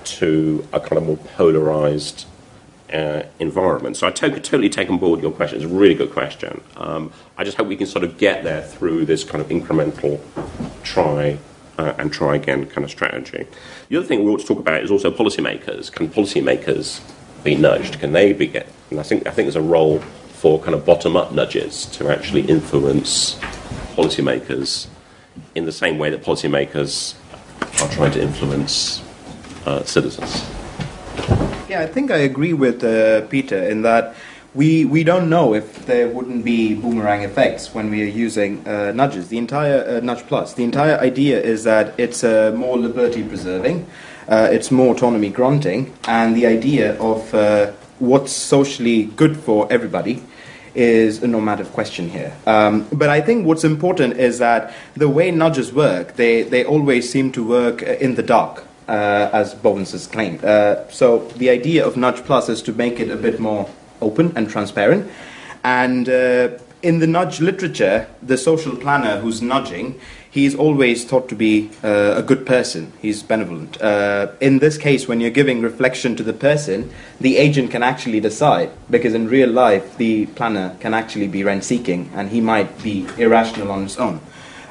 to 0.05 0.67
a 0.73 0.79
kind 0.79 0.97
of 0.97 1.03
more 1.03 1.17
polarized 1.17 2.25
uh, 2.91 3.23
environment. 3.39 3.97
So 3.97 4.07
I 4.07 4.11
to- 4.11 4.39
totally 4.39 4.69
take 4.69 4.89
on 4.89 4.97
board 4.97 5.21
your 5.21 5.31
question. 5.31 5.57
It's 5.61 5.65
a 5.65 5.73
really 5.73 5.95
good 5.95 6.11
question. 6.11 6.61
Um, 6.77 7.11
I 7.37 7.43
just 7.43 7.57
hope 7.57 7.67
we 7.67 7.77
can 7.77 7.87
sort 7.87 8.03
of 8.03 8.17
get 8.17 8.43
there 8.43 8.61
through 8.61 9.05
this 9.05 9.23
kind 9.23 9.41
of 9.41 9.49
incremental 9.49 10.19
try 10.83 11.37
uh, 11.77 11.93
and 11.97 12.11
try 12.11 12.35
again 12.35 12.65
kind 12.65 12.83
of 12.83 12.91
strategy. 12.91 13.47
The 13.89 13.97
other 13.97 14.05
thing 14.05 14.23
we 14.23 14.31
ought 14.31 14.41
to 14.41 14.45
talk 14.45 14.59
about 14.59 14.83
is 14.83 14.91
also 14.91 15.11
policymakers. 15.11 15.91
Can 15.91 16.09
policymakers 16.09 17.01
be 17.43 17.55
nudged? 17.55 17.99
Can 17.99 18.11
they 18.11 18.33
be 18.33 18.47
get? 18.47 18.67
And 18.89 18.99
I 18.99 19.03
think 19.03 19.25
I 19.25 19.31
think 19.31 19.45
there's 19.45 19.55
a 19.55 19.61
role 19.61 19.99
for 19.99 20.59
kind 20.59 20.73
of 20.73 20.85
bottom 20.85 21.15
up 21.15 21.31
nudges 21.31 21.85
to 21.97 22.09
actually 22.09 22.41
influence 22.41 23.39
policymakers 23.95 24.87
in 25.55 25.65
the 25.65 25.71
same 25.71 25.97
way 25.97 26.09
that 26.09 26.23
policymakers 26.23 27.15
are 27.81 27.89
trying 27.89 28.11
to 28.11 28.21
influence 28.21 29.03
uh, 29.65 29.83
citizens. 29.83 30.45
Yeah, 31.69 31.81
I 31.81 31.87
think 31.87 32.11
I 32.11 32.17
agree 32.17 32.53
with 32.53 32.83
uh, 32.83 33.21
Peter 33.27 33.57
in 33.57 33.81
that 33.83 34.15
we 34.53 34.83
we 34.83 35.03
don't 35.03 35.29
know 35.29 35.53
if 35.53 35.85
there 35.85 36.09
wouldn't 36.09 36.43
be 36.43 36.75
boomerang 36.75 37.23
effects 37.23 37.73
when 37.73 37.89
we 37.89 38.01
are 38.03 38.13
using 38.25 38.67
uh, 38.67 38.91
nudges. 38.91 39.29
The 39.29 39.37
entire 39.37 39.83
uh, 39.87 39.99
nudge 40.01 40.27
plus, 40.27 40.53
the 40.53 40.63
entire 40.63 40.97
idea 40.99 41.41
is 41.41 41.63
that 41.63 41.97
it's 41.97 42.23
uh, 42.23 42.51
more 42.55 42.77
liberty 42.77 43.23
preserving, 43.23 43.87
uh, 44.27 44.49
it's 44.51 44.71
more 44.71 44.93
autonomy 44.93 45.29
granting, 45.29 45.93
and 46.05 46.35
the 46.35 46.45
idea 46.45 46.99
of 46.99 47.33
uh, 47.33 47.71
what's 47.99 48.33
socially 48.33 49.03
good 49.03 49.37
for 49.37 49.71
everybody 49.71 50.21
is 50.73 51.21
a 51.23 51.27
normative 51.27 51.71
question 51.73 52.09
here. 52.09 52.33
Um, 52.45 52.87
but 52.91 53.09
I 53.09 53.21
think 53.21 53.45
what's 53.45 53.63
important 53.63 54.17
is 54.17 54.39
that 54.39 54.73
the 54.95 55.09
way 55.09 55.31
nudges 55.31 55.73
work, 55.73 56.15
they, 56.15 56.43
they 56.43 56.63
always 56.63 57.09
seem 57.09 57.31
to 57.33 57.45
work 57.45 57.81
in 57.81 58.15
the 58.15 58.23
dark. 58.23 58.65
Uh, 58.91 59.29
as 59.31 59.55
Bovens 59.55 59.93
has 59.93 60.05
claimed. 60.05 60.43
Uh, 60.43 60.85
so 60.89 61.19
the 61.37 61.49
idea 61.49 61.87
of 61.87 61.95
Nudge 61.95 62.25
Plus 62.25 62.49
is 62.49 62.61
to 62.63 62.73
make 62.73 62.99
it 62.99 63.09
a 63.09 63.15
bit 63.15 63.39
more 63.39 63.69
open 64.01 64.33
and 64.35 64.49
transparent. 64.49 65.09
And 65.63 66.09
uh, 66.09 66.59
in 66.83 66.99
the 66.99 67.07
nudge 67.07 67.39
literature, 67.39 68.07
the 68.21 68.37
social 68.37 68.75
planner 68.75 69.21
who's 69.21 69.41
nudging, 69.41 69.99
he's 70.29 70.55
always 70.55 71.05
thought 71.05 71.29
to 71.29 71.35
be 71.35 71.69
uh, 71.83 72.15
a 72.17 72.23
good 72.23 72.45
person. 72.45 72.91
He's 73.01 73.23
benevolent. 73.23 73.81
Uh, 73.81 74.33
in 74.41 74.59
this 74.59 74.77
case, 74.77 75.07
when 75.07 75.21
you're 75.21 75.37
giving 75.41 75.61
reflection 75.61 76.15
to 76.17 76.23
the 76.23 76.33
person, 76.33 76.91
the 77.19 77.37
agent 77.37 77.71
can 77.71 77.83
actually 77.83 78.19
decide, 78.19 78.71
because 78.89 79.13
in 79.13 79.27
real 79.27 79.49
life, 79.49 79.97
the 79.97 80.25
planner 80.25 80.75
can 80.79 80.93
actually 80.93 81.27
be 81.27 81.43
rent 81.43 81.63
seeking 81.63 82.09
and 82.13 82.29
he 82.29 82.41
might 82.41 82.81
be 82.83 83.07
irrational 83.17 83.71
on 83.71 83.83
his 83.83 83.97
own. 83.97 84.19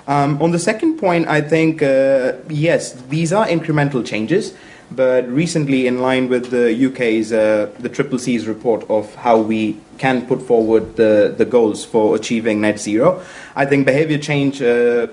Um, 0.06 0.40
on 0.42 0.50
the 0.50 0.58
second 0.58 0.98
point, 0.98 1.28
I 1.28 1.40
think, 1.40 1.82
uh, 1.82 2.32
yes, 2.48 2.92
these 3.08 3.32
are 3.32 3.46
incremental 3.46 4.04
changes, 4.04 4.54
but 4.90 5.28
recently, 5.28 5.86
in 5.86 6.00
line 6.00 6.28
with 6.28 6.50
the 6.50 6.86
UK's, 6.86 7.32
uh, 7.32 7.70
the 7.78 7.88
Triple 7.88 8.18
C's 8.18 8.48
report 8.48 8.88
of 8.90 9.14
how 9.14 9.38
we 9.38 9.76
can 9.98 10.26
put 10.26 10.42
forward 10.42 10.96
the, 10.96 11.32
the 11.36 11.44
goals 11.44 11.84
for 11.84 12.16
achieving 12.16 12.60
net 12.60 12.80
zero, 12.80 13.22
I 13.54 13.66
think 13.66 13.86
behavior 13.86 14.18
change 14.18 14.60
uh, 14.60 15.06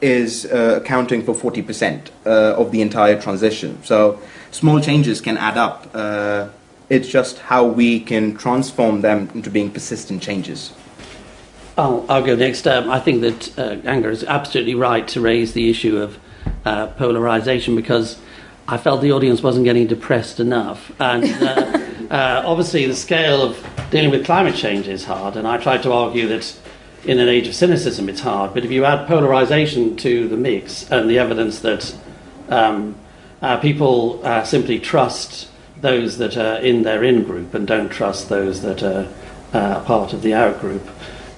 is 0.00 0.46
uh, 0.46 0.80
accounting 0.82 1.22
for 1.22 1.34
40% 1.34 2.08
uh, 2.26 2.30
of 2.56 2.72
the 2.72 2.80
entire 2.82 3.20
transition. 3.20 3.78
So 3.84 4.18
small 4.50 4.80
changes 4.80 5.20
can 5.20 5.36
add 5.36 5.58
up 5.58 5.88
uh, 5.94 6.48
It's 6.90 7.06
just 7.06 7.38
how 7.38 7.64
we 7.64 8.00
can 8.00 8.36
transform 8.36 9.02
them 9.02 9.30
into 9.32 9.48
being 9.48 9.70
persistent 9.70 10.20
changes. 10.20 10.72
I'll, 11.76 12.04
I'll 12.08 12.24
go 12.24 12.36
next. 12.36 12.66
Um, 12.66 12.90
I 12.90 13.00
think 13.00 13.22
that 13.22 13.58
uh, 13.58 13.74
Ganga 13.76 14.08
is 14.08 14.24
absolutely 14.24 14.74
right 14.74 15.06
to 15.08 15.20
raise 15.20 15.52
the 15.52 15.70
issue 15.70 15.98
of 15.98 16.18
uh, 16.64 16.88
polarization 16.88 17.76
because 17.76 18.18
I 18.68 18.76
felt 18.76 19.00
the 19.00 19.12
audience 19.12 19.42
wasn't 19.42 19.64
getting 19.64 19.86
depressed 19.86 20.40
enough. 20.40 20.92
And 21.00 21.24
uh, 21.24 21.78
uh, 22.14 22.42
obviously, 22.44 22.86
the 22.86 22.94
scale 22.94 23.42
of 23.42 23.66
dealing 23.90 24.10
with 24.10 24.24
climate 24.24 24.54
change 24.54 24.88
is 24.88 25.04
hard, 25.04 25.36
and 25.36 25.46
I 25.46 25.58
tried 25.58 25.82
to 25.84 25.92
argue 25.92 26.28
that 26.28 26.58
in 27.04 27.18
an 27.18 27.28
age 27.28 27.48
of 27.48 27.54
cynicism 27.54 28.08
it's 28.08 28.20
hard. 28.20 28.54
But 28.54 28.64
if 28.64 28.70
you 28.70 28.84
add 28.84 29.08
polarization 29.08 29.96
to 29.98 30.28
the 30.28 30.36
mix 30.36 30.90
and 30.90 31.08
the 31.08 31.18
evidence 31.18 31.60
that 31.60 31.96
um, 32.48 32.94
uh, 33.40 33.56
people 33.58 34.20
uh, 34.24 34.44
simply 34.44 34.78
trust 34.78 35.48
those 35.80 36.18
that 36.18 36.36
are 36.36 36.56
in 36.56 36.82
their 36.82 37.02
in 37.02 37.24
group 37.24 37.54
and 37.54 37.66
don't 37.66 37.88
trust 37.88 38.28
those 38.28 38.60
that 38.62 38.82
are 38.82 39.08
uh, 39.52 39.80
part 39.84 40.12
of 40.12 40.22
the 40.22 40.34
out 40.34 40.60
group, 40.60 40.86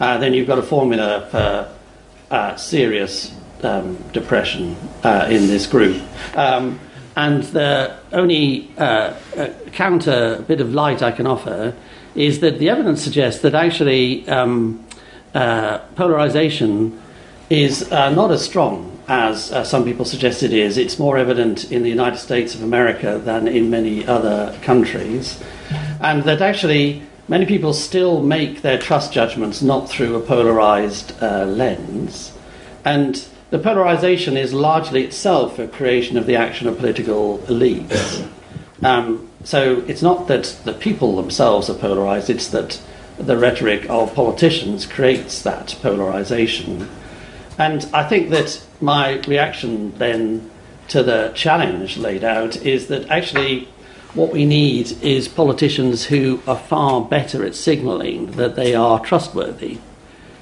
uh, 0.03 0.19
then 0.19 0.35
you've 0.35 0.49
got 0.49 0.59
a 0.59 0.63
formula 0.63 1.29
for 1.31 1.73
uh, 2.35 2.57
serious 2.57 3.33
um, 3.63 3.97
depression 4.13 4.77
uh, 5.05 5.29
in 5.31 5.47
this 5.47 5.65
group. 5.65 6.03
Um, 6.37 6.81
and 7.15 7.45
the 7.45 7.97
only 8.13 8.73
uh, 8.79 9.15
uh, 9.37 9.51
counter 9.71 10.45
bit 10.49 10.61
of 10.61 10.75
light 10.75 11.03
I 11.03 11.13
can 11.13 11.29
offer 11.29 11.77
is 12.17 12.41
that 12.41 12.59
the 12.59 12.69
evidence 12.69 13.01
suggests 13.01 13.43
that 13.43 13.55
actually 13.55 14.29
um, 14.29 14.85
polarization 15.33 17.01
is 17.49 17.89
not 17.91 18.33
as 18.33 18.45
strong 18.45 18.89
as 19.07 19.53
uh, 19.53 19.63
some 19.63 19.85
people 19.85 20.05
suggest 20.05 20.43
it 20.43 20.53
is. 20.53 20.79
It's 20.79 20.99
more 20.99 21.17
evident 21.17 21.71
in 21.71 21.85
the 21.85 21.91
United 21.91 22.19
States 22.19 22.57
of 22.57 22.63
America 22.63 23.21
than 23.25 23.47
in 23.47 23.71
many 23.71 24.05
other 24.07 24.59
countries. 24.63 25.41
And 26.01 26.25
that 26.25 26.43
actually 26.43 27.03
many 27.29 27.47
people 27.47 27.73
still 27.73 28.23
make 28.23 28.63
their 28.63 28.79
trust 28.79 29.13
judgments 29.13 29.63
not 29.63 29.89
through 29.89 30.15
a 30.17 30.21
polarized 30.21 31.13
uh, 31.23 31.45
lens. 31.45 32.37
And 32.85 33.25
the 33.51 33.59
polarization 33.59 34.37
is 34.37 34.53
largely 34.53 35.05
itself 35.05 35.59
a 35.59 35.69
creation 35.69 36.17
of 36.17 36.27
the 36.27 36.37
action 36.37 36.67
of 36.67 36.79
political 36.79 37.39
elites. 37.41 38.29
Um, 38.83 39.29
so 39.45 39.85
it's 39.87 40.03
not 40.03 40.29
that 40.29 40.57
the 40.65 40.73
people 40.73 41.17
themselves 41.17 41.69
are 41.69 41.75
polarized, 41.75 42.31
it's 42.31 42.49
that 42.49 42.81
the 43.19 43.37
rhetoric 43.37 43.89
of 43.89 44.15
politicians 44.15 44.87
creates 44.87 45.43
that 45.43 45.77
polarization. 45.83 46.89
And 47.59 47.89
I 47.93 48.09
think 48.09 48.31
that 48.31 48.63
my 48.81 49.21
reaction 49.29 49.97
then 49.99 50.51
to 50.89 51.03
the 51.03 51.33
challenge 51.35 51.97
laid 51.97 52.25
out 52.25 52.57
is 52.57 52.89
that 52.89 53.09
actually 53.09 53.69
what 54.15 54.31
we 54.31 54.45
need 54.45 54.93
is 55.03 55.27
politicians 55.27 56.07
who 56.07 56.43
are 56.47 56.59
far 56.59 57.03
better 57.03 57.45
at 57.45 57.55
signalling 57.55 58.33
that 58.33 58.57
they 58.57 58.75
are 58.75 59.01
trustworthy. 59.01 59.79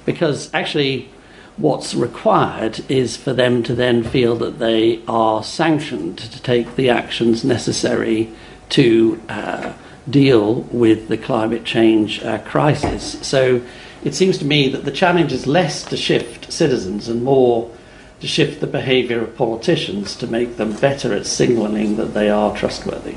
Because 0.05 0.53
actually, 0.53 1.09
what's 1.55 1.93
required 1.93 2.83
is 2.89 3.15
for 3.15 3.33
them 3.33 3.63
to 3.63 3.73
then 3.73 4.03
feel 4.03 4.35
that 4.35 4.59
they 4.59 5.01
are 5.07 5.43
sanctioned 5.43 6.17
to 6.17 6.41
take 6.41 6.75
the 6.75 6.89
actions 6.89 7.45
necessary 7.45 8.29
to 8.69 9.21
uh, 9.29 9.73
deal 10.09 10.61
with 10.71 11.07
the 11.07 11.17
climate 11.17 11.63
change 11.63 12.21
uh, 12.23 12.39
crisis. 12.39 13.25
So 13.25 13.61
it 14.03 14.15
seems 14.15 14.37
to 14.39 14.45
me 14.45 14.67
that 14.69 14.83
the 14.83 14.91
challenge 14.91 15.31
is 15.31 15.47
less 15.47 15.83
to 15.85 15.95
shift 15.95 16.51
citizens 16.51 17.07
and 17.07 17.23
more 17.23 17.71
to 18.19 18.27
shift 18.27 18.59
the 18.59 18.67
behaviour 18.67 19.21
of 19.21 19.35
politicians 19.35 20.15
to 20.17 20.27
make 20.27 20.57
them 20.57 20.73
better 20.73 21.13
at 21.13 21.25
signalling 21.25 21.95
that 21.95 22.13
they 22.13 22.29
are 22.29 22.55
trustworthy. 22.55 23.15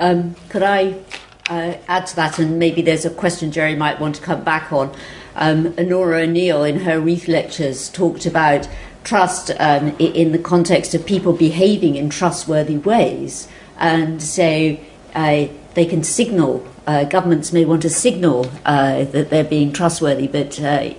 Um, 0.00 0.34
could 0.48 0.62
I 0.62 0.96
uh, 1.48 1.74
add 1.86 2.06
to 2.08 2.16
that? 2.16 2.38
And 2.38 2.58
maybe 2.58 2.82
there's 2.82 3.04
a 3.04 3.10
question 3.10 3.52
Gerry 3.52 3.76
might 3.76 4.00
want 4.00 4.16
to 4.16 4.22
come 4.22 4.42
back 4.42 4.72
on. 4.72 4.94
Um, 5.36 5.72
Onora 5.74 6.22
O'Neill, 6.22 6.64
in 6.64 6.80
her 6.80 6.98
Reith 6.98 7.28
lectures, 7.28 7.88
talked 7.90 8.26
about 8.26 8.68
trust 9.04 9.50
um, 9.60 9.94
in 9.98 10.32
the 10.32 10.38
context 10.38 10.94
of 10.94 11.06
people 11.06 11.32
behaving 11.32 11.96
in 11.96 12.10
trustworthy 12.10 12.76
ways. 12.76 13.46
And 13.78 14.22
so 14.22 14.78
uh, 15.14 15.46
they 15.74 15.86
can 15.86 16.02
signal, 16.02 16.66
uh, 16.86 17.04
governments 17.04 17.52
may 17.52 17.64
want 17.64 17.82
to 17.82 17.90
signal 17.90 18.50
uh, 18.64 19.04
that 19.04 19.30
they're 19.30 19.44
being 19.44 19.72
trustworthy, 19.72 20.26
but 20.26 20.60
uh, 20.60 20.92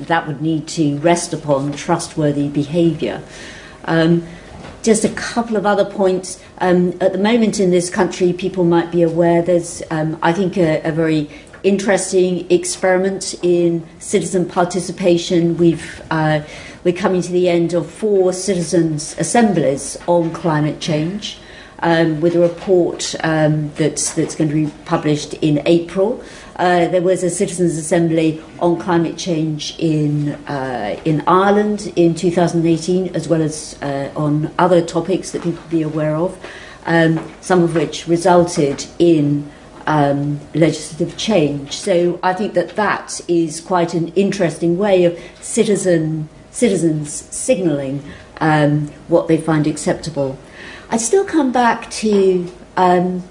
that 0.00 0.26
would 0.26 0.42
need 0.42 0.66
to 0.68 0.98
rest 0.98 1.32
upon 1.32 1.72
trustworthy 1.72 2.48
behaviour. 2.48 3.22
Um, 3.84 4.26
just 4.82 5.04
a 5.04 5.08
couple 5.10 5.56
of 5.56 5.66
other 5.66 5.84
points. 5.84 6.42
Um, 6.58 6.96
at 7.00 7.12
the 7.12 7.18
moment 7.18 7.60
in 7.60 7.70
this 7.70 7.90
country, 7.90 8.32
people 8.32 8.64
might 8.64 8.90
be 8.90 9.02
aware 9.02 9.42
there's, 9.42 9.82
um, 9.90 10.18
I 10.22 10.32
think, 10.32 10.56
a, 10.56 10.80
a, 10.82 10.92
very 10.92 11.30
interesting 11.62 12.50
experiment 12.50 13.34
in 13.42 13.86
citizen 13.98 14.46
participation. 14.48 15.56
We've 15.56 16.02
uh, 16.10 16.42
we're 16.82 16.96
coming 16.96 17.20
to 17.22 17.32
the 17.32 17.48
end 17.48 17.74
of 17.74 17.90
four 17.90 18.32
citizens' 18.32 19.14
assemblies 19.18 19.98
on 20.06 20.32
climate 20.32 20.80
change, 20.80 21.38
um, 21.80 22.20
with 22.20 22.34
a 22.34 22.40
report 22.40 23.14
um, 23.22 23.70
that's 23.74 24.14
that's 24.14 24.34
going 24.34 24.48
to 24.48 24.54
be 24.54 24.72
published 24.84 25.34
in 25.34 25.62
April. 25.66 26.22
Uh, 26.60 26.88
there 26.88 27.00
was 27.00 27.22
a 27.22 27.30
citizens' 27.30 27.78
assembly 27.78 28.38
on 28.58 28.78
climate 28.78 29.16
change 29.16 29.74
in 29.78 30.28
uh, 30.46 30.94
in 31.06 31.22
Ireland 31.26 31.90
in 31.96 32.14
2018, 32.14 33.16
as 33.16 33.26
well 33.28 33.40
as 33.40 33.78
uh, 33.80 34.12
on 34.14 34.52
other 34.58 34.82
topics 34.82 35.30
that 35.30 35.42
people 35.42 35.64
be 35.70 35.80
aware 35.80 36.14
of. 36.14 36.38
Um, 36.84 37.32
some 37.40 37.62
of 37.62 37.74
which 37.74 38.06
resulted 38.06 38.84
in 38.98 39.50
um, 39.86 40.38
legislative 40.54 41.16
change. 41.16 41.72
So 41.72 42.20
I 42.22 42.34
think 42.34 42.52
that 42.52 42.76
that 42.76 43.22
is 43.26 43.62
quite 43.62 43.94
an 43.94 44.08
interesting 44.08 44.76
way 44.76 45.04
of 45.04 45.18
citizen 45.40 46.28
citizens 46.50 47.10
signalling 47.10 48.04
um, 48.38 48.88
what 49.08 49.28
they 49.28 49.38
find 49.38 49.66
acceptable. 49.66 50.38
I 50.90 50.98
still 50.98 51.24
come 51.24 51.52
back 51.52 51.90
to 52.02 52.52
um, 52.76 53.22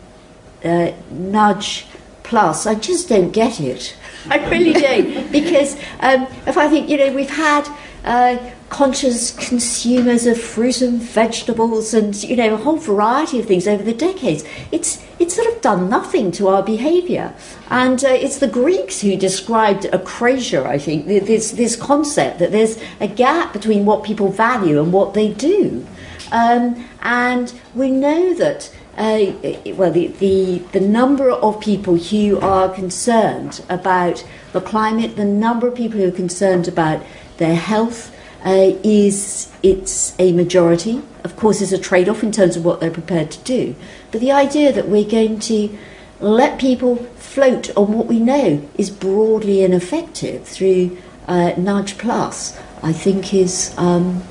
uh, 0.64 0.94
nudge 1.12 1.86
plus. 2.30 2.66
I 2.66 2.76
just 2.76 3.10
don't 3.10 3.32
get 3.32 3.60
it. 3.60 3.96
I 4.30 4.38
really 4.50 4.74
don't 4.74 5.32
because 5.32 5.76
um, 6.00 6.28
if 6.46 6.58
I 6.58 6.70
think 6.70 6.90
you 6.90 6.98
know 6.98 7.14
we've 7.14 7.30
had 7.30 7.68
uh, 8.06 8.38
conscious 8.70 9.32
consumers 9.32 10.26
of 10.26 10.40
fruit 10.40 10.82
and 10.82 11.02
vegetables 11.02 11.94
and 11.94 12.16
you 12.24 12.36
know 12.36 12.54
a 12.54 12.58
whole 12.58 12.78
variety 12.78 13.40
of 13.40 13.46
things 13.46 13.68
over 13.68 13.84
the 13.84 13.94
decades. 13.94 14.44
It's 14.72 15.04
it's 15.18 15.36
sort 15.36 15.48
of 15.54 15.62
done 15.62 15.90
nothing 15.90 16.32
to 16.34 16.48
our 16.48 16.64
behaviour, 16.64 17.34
and 17.70 18.04
uh, 18.06 18.10
it's 18.10 18.38
the 18.38 18.48
Greeks 18.48 19.02
who 19.02 19.16
described 19.18 19.84
acrasia. 19.86 20.66
I 20.66 20.78
think 20.78 21.08
this 21.08 21.52
this 21.52 21.76
concept 21.76 22.40
that 22.40 22.52
there's 22.52 22.78
a 23.00 23.08
gap 23.08 23.54
between 23.54 23.86
what 23.86 24.04
people 24.04 24.32
value 24.32 24.82
and 24.82 24.94
what 24.94 25.14
they 25.14 25.34
do, 25.34 25.86
um, 26.32 26.86
and 27.02 27.54
we 27.74 27.90
know 27.92 28.34
that. 28.36 28.72
Uh, 29.00 29.32
well, 29.78 29.92
the, 29.92 30.08
the, 30.08 30.58
the 30.74 30.80
number 30.82 31.32
of 31.32 31.62
people 31.62 31.96
who 31.96 32.38
are 32.42 32.68
concerned 32.68 33.64
about 33.70 34.26
the 34.52 34.60
climate, 34.60 35.16
the 35.16 35.24
number 35.24 35.70
of 35.70 35.74
people 35.74 35.98
who 35.98 36.10
are 36.10 36.12
concerned 36.12 36.68
about 36.68 37.02
their 37.38 37.56
health, 37.56 38.14
uh, 38.46 38.76
is 38.84 39.50
it's 39.64 40.16
a 40.20 40.34
majority. 40.34 41.02
Of 41.24 41.38
course, 41.38 41.60
there's 41.60 41.72
a 41.72 41.78
trade 41.78 42.10
off 42.10 42.24
in 42.24 42.34
terms 42.34 42.58
of 42.58 42.66
what 42.66 42.82
they're 42.82 42.92
prepared 42.92 43.32
to 43.32 43.40
do. 43.46 43.74
But 44.12 44.20
the 44.20 44.34
idea 44.34 44.74
that 44.74 44.90
we're 44.90 45.10
going 45.10 45.40
to 45.42 45.78
let 46.20 46.60
people 46.60 46.98
float 47.16 47.76
on 47.78 47.94
what 47.94 48.08
we 48.08 48.20
know 48.20 48.68
is 48.78 48.90
broadly 48.90 49.64
ineffective 49.64 50.46
through 50.46 50.98
uh, 51.26 51.54
Nudge 51.58 51.98
Plus, 51.98 52.60
I 52.84 52.92
think 52.92 53.34
is 53.34 53.74
um, 53.78 54.24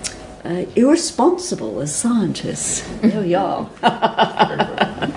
uh, 0.44 0.64
irresponsible 0.76 1.80
as 1.80 1.94
scientists. 1.94 2.82
There 3.00 3.20
we 3.20 3.34
are. 3.34 3.68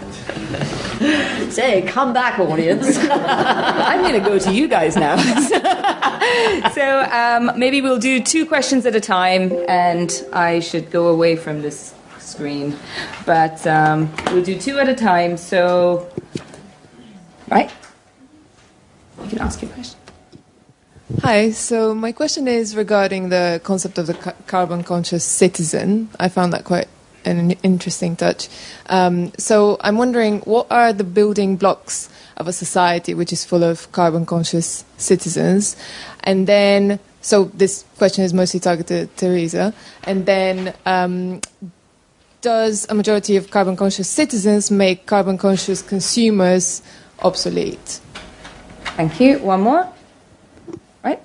Say, 1.49 1.81
come 1.81 2.13
back, 2.13 2.39
audience. 2.39 2.97
I'm 2.97 4.01
going 4.01 4.13
to 4.13 4.19
go 4.19 4.39
to 4.39 4.53
you 4.53 4.67
guys 4.67 4.95
now. 4.95 5.17
so 6.73 7.01
um, 7.11 7.59
maybe 7.59 7.81
we'll 7.81 7.99
do 7.99 8.21
two 8.21 8.45
questions 8.45 8.85
at 8.85 8.95
a 8.95 9.01
time, 9.01 9.51
and 9.67 10.11
I 10.31 10.59
should 10.59 10.91
go 10.91 11.07
away 11.07 11.35
from 11.35 11.61
this 11.61 11.93
screen. 12.19 12.77
But 13.25 13.65
um, 13.67 14.13
we'll 14.27 14.43
do 14.43 14.57
two 14.57 14.79
at 14.79 14.87
a 14.87 14.95
time. 14.95 15.37
So, 15.37 16.09
right? 17.49 17.71
You 19.23 19.29
can 19.29 19.39
ask 19.39 19.61
your 19.61 19.71
question. 19.71 20.00
Hi, 21.19 21.51
so 21.51 21.93
my 21.93 22.13
question 22.13 22.47
is 22.47 22.75
regarding 22.75 23.29
the 23.29 23.61
concept 23.63 23.97
of 23.97 24.07
the 24.07 24.15
ca- 24.15 24.33
carbon 24.47 24.83
conscious 24.83 25.23
citizen. 25.23 26.09
I 26.19 26.29
found 26.29 26.53
that 26.53 26.63
quite 26.63 26.87
an 27.25 27.51
interesting 27.63 28.15
touch. 28.15 28.49
Um, 28.87 29.31
so 29.37 29.77
I'm 29.81 29.97
wondering, 29.97 30.39
what 30.41 30.67
are 30.71 30.93
the 30.93 31.03
building 31.03 31.57
blocks 31.57 32.09
of 32.37 32.47
a 32.47 32.53
society 32.53 33.13
which 33.13 33.31
is 33.31 33.45
full 33.45 33.63
of 33.63 33.91
carbon 33.91 34.25
conscious 34.25 34.83
citizens? 34.97 35.75
And 36.23 36.47
then, 36.47 36.99
so 37.21 37.45
this 37.53 37.85
question 37.97 38.23
is 38.23 38.33
mostly 38.33 38.59
targeted 38.59 39.15
to 39.17 39.25
Theresa. 39.25 39.73
And 40.05 40.25
then, 40.25 40.73
um, 40.85 41.41
does 42.41 42.87
a 42.89 42.95
majority 42.95 43.35
of 43.37 43.51
carbon 43.51 43.75
conscious 43.75 44.09
citizens 44.09 44.71
make 44.71 45.05
carbon 45.05 45.37
conscious 45.37 45.83
consumers 45.83 46.81
obsolete? 47.19 47.99
Thank 48.95 49.19
you. 49.19 49.37
One 49.39 49.61
more. 49.61 49.93
Right. 51.03 51.21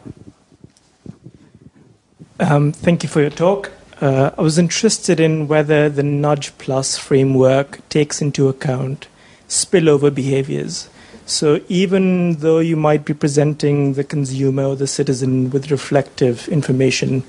Um, 2.40 2.72
thank 2.72 3.02
you 3.02 3.08
for 3.08 3.20
your 3.20 3.30
talk. 3.30 3.72
Uh, 4.00 4.30
I 4.36 4.42
was 4.42 4.58
interested 4.58 5.20
in 5.20 5.48
whether 5.48 5.88
the 5.88 6.02
Nudge 6.02 6.56
Plus 6.58 6.98
framework 6.98 7.86
takes 7.88 8.20
into 8.20 8.48
account 8.48 9.08
spillover 9.48 10.14
behaviors. 10.14 10.88
So, 11.24 11.60
even 11.68 12.34
though 12.34 12.58
you 12.58 12.76
might 12.76 13.04
be 13.04 13.14
presenting 13.14 13.94
the 13.94 14.04
consumer 14.04 14.64
or 14.64 14.76
the 14.76 14.86
citizen 14.86 15.50
with 15.50 15.70
reflective 15.70 16.46
information, 16.48 17.24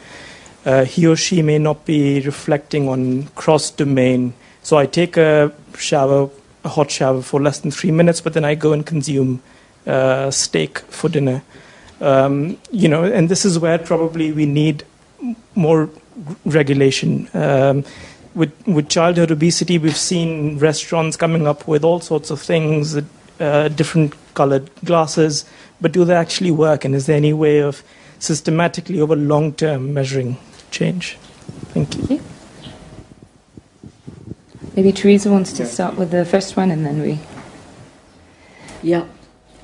uh, 0.65 0.85
he 0.85 1.07
or 1.07 1.15
she 1.15 1.41
may 1.41 1.57
not 1.57 1.85
be 1.85 2.19
reflecting 2.21 2.87
on 2.89 3.23
cross 3.29 3.71
domain. 3.71 4.33
So, 4.61 4.77
I 4.77 4.85
take 4.85 5.17
a 5.17 5.51
shower, 5.77 6.29
a 6.63 6.69
hot 6.69 6.91
shower 6.91 7.21
for 7.21 7.41
less 7.41 7.59
than 7.59 7.71
three 7.71 7.91
minutes, 7.91 8.21
but 8.21 8.33
then 8.33 8.45
I 8.45 8.55
go 8.55 8.71
and 8.71 8.85
consume 8.85 9.41
uh, 9.87 10.29
steak 10.31 10.79
for 10.79 11.09
dinner. 11.09 11.41
Um, 11.99 12.57
you 12.71 12.87
know, 12.87 13.03
and 13.03 13.29
this 13.29 13.45
is 13.45 13.57
where 13.57 13.77
probably 13.77 14.31
we 14.31 14.45
need 14.45 14.83
more 15.55 15.89
regulation. 16.45 17.29
Um, 17.33 17.83
with, 18.35 18.53
with 18.67 18.89
childhood 18.89 19.31
obesity, 19.31 19.77
we've 19.77 19.97
seen 19.97 20.59
restaurants 20.59 21.17
coming 21.17 21.47
up 21.47 21.67
with 21.67 21.83
all 21.83 21.99
sorts 21.99 22.29
of 22.29 22.39
things, 22.39 22.95
uh, 23.39 23.67
different 23.69 24.13
colored 24.35 24.69
glasses, 24.85 25.45
but 25.81 25.91
do 25.91 26.05
they 26.05 26.15
actually 26.15 26.51
work? 26.51 26.85
And 26.85 26.93
is 26.93 27.07
there 27.07 27.17
any 27.17 27.33
way 27.33 27.59
of 27.59 27.83
systematically 28.19 29.01
over 29.01 29.15
long 29.15 29.53
term 29.53 29.93
measuring 29.93 30.37
change? 30.69 31.17
Thank 31.73 31.95
you. 32.09 32.21
Maybe 34.75 34.91
Theresa 34.91 35.31
wants 35.31 35.53
to 35.53 35.65
start 35.65 35.97
with 35.97 36.11
the 36.11 36.23
first 36.23 36.55
one 36.55 36.69
and 36.69 36.85
then 36.85 37.01
we. 37.01 37.19
Yeah, 38.83 39.05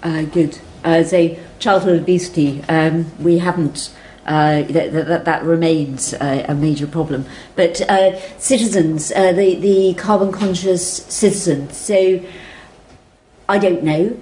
uh, 0.01 0.23
good. 0.23 0.57
As 0.83 1.13
a 1.13 1.39
childhood 1.63 2.01
obesity, 2.01 2.61
um, 2.67 3.09
we 3.23 3.37
haven't 3.39 3.93
uh, 4.25 4.63
that, 4.63 4.93
that, 4.93 5.25
that, 5.25 5.43
remains 5.43 6.13
uh, 6.13 6.45
a 6.47 6.55
major 6.55 6.87
problem. 6.87 7.25
But 7.55 7.81
uh, 7.89 8.17
citizens, 8.37 9.11
uh, 9.11 9.33
the, 9.33 9.55
the 9.55 9.93
carbon 9.95 10.31
conscious 10.31 11.03
citizens, 11.07 11.75
so 11.75 12.21
I 13.49 13.57
don't 13.57 13.83
know. 13.83 14.17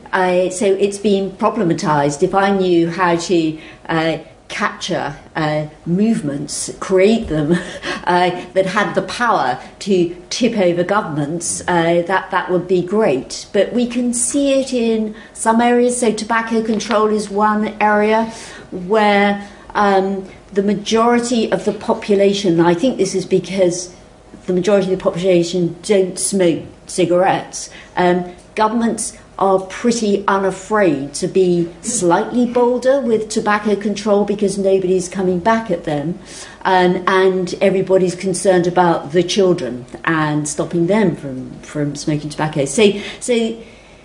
so 0.50 0.66
it's 0.66 0.98
been 0.98 1.32
problematized. 1.32 2.24
If 2.24 2.34
I 2.34 2.50
knew 2.50 2.90
how 2.90 3.16
to 3.16 3.60
uh, 3.88 4.18
capture 4.52 5.18
uh, 5.36 5.68
movements, 5.86 6.70
create 6.80 7.30
them 7.30 7.54
uh, 8.04 8.46
that 8.54 8.68
had 8.68 8.94
the 8.94 9.02
power 9.02 9.60
to 9.80 10.16
tip 10.30 10.56
over 10.58 10.84
governments, 10.84 11.62
uh, 11.62 12.04
that 12.06 12.30
that 12.30 12.52
would 12.52 12.68
be 12.68 12.86
great. 12.86 13.48
But 13.54 13.74
we 13.74 13.88
can 13.88 14.14
see 14.14 14.60
it 14.60 14.74
in 14.74 15.16
some 15.34 15.62
areas. 15.62 16.00
So 16.00 16.12
tobacco 16.12 16.62
control 16.64 17.08
is 17.08 17.30
one 17.30 17.70
area 17.82 18.26
where 18.72 19.50
um, 19.74 20.30
the 20.54 20.62
majority 20.62 21.52
of 21.52 21.66
the 21.66 21.74
population, 21.74 22.60
I 22.60 22.74
think 22.74 22.98
this 22.98 23.16
is 23.16 23.26
because 23.26 23.96
the 24.46 24.54
majority 24.54 24.92
of 24.92 25.00
the 25.00 25.04
population 25.04 25.78
don't 25.82 26.20
smoke 26.20 26.64
cigarettes, 26.88 27.70
um, 27.96 28.36
governments 28.56 29.18
are 29.42 29.60
pretty 29.60 30.24
unafraid 30.28 31.16
to 31.16 31.28
be 31.28 31.68
slightly 31.82 32.46
bolder 32.46 33.02
with 33.02 33.28
tobacco 33.28 33.76
control 33.76 34.24
because 34.24 34.56
nobody's 34.56 35.10
coming 35.10 35.40
back 35.40 35.72
at 35.72 35.84
them. 35.84 36.20
Um, 36.62 37.04
and 37.08 37.56
everybody's 37.60 38.14
concerned 38.14 38.68
about 38.68 39.14
the 39.14 39.24
children 39.24 39.88
and 40.06 40.48
stopping 40.48 40.86
them 40.86 41.16
from, 41.16 41.60
from 41.62 41.96
smoking 41.96 42.30
tobacco. 42.30 42.66
So, 42.66 42.92
so, 43.20 43.58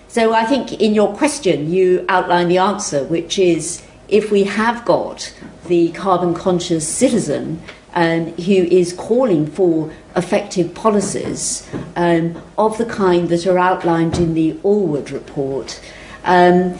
so 0.07 0.33
I 0.33 0.43
think 0.45 0.81
in 0.81 0.95
your 0.95 1.15
question 1.15 1.71
you 1.71 2.03
outline 2.09 2.47
the 2.47 2.57
answer, 2.57 3.03
which 3.03 3.37
is 3.37 3.83
if 4.09 4.31
we 4.31 4.45
have 4.45 4.85
got 4.85 5.31
the 5.67 5.91
carbon 5.91 6.33
conscious 6.33 6.87
citizen 6.87 7.61
um, 7.93 8.27
who 8.33 8.53
is 8.53 8.93
calling 8.93 9.47
for 9.47 9.91
effective 10.15 10.73
policies 10.73 11.67
um, 11.95 12.41
of 12.57 12.77
the 12.77 12.85
kind 12.85 13.29
that 13.29 13.47
are 13.47 13.57
outlined 13.57 14.17
in 14.17 14.33
the 14.33 14.53
Allwood 14.63 15.11
report, 15.11 15.81
um, 16.23 16.77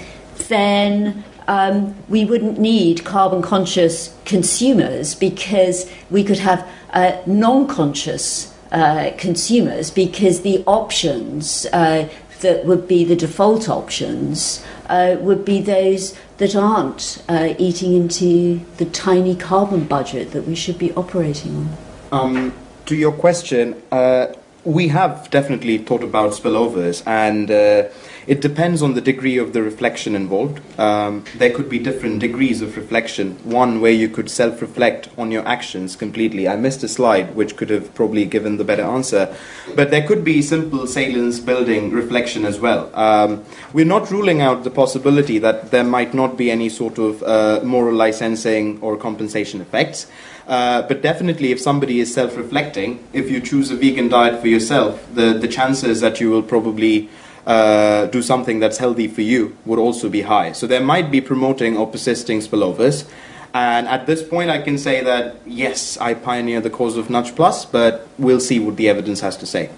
then 0.47 1.24
um, 1.47 1.95
we 2.10 2.26
wouldn't 2.26 2.60
need 2.60 3.05
carbon 3.05 3.41
conscious 3.41 4.16
consumers 4.26 5.16
because 5.16 5.89
we 6.10 6.24
could 6.24 6.39
have 6.39 6.68
uh, 6.91 7.22
non 7.26 7.68
conscious 7.68 8.53
uh, 8.72 9.12
consumers 9.18 9.89
because 9.89 10.41
the 10.41 10.64
options 10.66 11.66
uh, 11.72 12.10
that 12.41 12.66
would 12.66 12.88
be 12.88 13.03
the 13.03 13.16
default 13.16 13.70
options 13.70 14.64
uh, 14.90 15.18
would 15.20 15.46
be 15.46 15.62
those 15.62 16.18
that 16.38 16.56
aren't 16.56 17.24
uh, 17.28 17.54
eating 17.58 17.94
into 17.94 18.62
the 18.78 18.86
tiny 18.86 19.36
carbon 19.36 19.84
budget 19.84 20.32
that 20.32 20.48
we 20.48 20.56
should 20.56 20.78
be 20.78 20.92
operating 20.94 21.56
on. 21.56 21.78
Um, 22.12 22.54
to 22.86 22.96
your 22.96 23.12
question, 23.12 23.82
uh, 23.92 24.28
we 24.64 24.90
have 24.90 25.30
definitely 25.30 25.78
thought 25.78 26.04
about 26.04 26.34
spillovers, 26.34 27.02
and 27.08 27.50
uh, 27.50 27.88
it 28.28 28.42
depends 28.42 28.82
on 28.82 28.94
the 28.94 29.02
degree 29.02 29.38
of 29.38 29.54
the 29.54 29.64
reflection 29.64 30.14
involved. 30.14 30.60
Um, 30.78 31.24
there 31.38 31.50
could 31.50 31.70
be 31.70 31.80
different 31.80 32.20
degrees 32.20 32.62
of 32.62 32.76
reflection. 32.76 33.36
One 33.44 33.80
where 33.80 33.92
you 33.92 34.10
could 34.10 34.30
self 34.30 34.62
reflect 34.62 35.10
on 35.18 35.32
your 35.32 35.48
actions 35.48 35.96
completely. 35.96 36.48
I 36.48 36.58
missed 36.58 36.84
a 36.84 36.90
slide 36.90 37.36
which 37.36 37.56
could 37.56 37.70
have 37.70 37.96
probably 37.96 38.26
given 38.26 38.58
the 38.58 38.66
better 38.66 38.84
answer. 38.84 39.34
But 39.76 39.92
there 39.92 40.06
could 40.06 40.26
be 40.26 40.42
simple 40.42 40.86
salience 40.88 41.40
building 41.40 41.92
reflection 41.92 42.46
as 42.46 42.60
well. 42.60 42.94
Um, 42.94 43.46
we're 43.72 43.86
not 43.86 44.12
ruling 44.12 44.42
out 44.42 44.66
the 44.66 44.72
possibility 44.72 45.40
that 45.40 45.72
there 45.72 45.86
might 45.86 46.14
not 46.14 46.38
be 46.38 46.52
any 46.52 46.68
sort 46.68 46.98
of 46.98 47.24
uh, 47.24 47.62
moral 47.64 47.96
licensing 47.96 48.80
or 48.82 48.98
compensation 48.98 49.62
effects. 49.62 50.08
Uh, 50.48 50.82
but 50.82 51.02
definitely, 51.02 51.52
if 51.52 51.62
somebody 51.62 52.02
is 52.02 52.14
self 52.14 52.36
reflecting, 52.36 53.06
if 53.14 53.30
you 53.32 53.40
choose 53.40 53.72
a 53.72 53.76
vegan 53.76 54.10
diet 54.10 54.42
for 54.42 54.48
yourself, 54.48 55.06
the, 55.14 55.34
the 55.34 55.48
chances 55.48 56.02
that 56.02 56.20
you 56.20 56.30
will 56.30 56.44
probably 56.44 57.10
uh, 57.48 58.08
do 58.08 58.22
something 58.22 58.60
that's 58.60 58.78
healthy 58.78 59.08
for 59.08 59.22
you 59.22 59.58
would 59.66 59.80
also 59.80 60.10
be 60.10 60.22
high. 60.22 60.52
So 60.52 60.68
there 60.68 60.82
might 60.82 61.10
be 61.10 61.22
promoting 61.22 61.78
or 61.78 61.88
persisting 61.88 62.41
spillovers. 62.41 63.10
And 63.54 63.88
at 63.88 64.06
this 64.06 64.22
point, 64.22 64.50
I 64.50 64.62
can 64.62 64.78
say 64.78 65.02
that 65.04 65.38
yes, 65.45 65.98
I 65.98 66.14
pioneer 66.14 66.60
the 66.60 66.70
cause 66.70 66.98
of 66.98 67.10
Nudge 67.10 67.34
Plus, 67.36 67.64
but 67.64 68.08
we'll 68.20 68.41
see 68.41 68.60
what 68.60 68.76
the 68.76 68.89
evidence 68.89 69.22
has 69.22 69.38
to 69.38 69.45
say. 69.45 69.70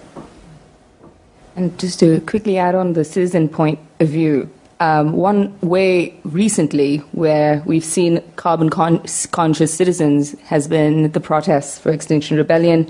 And 1.56 1.78
just 1.78 2.00
to 2.00 2.20
quickly 2.22 2.58
add 2.58 2.74
on 2.74 2.94
the 2.94 3.06
citizen 3.06 3.48
point 3.48 3.80
of 4.00 4.10
view, 4.10 4.50
um, 4.82 5.12
one 5.12 5.58
way 5.60 6.18
recently 6.24 6.98
where 7.12 7.62
we've 7.66 7.84
seen 7.84 8.22
carbon 8.38 8.70
con- 8.70 9.04
conscious 9.32 9.74
citizens 9.74 10.40
has 10.42 10.70
been 10.70 11.12
the 11.12 11.20
protests 11.20 11.78
for 11.78 11.92
Extinction 11.92 12.38
Rebellion, 12.38 12.86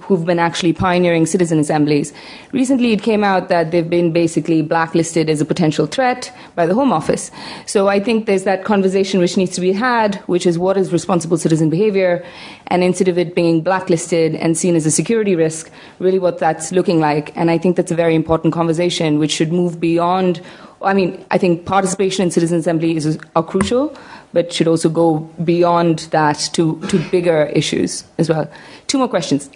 who've 0.00 0.24
been 0.24 0.38
actually 0.38 0.72
pioneering 0.72 1.26
citizen 1.26 1.58
assemblies. 1.58 2.14
Recently, 2.52 2.92
it 2.92 3.02
came 3.02 3.22
out 3.22 3.48
that 3.48 3.72
they've 3.72 3.88
been 3.88 4.10
basically 4.10 4.62
blacklisted 4.62 5.28
as 5.28 5.42
a 5.42 5.44
potential 5.44 5.86
threat 5.86 6.34
by 6.54 6.64
the 6.64 6.74
Home 6.74 6.92
Office. 6.92 7.30
So 7.66 7.88
I 7.88 8.00
think 8.00 8.24
there's 8.24 8.44
that 8.44 8.64
conversation 8.64 9.20
which 9.20 9.36
needs 9.36 9.54
to 9.54 9.60
be 9.60 9.72
had, 9.72 10.16
which 10.26 10.46
is 10.46 10.58
what 10.58 10.78
is 10.78 10.92
responsible 10.92 11.36
citizen 11.36 11.68
behavior, 11.68 12.24
and 12.68 12.82
instead 12.82 13.08
of 13.08 13.18
it 13.18 13.34
being 13.34 13.60
blacklisted 13.60 14.34
and 14.34 14.56
seen 14.56 14.76
as 14.76 14.86
a 14.86 14.90
security 14.90 15.36
risk, 15.36 15.70
really 15.98 16.18
what 16.18 16.38
that's 16.38 16.72
looking 16.72 17.00
like. 17.00 17.36
And 17.36 17.50
I 17.50 17.58
think 17.58 17.76
that's 17.76 17.92
a 17.92 17.94
very 17.94 18.14
important 18.14 18.54
conversation 18.54 19.18
which 19.18 19.32
should 19.32 19.52
move 19.52 19.78
beyond 19.78 20.40
I 20.84 20.94
mean, 20.94 21.24
I 21.30 21.38
think 21.38 21.64
participation 21.64 22.24
in 22.24 22.30
citizen 22.30 22.58
assembly 22.58 22.96
is 22.96 23.18
are 23.34 23.42
crucial, 23.42 23.96
but 24.32 24.52
should 24.52 24.68
also 24.68 24.88
go 24.88 25.20
beyond 25.44 26.00
that 26.10 26.50
to, 26.54 26.80
to 26.88 26.98
bigger 27.10 27.46
issues 27.46 28.04
as 28.18 28.28
well. 28.28 28.50
Two 28.86 28.98
more 28.98 29.08
questions. 29.08 29.50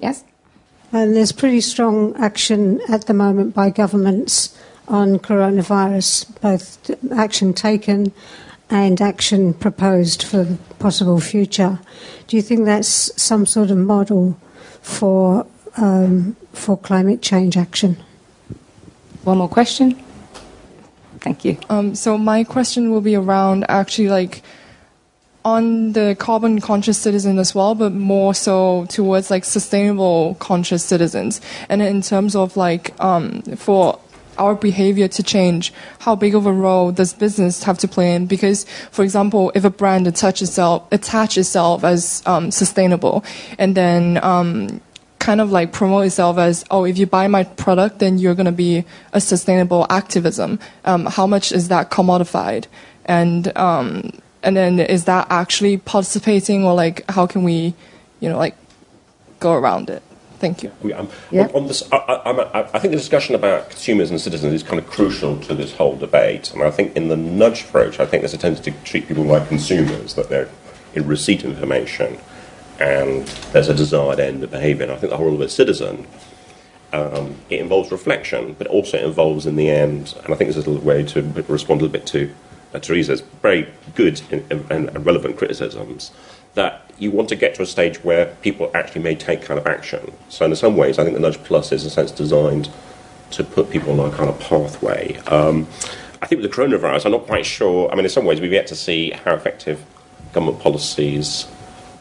Yes? 0.00 0.24
And 0.92 1.16
there's 1.16 1.32
pretty 1.32 1.60
strong 1.62 2.14
action 2.16 2.80
at 2.88 3.06
the 3.06 3.14
moment 3.14 3.54
by 3.54 3.70
governments 3.70 4.58
on 4.88 5.18
coronavirus, 5.18 6.40
both 6.40 6.90
action 7.12 7.54
taken 7.54 8.12
and 8.68 9.00
action 9.00 9.54
proposed 9.54 10.22
for 10.22 10.44
the 10.44 10.56
possible 10.78 11.20
future. 11.20 11.78
Do 12.26 12.36
you 12.36 12.42
think 12.42 12.64
that's 12.64 13.10
some 13.20 13.46
sort 13.46 13.70
of 13.70 13.78
model 13.78 14.36
for 14.80 15.46
um, 15.76 16.36
for 16.52 16.76
climate 16.76 17.22
change 17.22 17.56
action? 17.56 17.96
One 19.24 19.38
more 19.38 19.48
question. 19.48 20.02
Thank 21.20 21.44
you. 21.44 21.56
Um, 21.68 21.94
so 21.94 22.18
my 22.18 22.42
question 22.42 22.90
will 22.90 23.00
be 23.00 23.14
around 23.14 23.64
actually 23.68 24.08
like 24.08 24.42
on 25.44 25.92
the 25.92 26.16
carbon 26.18 26.60
conscious 26.60 26.98
citizen 26.98 27.38
as 27.38 27.54
well, 27.54 27.74
but 27.74 27.92
more 27.92 28.34
so 28.34 28.86
towards 28.88 29.30
like 29.30 29.44
sustainable 29.44 30.36
conscious 30.40 30.84
citizens. 30.84 31.40
And 31.68 31.82
in 31.82 32.02
terms 32.02 32.34
of 32.34 32.56
like 32.56 32.98
um, 33.00 33.42
for 33.56 33.98
our 34.38 34.54
behavior 34.54 35.08
to 35.08 35.22
change, 35.22 35.72
how 36.00 36.16
big 36.16 36.34
of 36.34 36.46
a 36.46 36.52
role 36.52 36.90
does 36.90 37.12
business 37.12 37.62
have 37.64 37.78
to 37.78 37.88
play 37.88 38.14
in? 38.14 38.26
Because, 38.26 38.64
for 38.90 39.02
example, 39.02 39.52
if 39.54 39.64
a 39.64 39.70
brand 39.70 40.06
attaches 40.06 40.48
itself, 40.48 40.86
attach 40.90 41.36
itself 41.36 41.84
as 41.84 42.22
um, 42.26 42.50
sustainable, 42.50 43.24
and 43.58 43.76
then 43.76 44.22
um, 44.24 44.80
kind 45.22 45.40
of 45.40 45.52
like 45.52 45.72
promote 45.72 46.04
itself 46.04 46.36
as, 46.36 46.64
oh, 46.68 46.84
if 46.84 46.98
you 46.98 47.06
buy 47.06 47.28
my 47.28 47.44
product, 47.44 48.00
then 48.00 48.18
you're 48.18 48.34
going 48.34 48.46
to 48.46 48.50
be 48.50 48.84
a 49.12 49.20
sustainable 49.20 49.86
activism. 49.88 50.58
Um, 50.84 51.06
how 51.06 51.28
much 51.28 51.52
is 51.52 51.68
that 51.68 51.92
commodified? 51.92 52.66
And, 53.04 53.56
um, 53.56 54.10
and 54.42 54.56
then 54.56 54.80
is 54.80 55.04
that 55.04 55.28
actually 55.30 55.76
participating 55.76 56.64
or 56.64 56.74
like, 56.74 57.08
how 57.08 57.28
can 57.28 57.44
we, 57.44 57.74
you 58.18 58.28
know, 58.28 58.36
like 58.36 58.56
go 59.38 59.52
around 59.52 59.90
it? 59.90 60.02
Thank 60.40 60.64
you. 60.64 60.72
Yeah, 60.82 60.96
um, 60.96 61.08
yeah. 61.30 61.42
On, 61.42 61.62
on 61.62 61.66
this, 61.68 61.84
I, 61.92 61.98
I, 61.98 62.60
I, 62.74 62.78
think 62.80 62.90
the 62.90 62.98
discussion 62.98 63.36
about 63.36 63.70
consumers 63.70 64.10
and 64.10 64.20
citizens 64.20 64.52
is 64.52 64.64
kind 64.64 64.80
of 64.80 64.88
crucial 64.88 65.38
to 65.42 65.54
this 65.54 65.72
whole 65.72 65.96
debate. 65.96 66.52
And 66.52 66.64
I 66.64 66.72
think 66.72 66.96
in 66.96 67.06
the 67.06 67.16
nudge 67.16 67.62
approach, 67.62 68.00
I 68.00 68.06
think 68.06 68.22
there's 68.22 68.34
a 68.34 68.38
tendency 68.38 68.72
to 68.72 68.76
treat 68.82 69.06
people 69.06 69.22
like 69.22 69.46
consumers, 69.46 70.14
that 70.14 70.28
they're 70.28 70.48
in 70.94 71.06
receipt 71.06 71.44
information 71.44 72.18
and 72.82 73.26
there's 73.52 73.68
a 73.68 73.74
desired 73.74 74.18
end 74.18 74.42
of 74.42 74.50
behaviour. 74.50 74.82
And 74.82 74.92
I 74.92 74.96
think 74.96 75.10
the 75.10 75.16
whole 75.16 75.34
of 75.34 75.40
a 75.40 75.48
citizen, 75.48 76.06
um, 76.92 77.36
it 77.48 77.60
involves 77.60 77.92
reflection, 77.92 78.56
but 78.58 78.66
also 78.66 78.98
involves 78.98 79.46
in 79.46 79.54
the 79.56 79.70
end, 79.70 80.14
and 80.24 80.34
I 80.34 80.36
think 80.36 80.48
this 80.48 80.56
is 80.56 80.66
a 80.66 80.72
way 80.72 81.04
to 81.04 81.22
respond 81.48 81.80
a 81.80 81.84
little 81.84 81.92
bit 81.92 82.06
to 82.08 82.34
uh, 82.74 82.80
Theresa's 82.80 83.20
very 83.40 83.68
good 83.94 84.20
and, 84.30 84.70
and 84.70 85.06
relevant 85.06 85.36
criticisms, 85.36 86.10
that 86.54 86.90
you 86.98 87.10
want 87.10 87.28
to 87.28 87.36
get 87.36 87.54
to 87.54 87.62
a 87.62 87.66
stage 87.66 88.02
where 88.02 88.26
people 88.42 88.70
actually 88.74 89.02
may 89.02 89.14
take 89.14 89.42
kind 89.42 89.58
of 89.60 89.66
action. 89.66 90.12
So 90.28 90.44
in 90.44 90.54
some 90.56 90.76
ways, 90.76 90.98
I 90.98 91.04
think 91.04 91.14
the 91.14 91.20
Nudge 91.20 91.42
Plus 91.44 91.72
is 91.72 91.84
in 91.84 91.88
a 91.88 91.90
sense 91.90 92.10
designed 92.10 92.68
to 93.30 93.44
put 93.44 93.70
people 93.70 93.98
on 93.98 94.12
a 94.12 94.14
kind 94.14 94.28
of 94.28 94.38
pathway. 94.40 95.16
Um, 95.28 95.66
I 96.20 96.26
think 96.26 96.42
with 96.42 96.50
the 96.50 96.56
coronavirus, 96.56 97.06
I'm 97.06 97.12
not 97.12 97.26
quite 97.26 97.46
sure. 97.46 97.90
I 97.90 97.94
mean, 97.94 98.04
in 98.04 98.10
some 98.10 98.24
ways, 98.24 98.40
we've 98.40 98.52
yet 98.52 98.66
to 98.68 98.76
see 98.76 99.10
how 99.10 99.34
effective 99.34 99.84
government 100.32 100.60
policies 100.60 101.46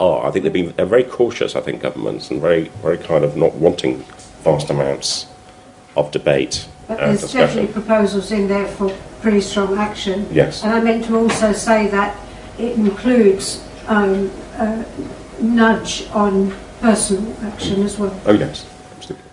are. 0.02 0.28
I 0.28 0.32
think 0.32 0.43
they've 0.43 0.54
been 0.54 0.74
they're 0.76 0.86
very 0.86 1.04
cautious. 1.04 1.56
I 1.56 1.62
think 1.62 1.82
governments 1.82 2.32
and 2.32 2.41
very 2.41 2.66
very 2.82 2.97
kind 2.97 3.24
of 3.24 3.38
not 3.38 3.54
wanting 3.56 4.04
vast 4.43 4.70
amounts 4.70 5.28
of 5.95 6.12
debate. 6.12 6.68
But 6.88 6.97
there's 6.97 7.22
discussion. 7.22 7.47
definitely 7.47 7.74
proposals 7.74 8.32
in 8.32 8.47
there 8.47 8.68
for 8.68 8.89
pretty 9.22 9.41
strong 9.41 9.78
action. 9.78 10.28
Yes. 10.32 10.64
And 10.64 10.74
I 10.74 10.82
meant 10.82 11.06
to 11.06 11.16
also 11.16 11.54
say 11.54 11.88
that 11.88 12.18
it 12.58 12.74
includes 12.74 13.64
um, 13.88 14.32
a 14.58 14.86
nudge 15.39 16.08
on 16.12 16.54
personal 16.80 17.36
action 17.43 17.84
as 17.84 17.97
well. 17.97 18.20
Oh 18.26 18.34
yes, 18.34 18.66
absolutely. 18.95 19.30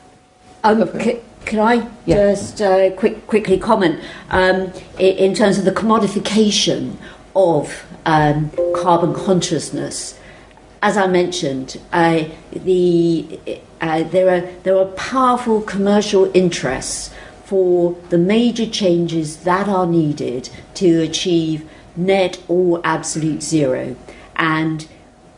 Um, 0.64 1.00
c- 1.00 1.20
can 1.44 1.60
I 1.60 1.88
yeah. 2.04 2.32
just 2.32 2.60
uh, 2.60 2.90
quick, 2.90 3.26
quickly 3.26 3.58
comment 3.58 4.00
um, 4.30 4.70
in 4.98 5.34
terms 5.34 5.58
of 5.58 5.64
the 5.64 5.72
commodification 5.72 6.96
of 7.34 7.86
um, 8.04 8.50
carbon 8.74 9.14
consciousness? 9.14 10.17
As 10.82 10.96
I 10.96 11.06
mentioned, 11.06 11.80
uh, 11.92 12.24
the, 12.52 13.40
uh, 13.80 14.02
there, 14.04 14.28
are, 14.28 14.48
there 14.62 14.78
are 14.78 14.86
powerful 14.86 15.60
commercial 15.60 16.30
interests 16.34 17.12
for 17.44 17.96
the 18.10 18.18
major 18.18 18.66
changes 18.66 19.38
that 19.38 19.68
are 19.68 19.86
needed 19.86 20.50
to 20.74 21.00
achieve 21.00 21.68
net 21.96 22.40
or 22.46 22.80
absolute 22.84 23.42
zero. 23.42 23.96
And 24.36 24.86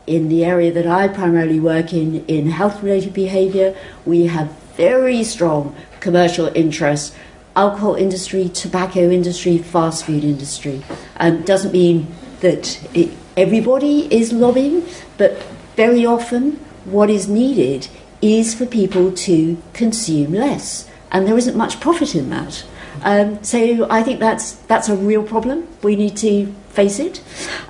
in 0.07 0.29
the 0.29 0.45
area 0.45 0.73
that 0.73 0.87
I 0.87 1.09
primarily 1.09 1.61
work 1.61 1.93
in, 1.93 2.25
in 2.27 2.51
health 2.51 2.83
related 2.83 3.15
behaviour, 3.15 3.77
we 4.05 4.27
have 4.27 4.51
very 4.77 5.23
strong 5.25 5.75
commercial 6.01 6.47
interests 6.55 7.15
alcohol 7.57 7.95
industry, 7.95 8.49
tobacco 8.49 9.11
industry, 9.11 9.59
fast 9.59 10.05
food 10.05 10.25
industry. 10.25 10.83
Um, 11.17 11.43
doesn't 11.43 11.73
mean 11.73 12.07
that 12.41 12.81
it, 12.95 13.11
everybody 13.41 14.07
is 14.15 14.33
lobbying, 14.33 14.85
but 15.17 15.43
very 15.75 16.05
often 16.05 16.53
what 16.85 17.09
is 17.09 17.27
needed 17.27 17.89
is 18.21 18.55
for 18.55 18.67
people 18.67 19.11
to 19.13 19.57
consume 19.73 20.33
less, 20.33 20.89
and 21.11 21.27
there 21.27 21.39
isn't 21.39 21.57
much 21.57 21.81
profit 21.81 22.15
in 22.15 22.29
that. 22.31 22.65
Um, 23.03 23.43
so 23.43 23.87
I 23.89 24.03
think 24.03 24.21
that's 24.21 24.53
that's 24.69 24.89
a 24.91 24.95
real 24.95 25.23
problem. 25.23 25.67
We 25.83 25.97
need 25.97 26.17
to 26.19 26.53
face 26.69 26.99
it. 26.99 27.23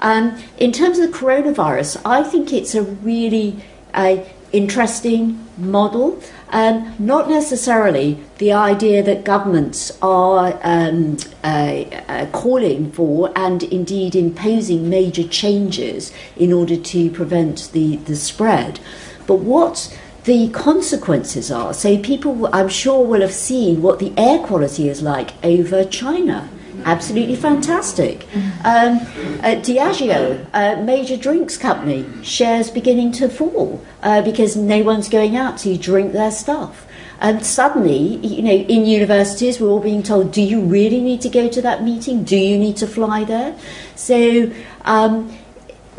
Um, 0.02 0.42
in 0.58 0.72
terms 0.72 0.98
of 0.98 1.10
the 1.10 1.16
coronavirus, 1.16 2.02
I 2.04 2.24
think 2.24 2.52
it's 2.52 2.74
a 2.74 2.82
really 2.82 3.62
uh, 3.94 4.16
interesting 4.52 5.46
model. 5.56 6.20
Um, 6.52 6.94
not 6.98 7.28
necessarily 7.28 8.18
the 8.38 8.52
idea 8.52 9.04
that 9.04 9.24
governments 9.24 9.96
are 10.02 10.58
um, 10.64 11.16
uh, 11.44 11.46
uh, 12.08 12.26
calling 12.32 12.90
for 12.90 13.32
and 13.36 13.62
indeed 13.62 14.16
imposing 14.16 14.90
major 14.90 15.26
changes 15.26 16.12
in 16.36 16.52
order 16.52 16.76
to 16.76 17.10
prevent 17.10 17.70
the, 17.72 17.96
the 17.96 18.16
spread, 18.16 18.80
but 19.28 19.36
what 19.36 19.96
the 20.24 20.48
consequences 20.50 21.50
are. 21.50 21.72
So, 21.72 21.96
people, 21.98 22.48
I'm 22.52 22.68
sure, 22.68 23.06
will 23.06 23.20
have 23.20 23.32
seen 23.32 23.80
what 23.80 24.00
the 24.00 24.12
air 24.16 24.38
quality 24.40 24.88
is 24.88 25.02
like 25.02 25.32
over 25.44 25.84
China 25.84 26.50
absolutely 26.84 27.36
fantastic. 27.36 28.26
Um, 28.64 28.98
uh, 29.42 29.56
Diageo, 29.60 30.46
a 30.52 30.82
major 30.82 31.16
drinks 31.16 31.56
company, 31.56 32.04
shares 32.22 32.70
beginning 32.70 33.12
to 33.12 33.28
fall 33.28 33.84
uh, 34.02 34.22
because 34.22 34.56
no 34.56 34.82
one's 34.82 35.08
going 35.08 35.36
out 35.36 35.58
to 35.58 35.76
drink 35.76 36.12
their 36.12 36.30
stuff. 36.30 36.86
And 37.20 37.44
suddenly, 37.44 38.16
you 38.26 38.42
know, 38.42 38.52
in 38.52 38.86
universities, 38.86 39.60
we're 39.60 39.68
all 39.68 39.80
being 39.80 40.02
told, 40.02 40.32
do 40.32 40.40
you 40.40 40.62
really 40.62 41.00
need 41.00 41.20
to 41.20 41.28
go 41.28 41.48
to 41.48 41.60
that 41.62 41.82
meeting? 41.82 42.24
Do 42.24 42.36
you 42.36 42.58
need 42.58 42.78
to 42.78 42.86
fly 42.86 43.24
there? 43.24 43.54
So, 43.94 44.50
um, 44.86 45.36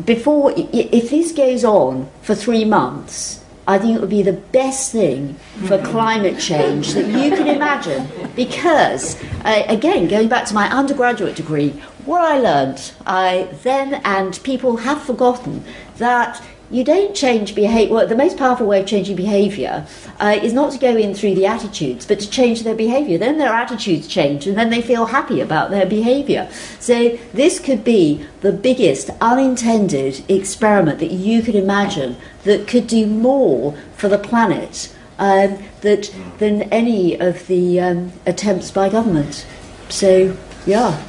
before, 0.04 0.52
if 0.56 1.10
this 1.10 1.30
goes 1.30 1.64
on 1.64 2.10
for 2.22 2.34
three 2.34 2.64
months, 2.64 3.41
I 3.66 3.78
think 3.78 3.96
it 3.96 4.00
would 4.00 4.10
be 4.10 4.22
the 4.22 4.32
best 4.32 4.90
thing 4.90 5.34
for 5.66 5.78
climate 5.78 6.38
change 6.40 6.94
that 6.94 7.06
you 7.06 7.30
can 7.30 7.46
imagine. 7.46 8.08
Because, 8.34 9.22
uh, 9.44 9.62
again, 9.68 10.08
going 10.08 10.28
back 10.28 10.46
to 10.46 10.54
my 10.54 10.68
undergraduate 10.68 11.36
degree, 11.36 11.70
what 12.04 12.22
I 12.22 12.38
learned 12.38 12.92
I 13.06 13.48
then, 13.62 14.00
and 14.04 14.42
people 14.42 14.78
have 14.78 15.02
forgotten, 15.02 15.64
that 15.98 16.42
you 16.72 16.82
don't 16.82 17.14
change 17.14 17.54
behavior. 17.54 17.94
Well, 17.94 18.06
the 18.06 18.16
most 18.16 18.38
powerful 18.38 18.66
way 18.66 18.80
of 18.80 18.86
changing 18.86 19.14
behavior 19.14 19.86
uh, 20.18 20.38
is 20.42 20.54
not 20.54 20.72
to 20.72 20.78
go 20.78 20.96
in 20.96 21.14
through 21.14 21.34
the 21.34 21.46
attitudes, 21.46 22.06
but 22.06 22.18
to 22.20 22.30
change 22.30 22.62
their 22.62 22.74
behavior. 22.74 23.18
Then 23.18 23.36
their 23.36 23.52
attitudes 23.52 24.08
change, 24.08 24.46
and 24.46 24.56
then 24.56 24.70
they 24.70 24.80
feel 24.80 25.06
happy 25.06 25.40
about 25.40 25.70
their 25.70 25.84
behavior. 25.84 26.48
So 26.80 27.18
this 27.34 27.60
could 27.60 27.84
be 27.84 28.26
the 28.40 28.52
biggest 28.52 29.10
unintended 29.20 30.24
experiment 30.30 30.98
that 31.00 31.12
you 31.12 31.42
could 31.42 31.54
imagine 31.54 32.16
that 32.44 32.66
could 32.66 32.86
do 32.86 33.06
more 33.06 33.76
for 33.94 34.08
the 34.08 34.18
planet 34.18 34.94
um, 35.18 35.62
that 35.82 36.12
than 36.38 36.62
any 36.64 37.20
of 37.20 37.46
the 37.48 37.80
um, 37.80 38.12
attempts 38.24 38.70
by 38.70 38.88
government. 38.88 39.46
So, 39.90 40.36
yeah. 40.64 41.00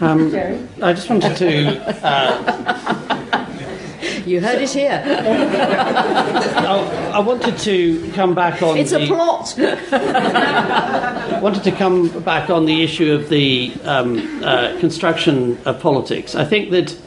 Um, 0.00 0.68
I 0.80 0.92
just 0.92 1.10
wanted 1.10 1.36
to. 1.36 2.06
Uh, 2.06 3.16
you 4.26 4.40
heard 4.40 4.60
it 4.60 4.70
here. 4.70 5.02
I, 5.04 7.10
I, 7.14 7.20
wanted 7.20 7.58
to 7.58 8.10
come 8.12 8.34
back 8.34 8.62
on. 8.62 8.76
It's 8.76 8.90
the, 8.90 9.04
a 9.04 9.06
plot. 9.06 9.54
wanted 11.42 11.64
to 11.64 11.72
come 11.72 12.08
back 12.20 12.50
on 12.50 12.66
the 12.66 12.82
issue 12.82 13.12
of 13.12 13.28
the 13.28 13.72
um, 13.84 14.42
uh, 14.42 14.78
construction 14.80 15.58
of 15.64 15.80
politics. 15.80 16.34
I 16.34 16.44
think 16.44 16.70
that 16.70 16.98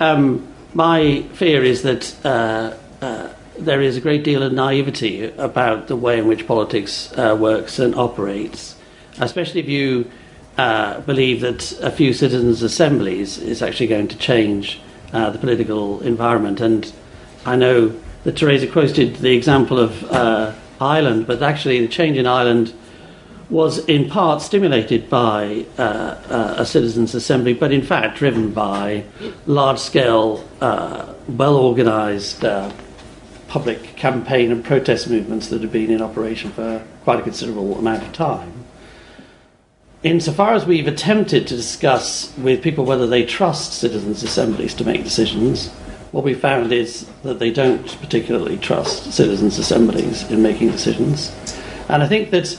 um, 0.00 0.46
my 0.74 1.22
fear 1.34 1.64
is 1.64 1.82
that 1.82 2.14
uh, 2.24 2.76
uh, 3.02 3.32
there 3.58 3.80
is 3.80 3.96
a 3.96 4.00
great 4.00 4.24
deal 4.24 4.42
of 4.42 4.52
naivety 4.52 5.24
about 5.24 5.88
the 5.88 5.96
way 5.96 6.18
in 6.18 6.28
which 6.28 6.46
politics 6.46 7.12
uh, 7.12 7.36
works 7.38 7.78
and 7.78 7.94
operates, 7.94 8.76
especially 9.20 9.60
if 9.60 9.68
you. 9.68 10.10
Uh, 10.56 11.00
believe 11.02 11.40
that 11.40 11.70
a 11.82 11.90
few 11.92 12.12
citizens' 12.12 12.64
assemblies 12.64 13.38
is 13.38 13.62
actually 13.62 13.86
going 13.86 14.08
to 14.08 14.18
change 14.18 14.80
uh, 15.12 15.30
the 15.30 15.38
political 15.38 16.00
environment. 16.00 16.60
And 16.60 16.92
I 17.44 17.56
know 17.56 17.94
that 18.24 18.36
Theresa 18.36 18.66
quoted 18.66 19.16
the 19.16 19.34
example 19.34 19.78
of 19.78 20.04
uh, 20.10 20.52
Ireland, 20.80 21.26
but 21.26 21.42
actually 21.42 21.80
the 21.80 21.88
change 21.88 22.16
in 22.16 22.26
Ireland 22.26 22.74
was 23.50 23.78
in 23.86 24.10
part 24.10 24.42
stimulated 24.42 25.08
by 25.08 25.64
uh, 25.78 25.82
uh 26.28 26.54
a 26.58 26.66
citizens' 26.66 27.14
assembly, 27.14 27.54
but 27.54 27.72
in 27.72 27.80
fact 27.80 28.18
driven 28.18 28.52
by 28.52 29.04
large 29.46 29.78
scale, 29.78 30.46
uh, 30.60 31.14
well 31.28 31.56
organized 31.56 32.44
uh, 32.44 32.70
public 33.48 33.96
campaign 33.96 34.52
and 34.52 34.62
protest 34.62 35.08
movements 35.08 35.48
that 35.48 35.62
have 35.62 35.72
been 35.72 35.90
in 35.90 36.02
operation 36.02 36.50
for 36.50 36.84
quite 37.04 37.18
a 37.18 37.22
considerable 37.22 37.78
amount 37.78 38.02
of 38.02 38.12
time 38.12 38.57
insofar 40.02 40.54
as 40.54 40.64
we've 40.64 40.86
attempted 40.86 41.46
to 41.46 41.56
discuss 41.56 42.36
with 42.38 42.62
people 42.62 42.84
whether 42.84 43.06
they 43.06 43.24
trust 43.24 43.72
citizens' 43.72 44.22
assemblies 44.22 44.74
to 44.74 44.84
make 44.84 45.04
decisions, 45.04 45.68
what 46.12 46.24
we 46.24 46.34
found 46.34 46.72
is 46.72 47.08
that 47.22 47.38
they 47.38 47.50
don't 47.50 47.86
particularly 48.00 48.56
trust 48.56 49.12
citizens' 49.12 49.58
assemblies 49.58 50.28
in 50.30 50.42
making 50.42 50.70
decisions. 50.70 51.34
And 51.88 52.02
I 52.02 52.08
think 52.08 52.30
that 52.30 52.58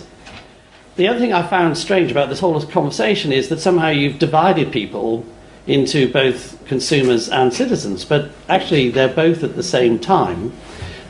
the 0.97 1.07
other 1.07 1.19
thing 1.19 1.33
I 1.33 1.47
found 1.47 1.77
strange 1.77 2.11
about 2.11 2.29
this 2.29 2.41
whole 2.41 2.61
conversation 2.63 3.31
is 3.31 3.49
that 3.49 3.59
somehow 3.59 3.89
you've 3.89 4.19
divided 4.19 4.71
people 4.71 5.25
into 5.65 6.11
both 6.11 6.63
consumers 6.65 7.29
and 7.29 7.53
citizens, 7.53 8.03
but 8.03 8.31
actually 8.49 8.89
they're 8.89 9.07
both 9.07 9.43
at 9.43 9.55
the 9.55 9.63
same 9.63 9.97
time. 9.97 10.51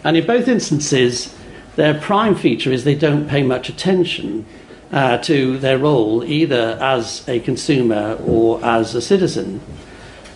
And 0.03 0.15
in 0.15 0.27
both 0.27 0.47
instances, 0.47 1.35
their 1.75 1.99
prime 1.99 2.35
feature 2.35 2.71
is 2.71 2.83
they 2.83 2.95
don't 2.95 3.27
pay 3.27 3.41
much 3.41 3.69
attention 3.69 4.45
uh, 4.91 5.17
to 5.19 5.57
their 5.59 5.77
role 5.77 6.23
either 6.23 6.77
as 6.81 7.27
a 7.27 7.39
consumer 7.39 8.17
or 8.25 8.63
as 8.63 8.95
a 8.95 9.01
citizen. 9.01 9.61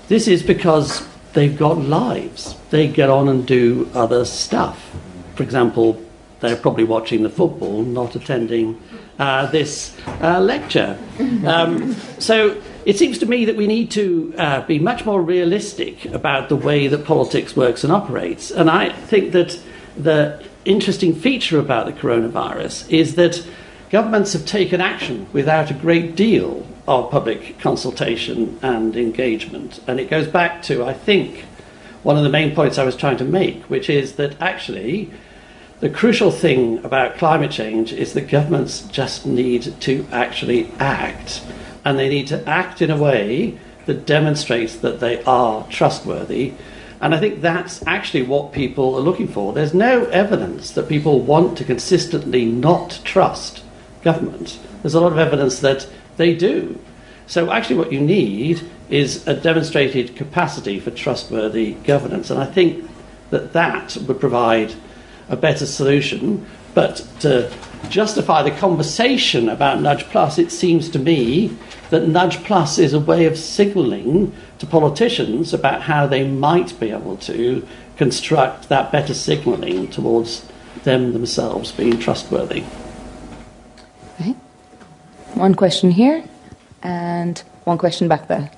This 0.08 0.28
is 0.28 0.44
because 0.44 1.08
they've 1.34 1.58
got 1.58 1.78
lives. 1.80 2.56
They 2.70 2.88
get 2.88 3.10
on 3.10 3.30
and 3.30 3.46
do 3.46 3.90
other 3.94 4.26
stuff. 4.26 4.96
For 5.36 5.44
example, 5.44 6.02
they're 6.40 6.56
probably 6.56 6.84
watching 6.84 7.24
the 7.24 7.30
football, 7.30 7.84
not 7.84 8.16
attending 8.16 8.80
uh, 9.18 9.46
this 9.48 9.96
uh, 10.22 10.40
lecture. 10.40 10.98
Um, 11.46 11.94
so 12.20 12.62
it 12.86 12.98
seems 12.98 13.18
to 13.20 13.26
me 13.26 13.46
that 13.46 13.56
we 13.56 13.66
need 13.66 13.92
to 13.92 14.34
uh, 14.38 14.62
be 14.66 14.78
much 14.78 15.06
more 15.06 15.22
realistic 15.22 16.06
about 16.06 16.50
the 16.50 16.56
way 16.56 16.88
that 16.88 17.06
politics 17.06 17.56
works 17.56 17.84
and 17.84 17.94
operates. 17.94 18.52
And 18.52 18.70
I 18.70 18.90
think 18.90 19.32
that 19.32 19.58
the 19.96 20.44
interesting 20.66 21.14
feature 21.16 21.60
about 21.60 21.86
the 21.86 21.94
coronavirus 21.94 22.90
is 22.92 23.16
that 23.16 23.46
governments 23.94 24.34
have 24.34 24.44
taken 24.44 24.82
action 24.82 25.28
without 25.34 25.70
a 25.70 25.74
great 25.76 26.16
deal 26.16 26.66
of 26.88 27.12
public 27.12 27.60
consultation 27.60 28.58
and 28.64 28.96
engagement. 28.96 29.80
And 29.86 30.00
it 30.00 30.10
goes 30.10 30.26
back 30.26 30.64
to, 30.64 30.84
I 30.84 30.94
think, 30.94 31.42
one 32.02 32.18
of 32.18 32.24
the 32.24 32.30
main 32.32 32.56
points 32.56 32.80
I 32.80 32.86
was 32.86 32.96
trying 32.96 33.18
to 33.18 33.24
make, 33.24 33.62
which 33.66 33.92
is 33.92 34.14
that 34.14 34.42
actually 34.42 35.12
the 35.80 35.92
crucial 35.92 36.32
thing 36.32 36.84
about 36.84 37.20
climate 37.20 37.52
change 37.52 37.94
is 37.94 38.14
that 38.14 38.30
governments 38.30 38.82
just 38.82 39.28
need 39.28 39.80
to 39.82 40.08
actually 40.12 40.72
act. 40.80 41.44
And 41.86 42.00
they 42.00 42.10
need 42.10 42.26
to 42.30 42.50
act 42.50 42.82
in 42.82 42.90
a 42.90 42.98
way 42.98 43.60
that 43.86 44.08
demonstrates 44.08 44.76
that 44.78 45.02
they 45.02 45.24
are 45.26 45.68
trustworthy. 45.68 46.54
And 47.00 47.14
I 47.14 47.20
think 47.20 47.42
that's 47.42 47.86
actually 47.86 48.24
what 48.24 48.54
people 48.54 48.96
are 48.96 49.02
looking 49.02 49.28
for. 49.28 49.54
There's 49.54 49.76
no 49.76 50.06
evidence 50.06 50.72
that 50.72 50.90
people 50.90 51.20
want 51.20 51.60
to 51.60 51.64
consistently 51.64 52.44
not 52.44 53.00
trust 53.04 53.63
government. 54.04 54.60
There's 54.82 54.94
a 54.94 55.00
lot 55.00 55.12
of 55.12 55.18
evidence 55.18 55.60
that 55.60 55.88
they 56.18 56.36
do. 56.36 56.80
So, 57.26 57.52
actually, 57.52 57.78
what 57.78 57.92
you 57.92 58.02
need 58.02 58.62
is 58.90 59.26
a 59.28 59.34
demonstrated 59.34 60.16
capacity 60.16 60.80
for 60.80 60.92
trustworthy 60.92 61.74
governance. 61.74 62.30
And 62.30 62.40
I 62.40 62.46
think 62.46 62.90
that 63.30 63.54
that 63.54 63.98
would 64.08 64.20
provide 64.20 64.74
a 65.30 65.36
better 65.36 65.66
solution. 65.66 66.46
But 66.74 67.08
to 67.22 67.52
justify 67.90 68.44
the 68.44 68.52
conversation 68.52 69.50
about 69.50 69.82
Nudge 69.82 70.04
Plus, 70.06 70.38
it 70.38 70.52
seems 70.52 70.90
to 70.90 71.00
me 71.00 71.56
that 71.90 72.08
Nudge 72.08 72.44
Plus 72.44 72.78
is 72.78 72.94
a 72.94 73.00
way 73.00 73.26
of 73.26 73.38
signalling 73.38 74.34
to 74.60 74.66
politicians 74.66 75.54
about 75.54 75.84
how 75.84 76.08
they 76.08 76.28
might 76.28 76.78
be 76.80 76.92
able 76.92 77.18
to 77.18 77.66
construct 77.98 78.70
that 78.70 78.92
better 78.92 79.14
signalling 79.14 79.88
towards 79.88 80.48
them 80.84 81.14
themselves 81.14 81.72
being 81.72 82.00
trustworthy. 82.00 82.64
One 85.36 85.56
question 85.56 85.92
here 85.92 86.24
and 86.84 87.40
one 87.64 87.78
question 87.78 88.08
back 88.08 88.28
there. 88.28 88.52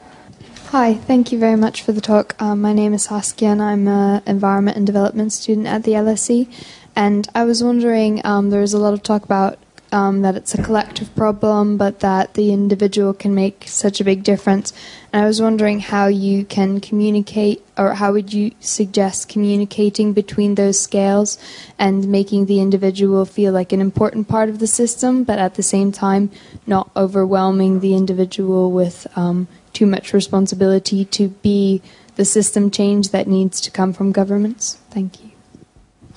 Hi, 0.68 0.96
thank 0.96 1.32
you 1.32 1.40
very 1.40 1.56
much 1.56 1.82
for 1.82 1.94
the 1.94 2.02
talk. 2.02 2.36
Um, 2.42 2.60
my 2.60 2.74
name 2.74 2.94
is 2.94 3.04
Saskia 3.04 3.50
and 3.50 3.62
I'm 3.62 3.88
an 3.88 4.22
environment 4.26 4.76
and 4.76 4.86
development 4.86 5.32
student 5.32 5.68
at 5.68 5.84
the 5.84 5.92
LSE. 5.92 6.52
And 6.96 7.30
I 7.34 7.46
was 7.46 7.64
wondering, 7.64 8.26
um, 8.26 8.50
there 8.50 8.60
was 8.60 8.74
a 8.74 8.78
lot 8.78 8.94
of 8.94 9.04
talk 9.04 9.24
about 9.24 9.58
um, 9.96 10.24
that 10.24 10.36
it's 10.36 10.54
a 10.54 10.62
collective 10.62 11.16
problem, 11.16 11.78
but 11.78 12.02
that 12.02 12.34
the 12.34 12.52
individual 12.52 13.14
can 13.14 13.34
make 13.34 13.64
such 13.66 14.02
a 14.02 14.04
big 14.04 14.24
difference. 14.24 14.74
And 15.14 15.24
I 15.24 15.26
was 15.26 15.42
wondering 15.42 15.80
how 15.80 16.08
you 16.08 16.44
can 16.44 16.82
communicate, 16.82 17.64
or 17.78 17.94
how 17.94 18.12
would 18.12 18.34
you 18.34 18.52
suggest 18.60 19.30
communicating 19.30 20.12
between 20.12 20.56
those 20.56 20.78
scales 20.78 21.38
and 21.80 22.10
making 22.10 22.48
the 22.48 22.60
individual 22.60 23.24
feel 23.24 23.54
like 23.54 23.72
an 23.72 23.80
important 23.80 24.28
part 24.28 24.50
of 24.50 24.60
the 24.60 24.68
system, 24.68 25.24
but 25.24 25.40
at 25.40 25.56
the 25.56 25.64
same 25.64 25.94
time 25.94 26.30
not 26.68 26.92
overwhelming 26.98 27.80
the 27.80 27.96
individual 27.96 28.74
with 28.74 29.08
um, 29.16 29.48
too 29.72 29.86
much 29.86 30.12
responsibility 30.12 31.06
to 31.06 31.30
be 31.30 31.82
the 32.18 32.26
system 32.26 32.70
change 32.70 33.12
that 33.12 33.28
needs 33.28 33.62
to 33.62 33.72
come 33.72 33.94
from 33.94 34.12
governments. 34.12 34.78
Thank 34.90 35.24
you. 35.24 35.35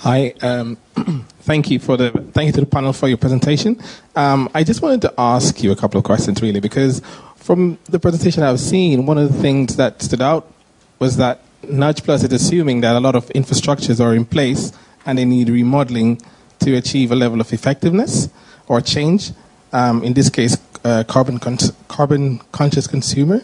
Hi, 0.03 0.32
um, 0.42 0.76
thank 1.40 1.72
you 1.72 1.80
for 1.80 1.96
the 1.96 2.12
thank 2.32 2.46
you 2.46 2.53
to 2.53 2.61
the 2.61 2.66
panel 2.66 2.92
for 2.92 3.09
your 3.09 3.16
presentation. 3.16 3.82
Um, 4.14 4.49
I 4.55 4.62
just 4.62 4.80
wanted 4.80 5.03
to 5.03 5.14
ask 5.18 5.61
you 5.61 5.72
a 5.72 5.76
couple 5.76 5.99
of 5.99 6.05
questions, 6.05 6.40
really, 6.40 6.61
because 6.61 7.03
from 7.34 7.78
the 7.86 7.99
presentation 7.99 8.44
I've 8.44 8.61
seen, 8.61 9.07
one 9.07 9.18
of 9.18 9.32
the 9.32 9.42
things 9.42 9.74
that 9.74 10.01
stood 10.01 10.22
out 10.22 10.53
was 11.01 11.16
that 11.16 11.40
Nudge 11.68 12.05
Plus 12.05 12.22
is 12.22 12.32
assuming 12.32 12.80
that 12.82 12.94
a 12.94 13.01
lot 13.01 13.16
of 13.16 13.26
infrastructures 13.30 14.01
are 14.01 14.14
in 14.14 14.24
place 14.24 14.70
and 15.05 15.18
they 15.18 15.24
need 15.24 15.49
remodeling 15.49 16.22
to 16.61 16.76
achieve 16.76 17.11
a 17.11 17.16
level 17.16 17.40
of 17.40 17.53
effectiveness 17.53 18.28
or 18.68 18.80
change. 18.80 19.32
Um, 19.72 20.05
in 20.05 20.12
this 20.12 20.30
case, 20.30 20.59
uh, 20.84 21.03
carbon 21.09 21.40
con- 21.40 21.59
carbon 21.88 22.38
conscious 22.53 22.86
consumer. 22.86 23.42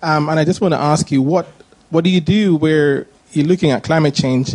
Um, 0.00 0.28
and 0.28 0.38
I 0.38 0.44
just 0.44 0.60
want 0.60 0.74
to 0.74 0.78
ask 0.78 1.10
you, 1.10 1.22
what 1.22 1.48
what 1.90 2.04
do 2.04 2.10
you 2.10 2.20
do 2.20 2.54
where 2.54 3.08
you're 3.32 3.46
looking 3.46 3.72
at 3.72 3.82
climate 3.82 4.14
change? 4.14 4.54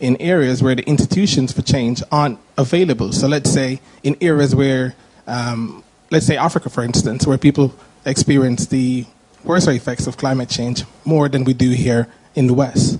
In 0.00 0.16
areas 0.20 0.62
where 0.62 0.74
the 0.74 0.84
institutions 0.84 1.52
for 1.52 1.62
change 1.62 2.02
aren't 2.10 2.38
available. 2.56 3.12
So 3.12 3.28
let's 3.28 3.50
say 3.50 3.80
in 4.02 4.16
areas 4.20 4.54
where, 4.54 4.94
um, 5.26 5.82
let's 6.10 6.26
say 6.26 6.36
Africa, 6.36 6.70
for 6.70 6.82
instance, 6.82 7.26
where 7.26 7.38
people 7.38 7.74
experience 8.04 8.66
the 8.66 9.06
worst 9.44 9.68
effects 9.68 10.06
of 10.06 10.16
climate 10.16 10.48
change 10.48 10.84
more 11.04 11.28
than 11.28 11.44
we 11.44 11.52
do 11.52 11.70
here 11.70 12.08
in 12.34 12.46
the 12.46 12.54
West. 12.54 12.98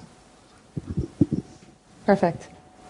Perfect. 2.07 2.49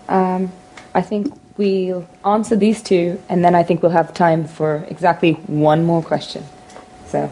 Um, 0.09 0.53
I 0.95 1.03
think 1.03 1.35
we'll 1.57 2.09
answer 2.25 2.57
these 2.57 2.83
two, 2.83 3.21
and 3.29 3.45
then 3.45 3.55
I 3.55 3.63
think 3.63 3.83
we'll 3.83 3.93
have 3.93 4.15
time 4.15 4.47
for 4.47 4.87
exactly 4.89 5.33
one 5.33 5.85
more 5.85 6.03
question. 6.03 6.45
So, 7.07 7.31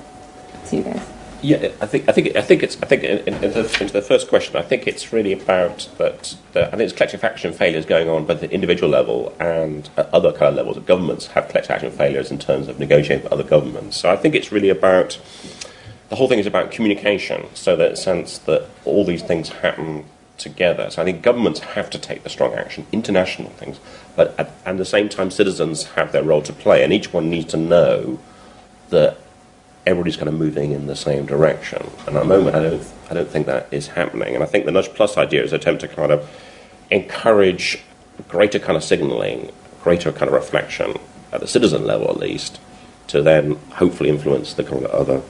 see 0.65 0.79
you 0.79 0.83
guys. 0.83 1.16
Yeah, 1.47 1.71
I 1.81 1.87
think 1.87 2.09
I 2.09 2.13
think 2.13 2.35
I 2.35 2.41
think 2.41 2.65
it's 2.65 2.77
I 2.83 2.87
think 2.87 3.05
in, 3.05 3.19
in 3.33 3.41
the, 3.53 3.91
the 3.93 4.03
first 4.03 4.27
question, 4.27 4.57
I 4.57 4.63
think 4.63 4.89
it's 4.89 5.13
really 5.13 5.33
about 5.33 5.89
that. 5.99 6.35
I 6.57 6.71
think 6.71 6.81
it's 6.81 6.93
collective 6.93 7.23
action 7.23 7.53
failures 7.53 7.87
going 7.87 8.09
on, 8.09 8.27
both 8.27 8.43
at 8.43 8.51
the 8.51 8.53
individual 8.53 8.91
level 8.91 9.33
and 9.39 9.89
at 9.97 10.13
other 10.13 10.33
kind 10.33 10.49
of 10.49 10.57
levels 10.57 10.77
of 10.77 10.87
governments 10.87 11.29
have 11.29 11.47
collective 11.49 11.71
action 11.71 11.93
failures 11.93 12.33
in 12.33 12.41
terms 12.41 12.67
of 12.67 12.81
negotiating 12.81 13.23
with 13.23 13.33
other 13.33 13.45
governments. 13.45 13.97
So 13.97 14.11
I 14.11 14.17
think 14.17 14.35
it's 14.35 14.51
really 14.51 14.71
about 14.71 15.21
the 16.09 16.17
whole 16.17 16.27
thing 16.27 16.41
is 16.41 16.49
about 16.49 16.73
communication, 16.73 17.47
so 17.55 17.77
that 17.77 17.97
sense 17.97 18.39
that 18.39 18.69
all 18.85 19.05
these 19.05 19.23
things 19.23 19.51
happen 19.51 20.05
together. 20.39 20.91
So 20.91 21.01
I 21.01 21.05
think 21.05 21.23
governments 21.23 21.61
have 21.61 21.89
to 21.91 21.99
take 21.99 22.25
the 22.25 22.29
strong 22.29 22.55
action, 22.55 22.89
international 22.91 23.51
things, 23.51 23.79
but 24.17 24.35
at, 24.37 24.51
at 24.65 24.79
the 24.79 24.85
same 24.85 25.09
time, 25.09 25.31
citizens 25.31 25.85
have 25.95 26.11
their 26.11 26.25
role 26.25 26.43
to 26.43 26.53
play, 26.53 26.83
and 26.83 26.93
each 26.93 27.13
one 27.13 27.31
needs 27.31 27.53
to 27.53 27.57
know 27.57 28.19
that 28.91 29.19
everybody's 29.87 30.17
kind 30.17 30.29
of 30.29 30.35
moving 30.35 30.73
in 30.73 30.87
the 30.87 30.97
same 30.97 31.27
direction. 31.27 31.91
And 32.07 32.17
at 32.17 32.21
the 32.21 32.25
moment, 32.25 32.57
I 32.57 32.63
don't, 32.63 32.87
I 33.09 33.15
don't 33.15 33.29
think 33.29 33.47
that 33.47 33.69
is 33.71 33.89
happening. 33.89 34.35
And 34.35 34.43
I 34.43 34.47
think 34.47 34.65
the 34.65 34.73
Nudge 34.73 34.93
Plus 34.95 35.17
idea 35.17 35.45
is 35.45 35.53
an 35.53 35.61
attempt 35.61 35.81
to 35.83 35.89
kind 35.89 36.11
of 36.11 36.29
encourage 36.91 37.79
greater 38.29 38.59
kind 38.59 38.77
of 38.77 38.83
signaling, 38.83 39.53
greater 39.83 40.11
kind 40.11 40.29
of 40.29 40.33
reflection 40.33 40.99
at 41.33 41.41
the 41.41 41.47
citizen 41.47 41.87
level, 41.87 42.11
at 42.11 42.17
least, 42.17 42.61
to 43.09 43.23
then 43.23 43.53
hopefully 43.75 44.11
influence 44.11 44.55
the 44.55 44.65
kind 44.65 44.85
of 44.85 44.91
other 44.91 45.23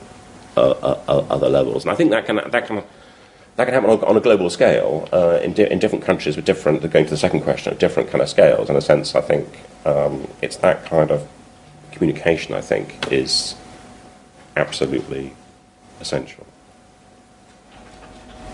uh, 0.55 0.71
uh, 0.71 1.03
uh 1.07 1.25
other 1.29 1.49
levels. 1.49 1.83
And 1.83 1.91
I 1.91 1.95
think 1.95 2.09
that 2.09 2.25
can 2.25 2.37
that 2.37 2.65
can 2.65 2.83
that 3.57 3.65
can 3.65 3.73
happen 3.73 3.89
on 3.89 4.17
a 4.17 4.19
global 4.19 4.49
scale 4.49 5.07
uh, 5.11 5.39
in, 5.43 5.53
di- 5.53 5.69
in 5.69 5.79
different 5.79 6.03
countries 6.03 6.35
with 6.35 6.45
different. 6.45 6.81
Going 6.89 7.05
to 7.05 7.11
the 7.11 7.17
second 7.17 7.41
question, 7.41 7.73
at 7.73 7.79
different 7.79 8.09
kind 8.09 8.23
of 8.23 8.29
scales. 8.29 8.69
In 8.69 8.75
a 8.75 8.81
sense, 8.81 9.13
I 9.13 9.21
think 9.21 9.47
um, 9.85 10.27
it's 10.41 10.57
that 10.57 10.85
kind 10.85 11.11
of 11.11 11.27
communication. 11.91 12.55
I 12.55 12.61
think 12.61 13.11
is 13.11 13.55
absolutely 14.57 15.33
essential? 15.99 16.45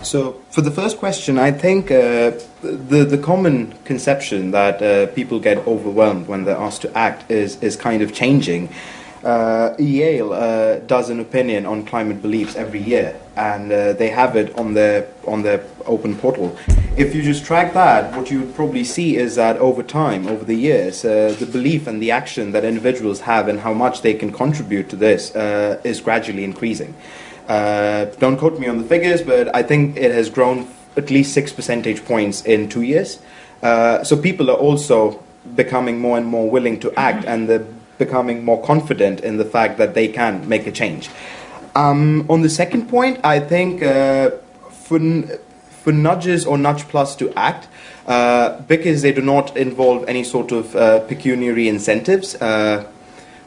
So, 0.02 0.42
for 0.50 0.60
the 0.60 0.70
first 0.70 0.98
question, 0.98 1.38
I 1.38 1.50
think 1.50 1.90
uh, 1.90 2.32
the 2.62 3.06
the 3.08 3.18
common 3.18 3.72
conception 3.84 4.50
that 4.50 4.82
uh, 4.82 5.06
people 5.14 5.40
get 5.40 5.66
overwhelmed 5.66 6.28
when 6.28 6.44
they're 6.44 6.56
asked 6.56 6.82
to 6.82 6.96
act 6.96 7.30
is 7.30 7.62
is 7.62 7.74
kind 7.76 8.02
of 8.02 8.12
changing. 8.12 8.68
Uh, 9.24 9.74
Yale 9.78 10.34
uh, 10.34 10.80
does 10.80 11.08
an 11.08 11.18
opinion 11.18 11.64
on 11.64 11.86
climate 11.86 12.20
beliefs 12.20 12.56
every 12.56 12.80
year, 12.80 13.18
and 13.36 13.72
uh, 13.72 13.94
they 13.94 14.10
have 14.10 14.36
it 14.36 14.54
on 14.58 14.74
their 14.74 15.08
on 15.26 15.42
their 15.42 15.64
open 15.86 16.14
portal. 16.14 16.54
If 16.98 17.14
you 17.14 17.22
just 17.22 17.42
track 17.46 17.72
that, 17.72 18.14
what 18.14 18.30
you 18.30 18.40
would 18.40 18.54
probably 18.54 18.84
see 18.84 19.16
is 19.16 19.36
that 19.36 19.56
over 19.56 19.82
time, 19.82 20.26
over 20.26 20.44
the 20.44 20.54
years, 20.54 21.06
uh, 21.06 21.34
the 21.38 21.46
belief 21.46 21.86
and 21.86 22.02
the 22.02 22.10
action 22.10 22.52
that 22.52 22.64
individuals 22.64 23.20
have 23.20 23.48
and 23.48 23.60
how 23.60 23.72
much 23.72 24.02
they 24.02 24.12
can 24.12 24.30
contribute 24.30 24.90
to 24.90 24.96
this 24.96 25.34
uh, 25.34 25.80
is 25.84 26.02
gradually 26.02 26.44
increasing. 26.44 26.94
Uh, 27.48 28.04
don't 28.18 28.36
quote 28.36 28.58
me 28.58 28.68
on 28.68 28.76
the 28.76 28.84
figures, 28.84 29.22
but 29.22 29.54
I 29.56 29.62
think 29.62 29.96
it 29.96 30.12
has 30.12 30.28
grown 30.28 30.68
at 30.98 31.10
least 31.10 31.32
six 31.32 31.50
percentage 31.50 32.04
points 32.04 32.44
in 32.44 32.68
two 32.68 32.82
years. 32.82 33.20
so 33.62 34.16
people 34.20 34.50
are 34.50 34.60
also 34.68 35.22
becoming 35.56 35.98
more 35.98 36.18
and 36.18 36.26
more 36.26 36.50
willing 36.50 36.78
to 36.80 36.92
act, 36.98 37.24
and 37.24 37.48
the 37.48 37.64
becoming 37.98 38.44
more 38.44 38.62
confident 38.62 39.20
in 39.20 39.36
the 39.36 39.44
fact 39.44 39.78
that 39.78 39.94
they 39.94 40.08
can 40.08 40.48
make 40.48 40.66
a 40.66 40.72
change. 40.72 41.10
Um, 41.74 42.26
on 42.28 42.42
the 42.42 42.50
second 42.50 42.88
point, 42.88 43.18
I 43.24 43.40
think 43.40 43.82
uh, 43.82 44.30
for, 44.70 45.00
for 45.70 45.92
nudges 45.92 46.46
or 46.46 46.56
nudge 46.56 46.84
plus 46.88 47.16
to 47.16 47.32
act, 47.34 47.68
uh, 48.06 48.60
because 48.62 49.02
they 49.02 49.12
do 49.12 49.22
not 49.22 49.56
involve 49.56 50.08
any 50.08 50.24
sort 50.24 50.52
of 50.52 50.76
uh, 50.76 51.00
pecuniary 51.00 51.68
incentives, 51.68 52.34
uh, 52.36 52.86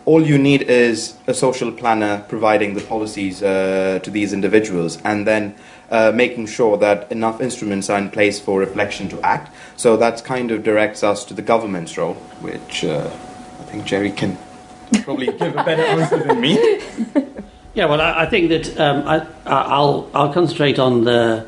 all 0.06 0.26
you 0.26 0.38
need 0.38 0.64
is 0.64 1.16
a 1.28 1.34
social 1.34 1.72
planner 1.72 2.26
providing 2.30 2.74
the 2.74 2.82
policies 2.82 3.44
uh, 3.44 4.00
to 4.04 4.10
these 4.10 4.32
individuals 4.32 5.02
and 5.04 5.28
then 5.28 5.54
uh, 5.90 6.12
making 6.16 6.46
sure 6.48 6.78
that 6.78 7.12
enough 7.12 7.42
instruments 7.42 7.90
are 7.90 7.98
in 7.98 8.10
place 8.10 8.40
for 8.40 8.60
reflection 8.60 9.10
to 9.10 9.22
act. 9.22 9.54
So 9.76 9.98
that 9.98 10.24
kind 10.24 10.52
of 10.52 10.64
directs 10.64 11.04
us 11.04 11.26
to 11.26 11.34
the 11.34 11.42
government's 11.42 11.98
role, 11.98 12.16
which 12.42 12.86
think 13.70 13.86
Gerry 13.86 14.12
can 14.12 14.38
probably 15.04 15.28
give 15.28 15.56
a 15.56 15.64
better 15.64 15.84
answer 15.84 16.24
than 16.24 16.42
me. 16.42 16.82
Yeah, 17.74 17.86
well, 17.86 18.02
I, 18.02 18.24
I 18.24 18.26
think 18.26 18.50
that 18.50 18.80
um, 18.80 19.08
I, 19.08 19.24
I'll 19.46 20.10
I'll 20.12 20.34
concentrate 20.34 20.80
on 20.80 21.04
the 21.04 21.46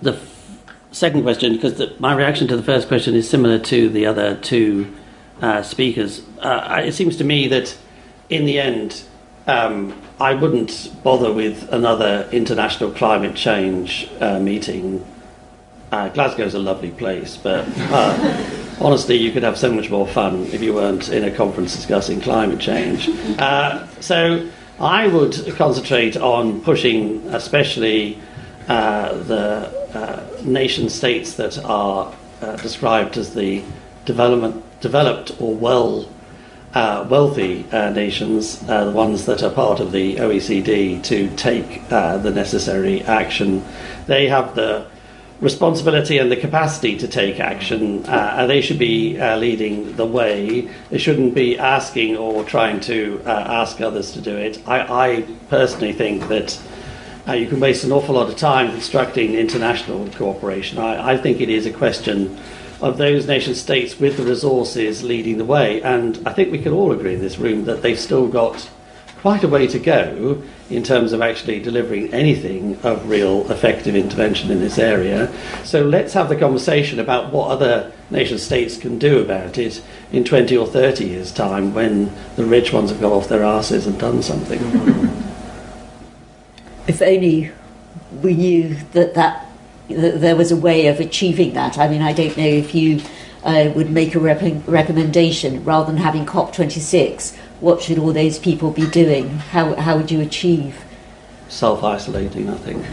the 0.00 0.12
f- 0.12 0.60
second 0.92 1.24
question 1.24 1.54
because 1.54 1.74
the, 1.74 1.92
my 1.98 2.14
reaction 2.14 2.46
to 2.46 2.56
the 2.56 2.62
first 2.62 2.86
question 2.86 3.16
is 3.16 3.28
similar 3.28 3.58
to 3.58 3.88
the 3.88 4.06
other 4.06 4.36
two 4.36 4.94
uh, 5.42 5.62
speakers. 5.62 6.22
Uh, 6.38 6.82
it 6.84 6.92
seems 6.92 7.16
to 7.16 7.24
me 7.24 7.48
that 7.48 7.76
in 8.28 8.44
the 8.46 8.60
end, 8.60 9.02
um, 9.48 10.00
I 10.20 10.34
wouldn't 10.34 10.92
bother 11.02 11.32
with 11.32 11.68
another 11.72 12.28
international 12.30 12.92
climate 12.92 13.34
change 13.34 14.08
uh, 14.20 14.38
meeting. 14.38 15.04
Uh, 15.90 16.10
Glasgow's 16.10 16.54
a 16.54 16.60
lovely 16.60 16.92
place, 16.92 17.36
but 17.36 17.66
uh, 17.76 18.65
honestly, 18.80 19.16
you 19.16 19.32
could 19.32 19.42
have 19.42 19.58
so 19.58 19.72
much 19.72 19.90
more 19.90 20.06
fun 20.06 20.46
if 20.46 20.62
you 20.62 20.74
weren't 20.74 21.08
in 21.08 21.24
a 21.24 21.30
conference 21.30 21.74
discussing 21.74 22.20
climate 22.20 22.60
change. 22.60 23.08
Uh, 23.38 23.86
so 24.00 24.48
I 24.80 25.08
would 25.08 25.54
concentrate 25.56 26.16
on 26.16 26.62
pushing, 26.62 27.26
especially 27.28 28.18
uh, 28.66 29.12
the 29.12 29.70
uh, 29.94 30.42
nation 30.42 30.88
states 30.88 31.34
that 31.34 31.58
are 31.64 32.14
described 32.62 33.18
as 33.18 33.34
the 33.34 33.62
development, 34.06 34.64
developed 34.80 35.36
or 35.38 35.54
well 35.54 36.08
uh, 36.76 37.06
wealthy 37.08 37.64
uh, 37.72 37.88
nations, 37.90 38.62
uh, 38.68 38.84
the 38.84 38.90
ones 38.90 39.24
that 39.24 39.42
are 39.42 39.50
part 39.50 39.80
of 39.80 39.92
the 39.92 40.16
OECD, 40.16 41.02
to 41.02 41.34
take 41.36 41.80
uh, 41.90 42.18
the 42.18 42.30
necessary 42.30 43.02
action. 43.04 43.64
They 44.06 44.28
have 44.28 44.54
the 44.54 44.86
responsibility 45.40 46.18
and 46.18 46.30
the 46.30 46.36
capacity 46.36 46.96
to 46.98 47.08
take 47.08 47.40
action, 47.40 48.04
uh, 48.06 48.36
and 48.38 48.50
they 48.50 48.60
should 48.60 48.78
be 48.78 49.18
uh, 49.18 49.36
leading 49.36 49.96
the 49.96 50.06
way. 50.06 50.68
They 50.90 50.98
shouldn't 50.98 51.34
be 51.34 51.58
asking 51.58 52.16
or 52.16 52.44
trying 52.44 52.80
to 52.80 53.20
ask 53.26 53.80
others 53.80 54.12
to 54.12 54.20
do 54.20 54.36
it. 54.36 54.66
I, 54.66 54.80
I 54.80 55.22
personally 55.48 55.92
think 55.92 56.28
that. 56.28 56.58
you 57.26 57.48
can 57.48 57.58
waste 57.58 57.82
an 57.82 57.90
awful 57.90 58.14
lot 58.14 58.28
of 58.28 58.36
time 58.36 58.70
constructing 58.70 59.34
international 59.34 60.08
cooperation. 60.12 60.78
I, 60.78 61.14
I 61.14 61.16
think 61.16 61.40
it 61.40 61.50
is 61.50 61.66
a 61.66 61.72
question 61.72 62.38
of 62.80 62.98
those 62.98 63.26
nation 63.26 63.54
states 63.54 63.98
with 63.98 64.16
the 64.16 64.22
resources 64.22 65.02
leading 65.02 65.38
the 65.38 65.44
way. 65.44 65.82
And 65.82 66.20
I 66.26 66.32
think 66.32 66.52
we 66.52 66.58
can 66.58 66.72
all 66.72 66.92
agree 66.92 67.14
in 67.14 67.20
this 67.20 67.38
room 67.38 67.64
that 67.64 67.82
they've 67.82 67.98
still 67.98 68.28
got 68.28 68.70
quite 69.18 69.44
a 69.44 69.48
way 69.48 69.66
to 69.66 69.78
go 69.78 70.42
in 70.68 70.82
terms 70.82 71.12
of 71.12 71.22
actually 71.22 71.60
delivering 71.60 72.12
anything 72.12 72.76
of 72.82 73.08
real 73.08 73.50
effective 73.50 73.94
intervention 73.94 74.50
in 74.50 74.60
this 74.60 74.78
area. 74.78 75.32
So 75.64 75.82
let's 75.82 76.12
have 76.14 76.28
the 76.28 76.36
conversation 76.36 76.98
about 76.98 77.32
what 77.32 77.50
other 77.50 77.92
nation 78.10 78.38
states 78.38 78.76
can 78.76 78.98
do 78.98 79.20
about 79.20 79.58
it 79.58 79.82
in 80.12 80.24
20 80.24 80.56
or 80.56 80.66
30 80.66 81.04
years' 81.04 81.32
time 81.32 81.72
when 81.72 82.12
the 82.36 82.44
rich 82.44 82.72
ones 82.72 82.90
have 82.90 83.00
got 83.00 83.12
off 83.12 83.28
their 83.28 83.44
asses 83.44 83.86
and 83.86 83.98
done 83.98 84.22
something. 84.22 85.12
If 86.88 87.02
only 87.02 87.50
we 88.22 88.34
knew 88.34 88.76
that 88.92 89.14
that 89.14 89.46
there 89.88 90.36
was 90.36 90.52
a 90.52 90.56
way 90.56 90.86
of 90.86 91.00
achieving 91.00 91.54
that. 91.54 91.78
I 91.78 91.88
mean, 91.88 92.02
I 92.02 92.12
don't 92.12 92.36
know 92.36 92.44
if 92.44 92.74
you 92.74 93.00
uh, 93.44 93.70
would 93.74 93.90
make 93.90 94.14
a 94.14 94.18
rep- 94.18 94.66
recommendation 94.66 95.64
rather 95.64 95.86
than 95.86 96.00
having 96.00 96.26
COP26. 96.26 97.36
What 97.60 97.82
should 97.82 97.98
all 97.98 98.12
those 98.12 98.38
people 98.38 98.70
be 98.70 98.86
doing? 98.86 99.28
How, 99.38 99.74
how 99.74 99.96
would 99.96 100.10
you 100.10 100.20
achieve? 100.20 100.84
Self 101.48 101.82
isolating, 101.84 102.50
I 102.50 102.56
think. 102.56 102.84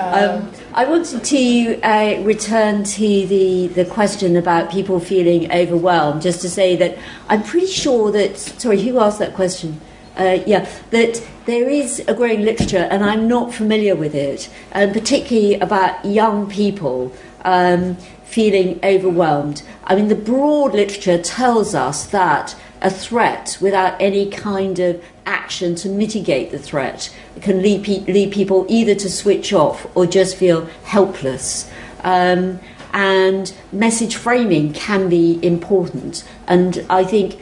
um, 0.00 0.50
I 0.72 0.84
wanted 0.84 1.24
to 1.24 1.80
uh, 1.82 2.22
return 2.22 2.84
to 2.84 3.26
the, 3.26 3.66
the 3.68 3.84
question 3.84 4.36
about 4.36 4.70
people 4.70 5.00
feeling 5.00 5.50
overwhelmed, 5.52 6.22
just 6.22 6.40
to 6.42 6.48
say 6.48 6.76
that 6.76 6.96
I'm 7.28 7.42
pretty 7.42 7.66
sure 7.66 8.12
that. 8.12 8.38
Sorry, 8.38 8.80
who 8.80 8.98
asked 9.00 9.18
that 9.18 9.34
question? 9.34 9.80
Uh, 10.16 10.38
yeah, 10.46 10.68
that 10.90 11.26
there 11.46 11.68
is 11.68 12.00
a 12.06 12.14
growing 12.14 12.42
literature, 12.42 12.88
and 12.90 13.04
I'm 13.04 13.26
not 13.26 13.52
familiar 13.52 13.96
with 13.96 14.14
it, 14.14 14.48
and 14.72 14.92
particularly 14.92 15.54
about 15.54 16.04
young 16.04 16.48
people 16.48 17.12
um, 17.44 17.96
feeling 18.30 18.78
overwhelmed. 18.84 19.62
I 19.84 19.96
mean, 19.96 20.08
the 20.08 20.14
broad 20.14 20.72
literature 20.72 21.20
tells 21.20 21.74
us 21.74 22.06
that 22.06 22.54
a 22.80 22.90
threat 22.90 23.58
without 23.60 24.00
any 24.00 24.30
kind 24.30 24.78
of 24.78 25.02
action 25.26 25.74
to 25.74 25.88
mitigate 25.88 26.50
the 26.50 26.58
threat 26.58 27.14
can 27.40 27.60
lead, 27.60 27.84
pe- 27.84 28.04
lead 28.12 28.32
people 28.32 28.66
either 28.68 28.94
to 28.94 29.10
switch 29.10 29.52
off 29.52 29.86
or 29.96 30.06
just 30.06 30.36
feel 30.36 30.66
helpless. 30.84 31.70
Um, 32.04 32.60
and 32.92 33.52
message 33.72 34.16
framing 34.16 34.72
can 34.72 35.08
be 35.08 35.38
important. 35.44 36.24
And 36.46 36.84
I 36.88 37.04
think 37.04 37.38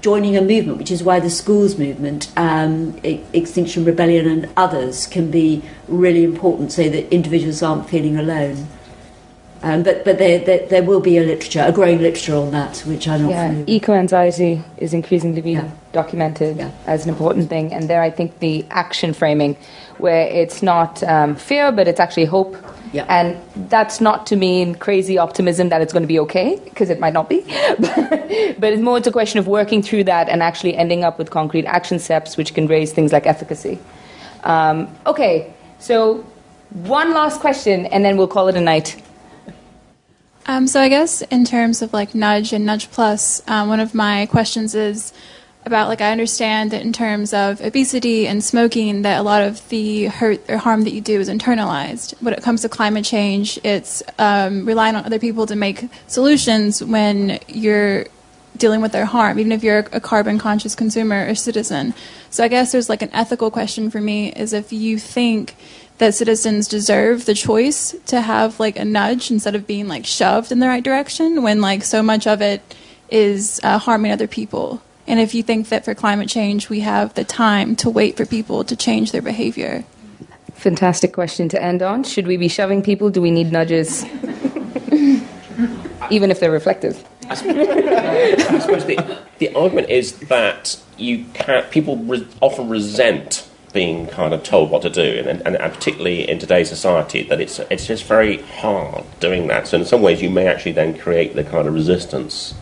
joining 0.00 0.36
a 0.36 0.42
movement, 0.42 0.78
which 0.78 0.90
is 0.90 1.02
why 1.04 1.20
the 1.20 1.30
schools 1.30 1.78
movement, 1.78 2.30
um, 2.36 2.98
Extinction 3.04 3.84
Rebellion, 3.84 4.26
and 4.26 4.48
others 4.56 5.06
can 5.06 5.30
be 5.30 5.62
really 5.86 6.24
important 6.24 6.72
so 6.72 6.88
that 6.88 7.12
individuals 7.14 7.62
aren't 7.62 7.88
feeling 7.88 8.16
alone. 8.16 8.66
Um, 9.62 9.82
but 9.82 10.04
but 10.04 10.18
there, 10.18 10.38
there, 10.40 10.66
there, 10.66 10.82
will 10.82 11.00
be 11.00 11.18
a 11.18 11.22
literature, 11.22 11.64
a 11.64 11.72
growing 11.72 12.00
literature 12.00 12.34
on 12.34 12.50
that, 12.50 12.78
which 12.80 13.06
I'm 13.06 13.22
not 13.22 13.30
yeah, 13.30 13.64
Eco 13.66 13.92
anxiety 13.92 14.62
is 14.76 14.92
increasingly 14.92 15.40
being 15.40 15.56
yeah. 15.56 15.70
documented 15.92 16.56
yeah. 16.56 16.70
as 16.86 17.04
an 17.04 17.10
important 17.10 17.48
thing. 17.48 17.72
And 17.72 17.88
there, 17.88 18.02
I 18.02 18.10
think 18.10 18.40
the 18.40 18.66
action 18.70 19.12
framing, 19.12 19.56
where 19.98 20.26
it's 20.26 20.62
not 20.62 21.02
um, 21.04 21.36
fear, 21.36 21.70
but 21.70 21.86
it's 21.86 22.00
actually 22.00 22.24
hope 22.24 22.56
yeah. 22.92 23.06
And 23.08 23.40
that's 23.70 24.00
not 24.00 24.26
to 24.26 24.36
mean 24.36 24.74
crazy 24.74 25.16
optimism 25.16 25.70
that 25.70 25.80
it's 25.80 25.92
going 25.92 26.02
to 26.02 26.08
be 26.08 26.18
okay, 26.20 26.60
because 26.64 26.90
it 26.90 27.00
might 27.00 27.14
not 27.14 27.28
be. 27.28 27.40
but 27.78 28.72
it's 28.72 28.82
more 28.82 28.98
it's 28.98 29.06
a 29.06 29.12
question 29.12 29.38
of 29.38 29.46
working 29.46 29.82
through 29.82 30.04
that 30.04 30.28
and 30.28 30.42
actually 30.42 30.76
ending 30.76 31.02
up 31.02 31.18
with 31.18 31.30
concrete 31.30 31.64
action 31.64 31.98
steps 31.98 32.36
which 32.36 32.54
can 32.54 32.66
raise 32.66 32.92
things 32.92 33.12
like 33.12 33.26
efficacy. 33.26 33.78
Um, 34.44 34.94
okay, 35.06 35.54
so 35.78 36.18
one 36.70 37.14
last 37.14 37.40
question 37.40 37.86
and 37.86 38.04
then 38.04 38.16
we'll 38.16 38.28
call 38.28 38.48
it 38.48 38.56
a 38.56 38.60
night. 38.60 39.02
Um, 40.46 40.66
so 40.66 40.80
I 40.80 40.88
guess 40.88 41.22
in 41.22 41.44
terms 41.44 41.82
of 41.82 41.92
like 41.92 42.14
nudge 42.14 42.52
and 42.52 42.66
nudge 42.66 42.90
plus, 42.90 43.42
um, 43.48 43.68
one 43.68 43.80
of 43.80 43.94
my 43.94 44.26
questions 44.26 44.74
is 44.74 45.12
about 45.64 45.88
like 45.88 46.00
I 46.00 46.10
understand 46.10 46.72
that 46.72 46.82
in 46.82 46.92
terms 46.92 47.32
of 47.32 47.60
obesity 47.60 48.26
and 48.26 48.42
smoking 48.42 49.02
that 49.02 49.20
a 49.20 49.22
lot 49.22 49.42
of 49.42 49.68
the 49.68 50.06
hurt 50.06 50.40
or 50.50 50.56
harm 50.56 50.82
that 50.82 50.92
you 50.92 51.00
do 51.00 51.20
is 51.20 51.28
internalized. 51.28 52.20
When 52.20 52.34
it 52.34 52.42
comes 52.42 52.62
to 52.62 52.68
climate 52.68 53.04
change, 53.04 53.60
it's 53.62 54.02
um, 54.18 54.66
relying 54.66 54.96
on 54.96 55.04
other 55.04 55.20
people 55.20 55.46
to 55.46 55.54
make 55.54 55.88
solutions 56.08 56.82
when 56.82 57.38
you're 57.46 58.06
dealing 58.56 58.80
with 58.80 58.92
their 58.92 59.06
harm, 59.06 59.38
even 59.38 59.52
if 59.52 59.62
you're 59.62 59.86
a 59.92 60.00
carbon 60.00 60.38
conscious 60.38 60.74
consumer 60.74 61.26
or 61.28 61.34
citizen. 61.34 61.94
So 62.30 62.44
I 62.44 62.48
guess 62.48 62.72
there's 62.72 62.88
like 62.88 63.02
an 63.02 63.10
ethical 63.12 63.50
question 63.50 63.90
for 63.90 64.00
me 64.00 64.32
is 64.32 64.52
if 64.52 64.72
you 64.72 64.98
think 64.98 65.54
that 65.98 66.14
citizens 66.14 66.68
deserve 66.68 67.24
the 67.26 67.34
choice 67.34 67.94
to 68.06 68.20
have 68.20 68.58
like 68.58 68.76
a 68.78 68.84
nudge 68.84 69.30
instead 69.30 69.54
of 69.54 69.66
being 69.66 69.88
like 69.88 70.06
shoved 70.06 70.50
in 70.50 70.58
the 70.58 70.66
right 70.66 70.82
direction 70.82 71.42
when 71.42 71.60
like 71.60 71.84
so 71.84 72.02
much 72.02 72.26
of 72.26 72.42
it 72.42 72.60
is 73.10 73.60
uh, 73.62 73.78
harming 73.78 74.10
other 74.10 74.26
people. 74.26 74.82
And 75.06 75.20
if 75.20 75.34
you 75.34 75.42
think 75.42 75.68
that 75.68 75.84
for 75.84 75.94
climate 75.94 76.28
change, 76.28 76.68
we 76.68 76.80
have 76.80 77.14
the 77.14 77.24
time 77.24 77.76
to 77.76 77.90
wait 77.90 78.16
for 78.16 78.24
people 78.24 78.64
to 78.64 78.74
change 78.76 79.12
their 79.12 79.22
behavior. 79.22 79.84
Fantastic 80.54 81.12
question 81.12 81.48
to 81.50 81.62
end 81.62 81.82
on. 81.82 82.04
Should 82.04 82.26
we 82.26 82.36
be 82.36 82.48
shoving 82.48 82.82
people? 82.82 83.10
Do 83.10 83.20
we 83.20 83.30
need 83.30 83.50
nudges? 83.52 84.04
Even 86.10 86.30
if 86.30 86.40
they're 86.40 86.50
reflective. 86.50 87.04
I 87.28 87.34
suppose, 87.34 88.84
the, 88.84 89.18
the 89.38 89.54
argument 89.54 89.90
is 89.90 90.18
that 90.20 90.80
you 90.96 91.24
can't, 91.34 91.70
people 91.70 91.96
re- 91.98 92.26
often 92.40 92.68
resent 92.68 93.48
being 93.72 94.06
kind 94.06 94.34
of 94.34 94.42
told 94.42 94.70
what 94.70 94.82
to 94.82 94.90
do, 94.90 95.24
and, 95.26 95.40
and, 95.46 95.56
and, 95.56 95.72
particularly 95.72 96.28
in 96.28 96.38
today's 96.38 96.68
society, 96.68 97.22
that 97.22 97.40
it's 97.40 97.58
it's 97.70 97.86
just 97.86 98.04
very 98.04 98.42
hard 98.42 99.04
doing 99.20 99.46
that. 99.48 99.66
So 99.66 99.78
in 99.78 99.84
some 99.84 100.02
ways, 100.02 100.20
you 100.20 100.30
may 100.30 100.46
actually 100.46 100.72
then 100.72 100.98
create 100.98 101.34
the 101.34 101.44
kind 101.44 101.66
of 101.66 101.74
resistance 101.74 102.54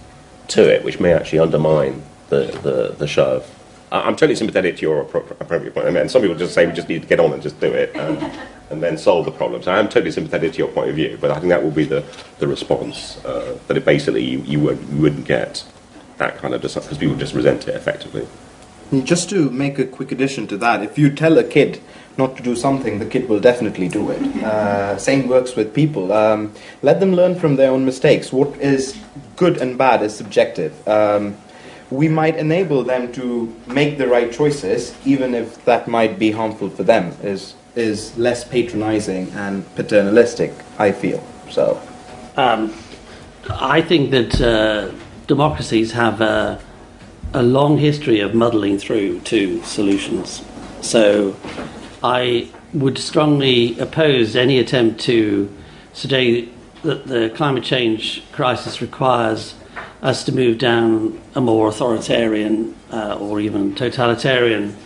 to 0.49 0.73
it, 0.73 0.85
which 0.85 1.01
may 1.01 1.13
actually 1.13 1.39
undermine 1.39 2.03
the, 2.29 2.47
the, 2.63 2.95
the 2.97 3.07
shove. 3.07 3.49
I'm 3.93 4.15
totally 4.15 4.37
sympathetic 4.37 4.77
to 4.77 4.83
your 4.83 5.01
appropriate 5.01 5.75
point. 5.75 5.87
I 5.89 5.91
mean, 5.91 6.09
some 6.09 6.23
people 6.23 6.37
just 6.37 6.55
say 6.55 6.65
we 6.65 6.73
just 6.73 6.89
need 6.89 7.03
to 7.03 7.09
get 7.09 7.19
on 7.19 7.33
and 7.33 7.43
just 7.43 7.59
do 7.59 7.73
it 7.73 7.95
and, 7.97 8.23
and 8.71 8.81
then 8.81 8.97
solve 8.97 9.25
the 9.25 9.33
problem. 9.33 9.63
So 9.65 9.73
I'm 9.73 9.89
totally 9.89 10.13
sympathetic 10.13 10.53
to 10.53 10.59
your 10.59 10.69
point 10.69 10.91
of 10.91 10.95
view, 10.95 11.19
but 11.21 11.33
I 11.33 11.41
think 11.41 11.49
that 11.49 11.63
will 11.63 11.73
be 11.73 11.85
the, 11.85 12.05
the 12.39 12.47
response 12.47 13.23
uh, 13.25 13.59
that 13.67 13.77
it 13.77 13.85
basically 13.85 14.25
you, 14.25 14.41
you, 14.43 14.61
would, 14.61 14.79
you 14.91 14.99
wouldn't 14.99 15.27
get 15.27 15.65
that 16.19 16.39
kind 16.39 16.55
of 16.55 16.63
because 16.63 16.99
people 16.99 17.17
just 17.17 17.35
resent 17.35 17.67
it 17.67 17.75
effectively. 17.75 18.29
Just 19.05 19.31
to 19.31 19.51
make 19.51 19.79
a 19.79 19.85
quick 19.85 20.13
addition 20.13 20.47
to 20.49 20.57
that, 20.59 20.83
if 20.83 20.99
you 20.99 21.11
tell 21.11 21.39
a 21.39 21.45
kid 21.45 21.81
not 22.17 22.37
to 22.37 22.43
do 22.43 22.57
something, 22.57 22.99
the 22.99 23.07
kid 23.07 23.29
will 23.29 23.41
definitely 23.41 23.89
do 23.89 24.11
it. 24.11 24.21
Uh, 24.43 24.99
same 24.99 25.29
works 25.29 25.57
with 25.57 25.73
people. 25.75 26.13
Um, 26.13 26.53
let 26.83 27.01
them 27.01 27.13
learn 27.13 27.39
from 27.39 27.57
their 27.57 27.71
own 27.71 27.85
mistakes. 27.85 28.33
What 28.33 28.57
is 28.59 28.99
good 29.37 29.59
and 29.59 29.79
bad 29.79 30.03
is 30.03 30.15
subjective. 30.15 30.87
Um, 30.89 31.37
we 31.91 32.09
might 32.09 32.37
enable 32.37 32.85
them 32.85 33.13
to 33.13 33.55
make 33.67 33.99
the 33.99 34.07
right 34.07 34.31
choices, 34.33 34.95
even 35.05 35.35
if 35.35 35.65
that 35.65 35.89
might 35.89 36.19
be 36.19 36.31
harmful 36.31 36.71
for 36.71 36.83
them. 36.83 37.17
Is 37.23 37.55
is 37.77 38.17
less 38.19 38.45
patronizing 38.45 39.31
and 39.33 39.65
paternalistic. 39.77 40.53
I 40.79 40.93
feel 40.93 41.23
so. 41.49 41.81
Um, 42.37 42.75
I 43.49 43.81
think 43.81 44.11
that 44.11 44.41
uh, 44.41 44.93
democracies 45.27 45.93
have 45.93 46.21
a, 46.21 46.61
a 47.33 47.43
long 47.43 47.79
history 47.79 48.21
of 48.21 48.35
muddling 48.35 48.79
through 48.79 49.21
to 49.21 49.63
solutions. 49.63 50.43
So 50.81 51.37
I 52.03 52.49
would 52.73 52.99
strongly 52.99 53.79
oppose 53.79 54.37
any 54.37 54.59
attempt 54.59 55.01
to 55.03 55.55
say 55.93 56.49
that 56.83 57.07
the 57.07 57.31
climate 57.31 57.65
change 57.65 58.23
crisis 58.33 58.81
requires 58.81 59.55
us 60.03 60.25
to 60.25 60.33
move 60.33 60.59
down 60.59 61.21
a 61.35 61.41
more 61.41 61.69
authoritarian 61.69 62.75
uh, 62.91 63.19
or 63.19 63.41
even 63.41 63.75
totalitarian 63.75 64.77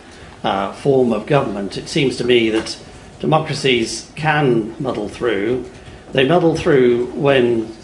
uh, 0.43 0.73
form 0.73 1.13
of 1.13 1.25
government. 1.25 1.77
It 1.77 1.87
seems 1.87 2.17
to 2.17 2.23
me 2.23 2.49
that 2.49 2.77
democracies 3.19 4.11
can 4.15 4.75
muddle 4.79 5.09
through. 5.09 5.65
They 6.11 6.27
muddle 6.27 6.55
through 6.55 7.07
when 7.13 7.75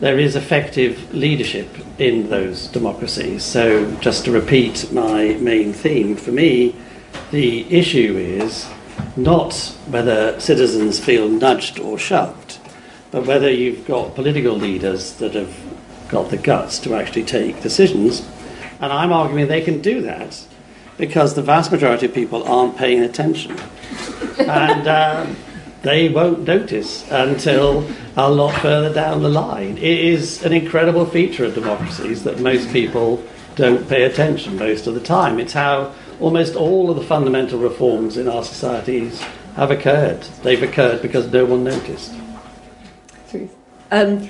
there 0.00 0.18
is 0.18 0.36
effective 0.36 1.14
leadership 1.14 1.68
in 1.98 2.28
those 2.28 2.68
democracies. 2.68 3.44
So, 3.44 3.90
just 3.96 4.24
to 4.26 4.30
repeat 4.30 4.92
my 4.92 5.34
main 5.40 5.72
theme, 5.72 6.16
for 6.16 6.32
me, 6.32 6.74
the 7.30 7.66
issue 7.74 8.16
is 8.16 8.68
not 9.16 9.54
whether 9.88 10.38
citizens 10.38 10.98
feel 10.98 11.28
nudged 11.28 11.78
or 11.78 11.98
shoved, 11.98 12.58
but 13.10 13.26
whether 13.26 13.50
you've 13.50 13.86
got 13.86 14.14
political 14.14 14.54
leaders 14.54 15.14
that 15.14 15.34
have 15.34 15.56
got 16.08 16.30
the 16.30 16.36
guts 16.36 16.78
to 16.80 16.94
actually 16.94 17.24
take 17.24 17.62
decisions. 17.62 18.26
And 18.80 18.92
I'm 18.92 19.12
arguing 19.12 19.48
they 19.48 19.62
can 19.62 19.80
do 19.80 20.02
that 20.02 20.44
because 20.98 21.34
the 21.34 21.42
vast 21.42 21.72
majority 21.72 22.06
of 22.06 22.14
people 22.14 22.44
aren't 22.44 22.76
paying 22.76 23.02
attention. 23.02 23.58
and 24.38 24.86
uh, 24.86 25.26
they 25.86 26.08
won't 26.08 26.40
notice 26.40 27.08
until 27.10 27.88
a 28.16 28.28
lot 28.28 28.60
further 28.60 28.92
down 28.92 29.22
the 29.22 29.28
line. 29.28 29.78
It 29.78 29.84
is 29.84 30.44
an 30.44 30.52
incredible 30.52 31.06
feature 31.06 31.44
of 31.44 31.54
democracies 31.54 32.24
that 32.24 32.40
most 32.40 32.70
people 32.72 33.22
don't 33.54 33.88
pay 33.88 34.02
attention 34.02 34.58
most 34.58 34.86
of 34.86 34.94
the 34.94 35.00
time. 35.00 35.38
It's 35.38 35.52
how 35.52 35.94
almost 36.20 36.56
all 36.56 36.90
of 36.90 36.96
the 36.96 37.04
fundamental 37.04 37.58
reforms 37.58 38.16
in 38.16 38.26
our 38.26 38.42
societies 38.42 39.22
have 39.54 39.70
occurred. 39.70 40.22
They've 40.42 40.62
occurred 40.62 41.02
because 41.02 41.30
no 41.32 41.44
one 41.44 41.64
noticed. 41.64 42.14
Um, 43.92 44.28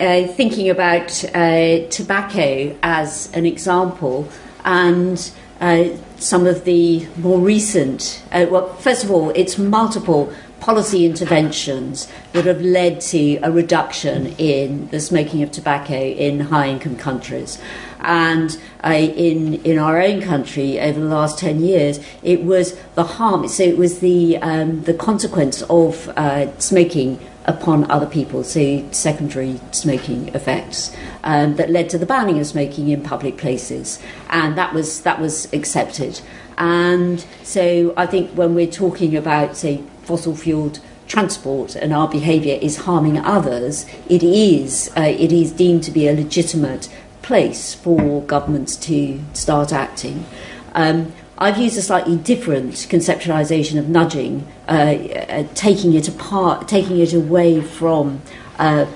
uh, 0.00 0.28
thinking 0.28 0.70
about 0.70 1.24
uh, 1.34 1.88
tobacco 1.88 2.76
as 2.84 3.32
an 3.32 3.44
example 3.44 4.28
and 4.64 5.32
uh, 5.60 5.88
some 6.16 6.46
of 6.46 6.64
the 6.64 7.06
more 7.16 7.38
recent, 7.38 8.22
uh, 8.30 8.46
well, 8.48 8.72
first 8.74 9.02
of 9.02 9.10
all, 9.10 9.30
it's 9.30 9.58
multiple 9.58 10.32
policy 10.64 11.04
interventions 11.04 12.08
that 12.32 12.46
have 12.46 12.62
led 12.62 12.98
to 12.98 13.36
a 13.42 13.52
reduction 13.52 14.28
in 14.38 14.88
the 14.88 14.98
smoking 14.98 15.42
of 15.42 15.52
tobacco 15.52 15.94
in 15.94 16.40
high 16.40 16.66
income 16.66 16.96
countries. 16.96 17.60
And 18.00 18.58
uh, 18.82 18.92
in, 18.92 19.62
in 19.62 19.78
our 19.78 20.00
own 20.00 20.22
country, 20.22 20.80
over 20.80 20.98
the 20.98 21.06
last 21.06 21.38
10 21.38 21.60
years, 21.60 22.00
it 22.22 22.44
was 22.44 22.78
the 22.94 23.04
harm, 23.04 23.46
so 23.46 23.62
it 23.62 23.76
was 23.76 23.98
the, 23.98 24.38
um, 24.38 24.84
the 24.84 24.94
consequence 24.94 25.60
of 25.68 26.08
uh, 26.16 26.58
smoking 26.58 27.20
upon 27.44 27.90
other 27.90 28.06
people, 28.06 28.42
so 28.42 28.90
secondary 28.90 29.60
smoking 29.70 30.28
effects, 30.28 30.96
um, 31.24 31.56
that 31.56 31.68
led 31.68 31.90
to 31.90 31.98
the 31.98 32.06
banning 32.06 32.38
of 32.38 32.46
smoking 32.46 32.88
in 32.88 33.02
public 33.02 33.36
places. 33.36 33.98
And 34.30 34.56
that 34.56 34.72
was, 34.72 35.02
that 35.02 35.20
was 35.20 35.52
accepted. 35.52 36.22
And 36.56 37.22
so 37.42 37.92
I 37.98 38.06
think 38.06 38.30
when 38.30 38.54
we're 38.54 38.70
talking 38.70 39.14
about, 39.14 39.58
say, 39.58 39.82
fossil 40.04 40.34
fueled 40.36 40.80
transport 41.06 41.76
and 41.76 41.92
our 41.92 42.08
behaviour 42.08 42.58
is 42.60 42.78
harming 42.78 43.18
others, 43.18 43.86
it 44.08 44.22
is, 44.22 44.90
uh, 44.96 45.02
it 45.02 45.32
is 45.32 45.52
deemed 45.52 45.84
to 45.84 45.90
be 45.90 46.08
a 46.08 46.14
legitimate 46.14 46.88
place 47.22 47.74
for 47.74 48.22
governments 48.22 48.76
to 48.76 49.20
start 49.32 49.72
acting. 49.72 50.26
Um, 50.74 51.12
I've 51.36 51.58
used 51.58 51.76
a 51.76 51.82
slightly 51.82 52.16
different 52.16 52.74
conceptualization 52.74 53.78
of 53.78 53.88
nudging, 53.88 54.46
uh, 54.68 54.72
uh, 54.72 55.44
taking 55.54 55.94
it 55.94 56.06
apart, 56.06 56.68
taking 56.68 57.00
it 57.00 57.12
away 57.12 57.60
from 57.60 58.22
uh, 58.58 58.86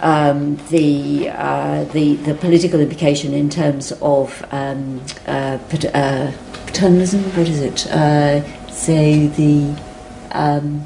um, 0.00 0.56
the, 0.68 1.30
uh, 1.30 1.84
the 1.84 2.16
the 2.16 2.34
political 2.34 2.80
implication 2.80 3.32
in 3.32 3.48
terms 3.48 3.92
of 4.02 4.44
um, 4.50 5.00
uh, 5.26 5.58
uh, 5.94 6.32
paternalism. 6.66 7.22
What 7.36 7.48
is 7.48 7.62
it? 7.62 7.78
so 8.72 8.92
the 8.92 9.74
um, 10.36 10.84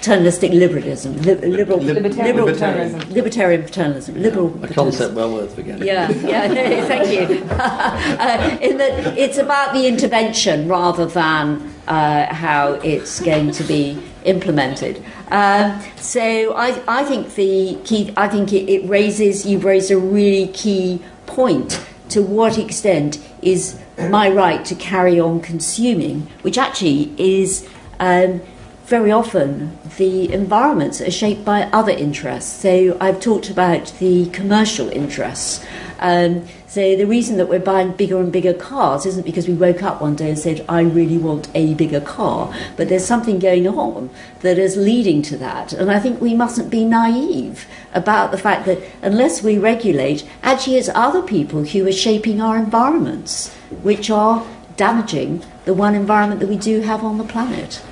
paternalistic 0.00 0.52
liberalism, 0.52 1.16
li- 1.22 1.34
liberal, 1.34 1.78
Libertarian. 1.80 2.26
liberal 2.26 2.46
Libertarian. 2.46 3.14
libertarian 3.14 3.62
paternalism, 3.62 4.14
liberal. 4.22 4.64
A 4.64 4.68
concept 4.68 5.14
well 5.14 5.34
worth 5.34 5.54
forgetting. 5.54 5.86
Yeah, 5.86 6.10
yeah, 6.10 6.46
no, 6.46 6.86
thank 6.92 7.10
you. 7.10 7.44
uh, 7.50 8.58
in 8.60 8.78
that 8.78 9.18
it's 9.18 9.38
about 9.38 9.74
the 9.74 9.86
intervention 9.86 10.68
rather 10.68 11.06
than 11.06 11.74
uh, 11.88 12.32
how 12.32 12.74
it's 12.74 13.20
going 13.20 13.50
to 13.52 13.64
be 13.64 14.00
implemented. 14.24 15.02
Um, 15.30 15.82
so 15.96 16.54
I, 16.54 16.80
I 16.86 17.04
think 17.04 17.34
the 17.34 17.78
key, 17.84 18.12
I 18.16 18.28
think 18.28 18.52
it, 18.52 18.70
it 18.70 18.88
raises, 18.88 19.44
you've 19.46 19.64
raised 19.64 19.90
a 19.90 19.98
really 19.98 20.48
key 20.48 21.02
point. 21.26 21.84
To 22.10 22.22
what 22.22 22.56
extent 22.56 23.18
is 23.42 23.78
my 23.98 24.30
right 24.30 24.64
to 24.64 24.74
carry 24.74 25.18
on 25.18 25.40
consuming, 25.40 26.22
which 26.42 26.56
actually 26.58 27.12
is 27.18 27.68
um, 28.00 28.40
very 28.88 29.12
often 29.12 29.78
the 29.98 30.32
environments 30.32 30.98
are 31.02 31.10
shaped 31.10 31.44
by 31.44 31.64
other 31.64 31.92
interests. 31.92 32.50
So 32.62 32.96
I've 32.98 33.20
talked 33.20 33.50
about 33.50 33.92
the 33.98 34.30
commercial 34.30 34.88
interests. 34.88 35.62
Um, 35.98 36.48
so 36.66 36.96
the 36.96 37.04
reason 37.04 37.36
that 37.36 37.50
we're 37.50 37.58
buying 37.58 37.92
bigger 37.92 38.18
and 38.18 38.32
bigger 38.32 38.54
cars 38.54 39.04
isn't 39.04 39.26
because 39.26 39.46
we 39.46 39.52
woke 39.52 39.82
up 39.82 40.00
one 40.00 40.16
day 40.16 40.30
and 40.30 40.38
said, 40.38 40.64
I 40.70 40.80
really 40.80 41.18
want 41.18 41.50
a 41.54 41.74
bigger 41.74 42.00
car, 42.00 42.50
but 42.78 42.88
there's 42.88 43.04
something 43.04 43.38
going 43.38 43.68
on 43.68 44.08
that 44.40 44.58
is 44.58 44.78
leading 44.78 45.20
to 45.22 45.36
that. 45.36 45.74
And 45.74 45.90
I 45.90 46.00
think 46.00 46.22
we 46.22 46.32
mustn't 46.32 46.70
be 46.70 46.86
naive 46.86 47.66
about 47.92 48.30
the 48.30 48.38
fact 48.38 48.64
that 48.64 48.78
unless 49.02 49.42
we 49.42 49.58
regulate, 49.58 50.26
actually 50.42 50.76
it's 50.76 50.88
other 50.94 51.20
people 51.20 51.64
who 51.64 51.86
are 51.86 51.92
shaping 51.92 52.40
our 52.40 52.56
environments, 52.56 53.52
which 53.82 54.08
are 54.08 54.46
damaging 54.78 55.44
the 55.66 55.74
one 55.74 55.94
environment 55.94 56.40
that 56.40 56.48
we 56.48 56.56
do 56.56 56.80
have 56.80 57.04
on 57.04 57.18
the 57.18 57.24
planet. 57.24 57.82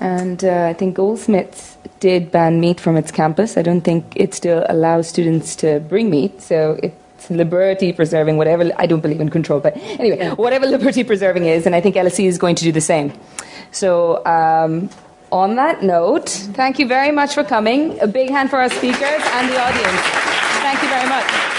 And 0.00 0.44
uh, 0.44 0.66
I 0.70 0.74
think 0.74 0.96
Goldsmiths 0.96 1.76
did 2.00 2.30
ban 2.30 2.60
meat 2.60 2.78
from 2.80 2.96
its 2.96 3.10
campus. 3.10 3.56
I 3.56 3.62
don't 3.62 3.80
think 3.80 4.04
it 4.14 4.34
still 4.34 4.64
allows 4.68 5.08
students 5.08 5.56
to 5.56 5.80
bring 5.80 6.10
meat, 6.10 6.40
so 6.40 6.78
it's 6.82 7.30
liberty 7.30 7.92
preserving, 7.92 8.36
whatever. 8.36 8.70
I 8.76 8.86
don't 8.86 9.00
believe 9.00 9.20
in 9.20 9.28
control, 9.28 9.58
but 9.60 9.76
anyway, 9.76 10.18
Yeah. 10.18 10.34
whatever 10.34 10.66
liberty 10.66 11.02
preserving 11.04 11.46
is, 11.46 11.66
and 11.66 11.74
I 11.74 11.80
think 11.80 11.96
LSE 11.96 12.26
is 12.26 12.38
going 12.38 12.54
to 12.56 12.64
do 12.64 12.70
the 12.72 12.80
same. 12.80 13.12
So, 13.72 14.24
um, 14.24 14.88
on 15.32 15.56
that 15.56 15.82
note, 15.82 16.28
thank 16.54 16.78
you 16.78 16.86
very 16.86 17.10
much 17.10 17.34
for 17.34 17.44
coming. 17.44 17.98
A 18.00 18.06
big 18.06 18.30
hand 18.30 18.50
for 18.50 18.56
our 18.58 18.70
speakers 18.70 19.22
and 19.34 19.50
the 19.50 19.60
audience. 19.60 20.00
Thank 20.62 20.82
you 20.82 20.88
very 20.88 21.08
much. 21.08 21.57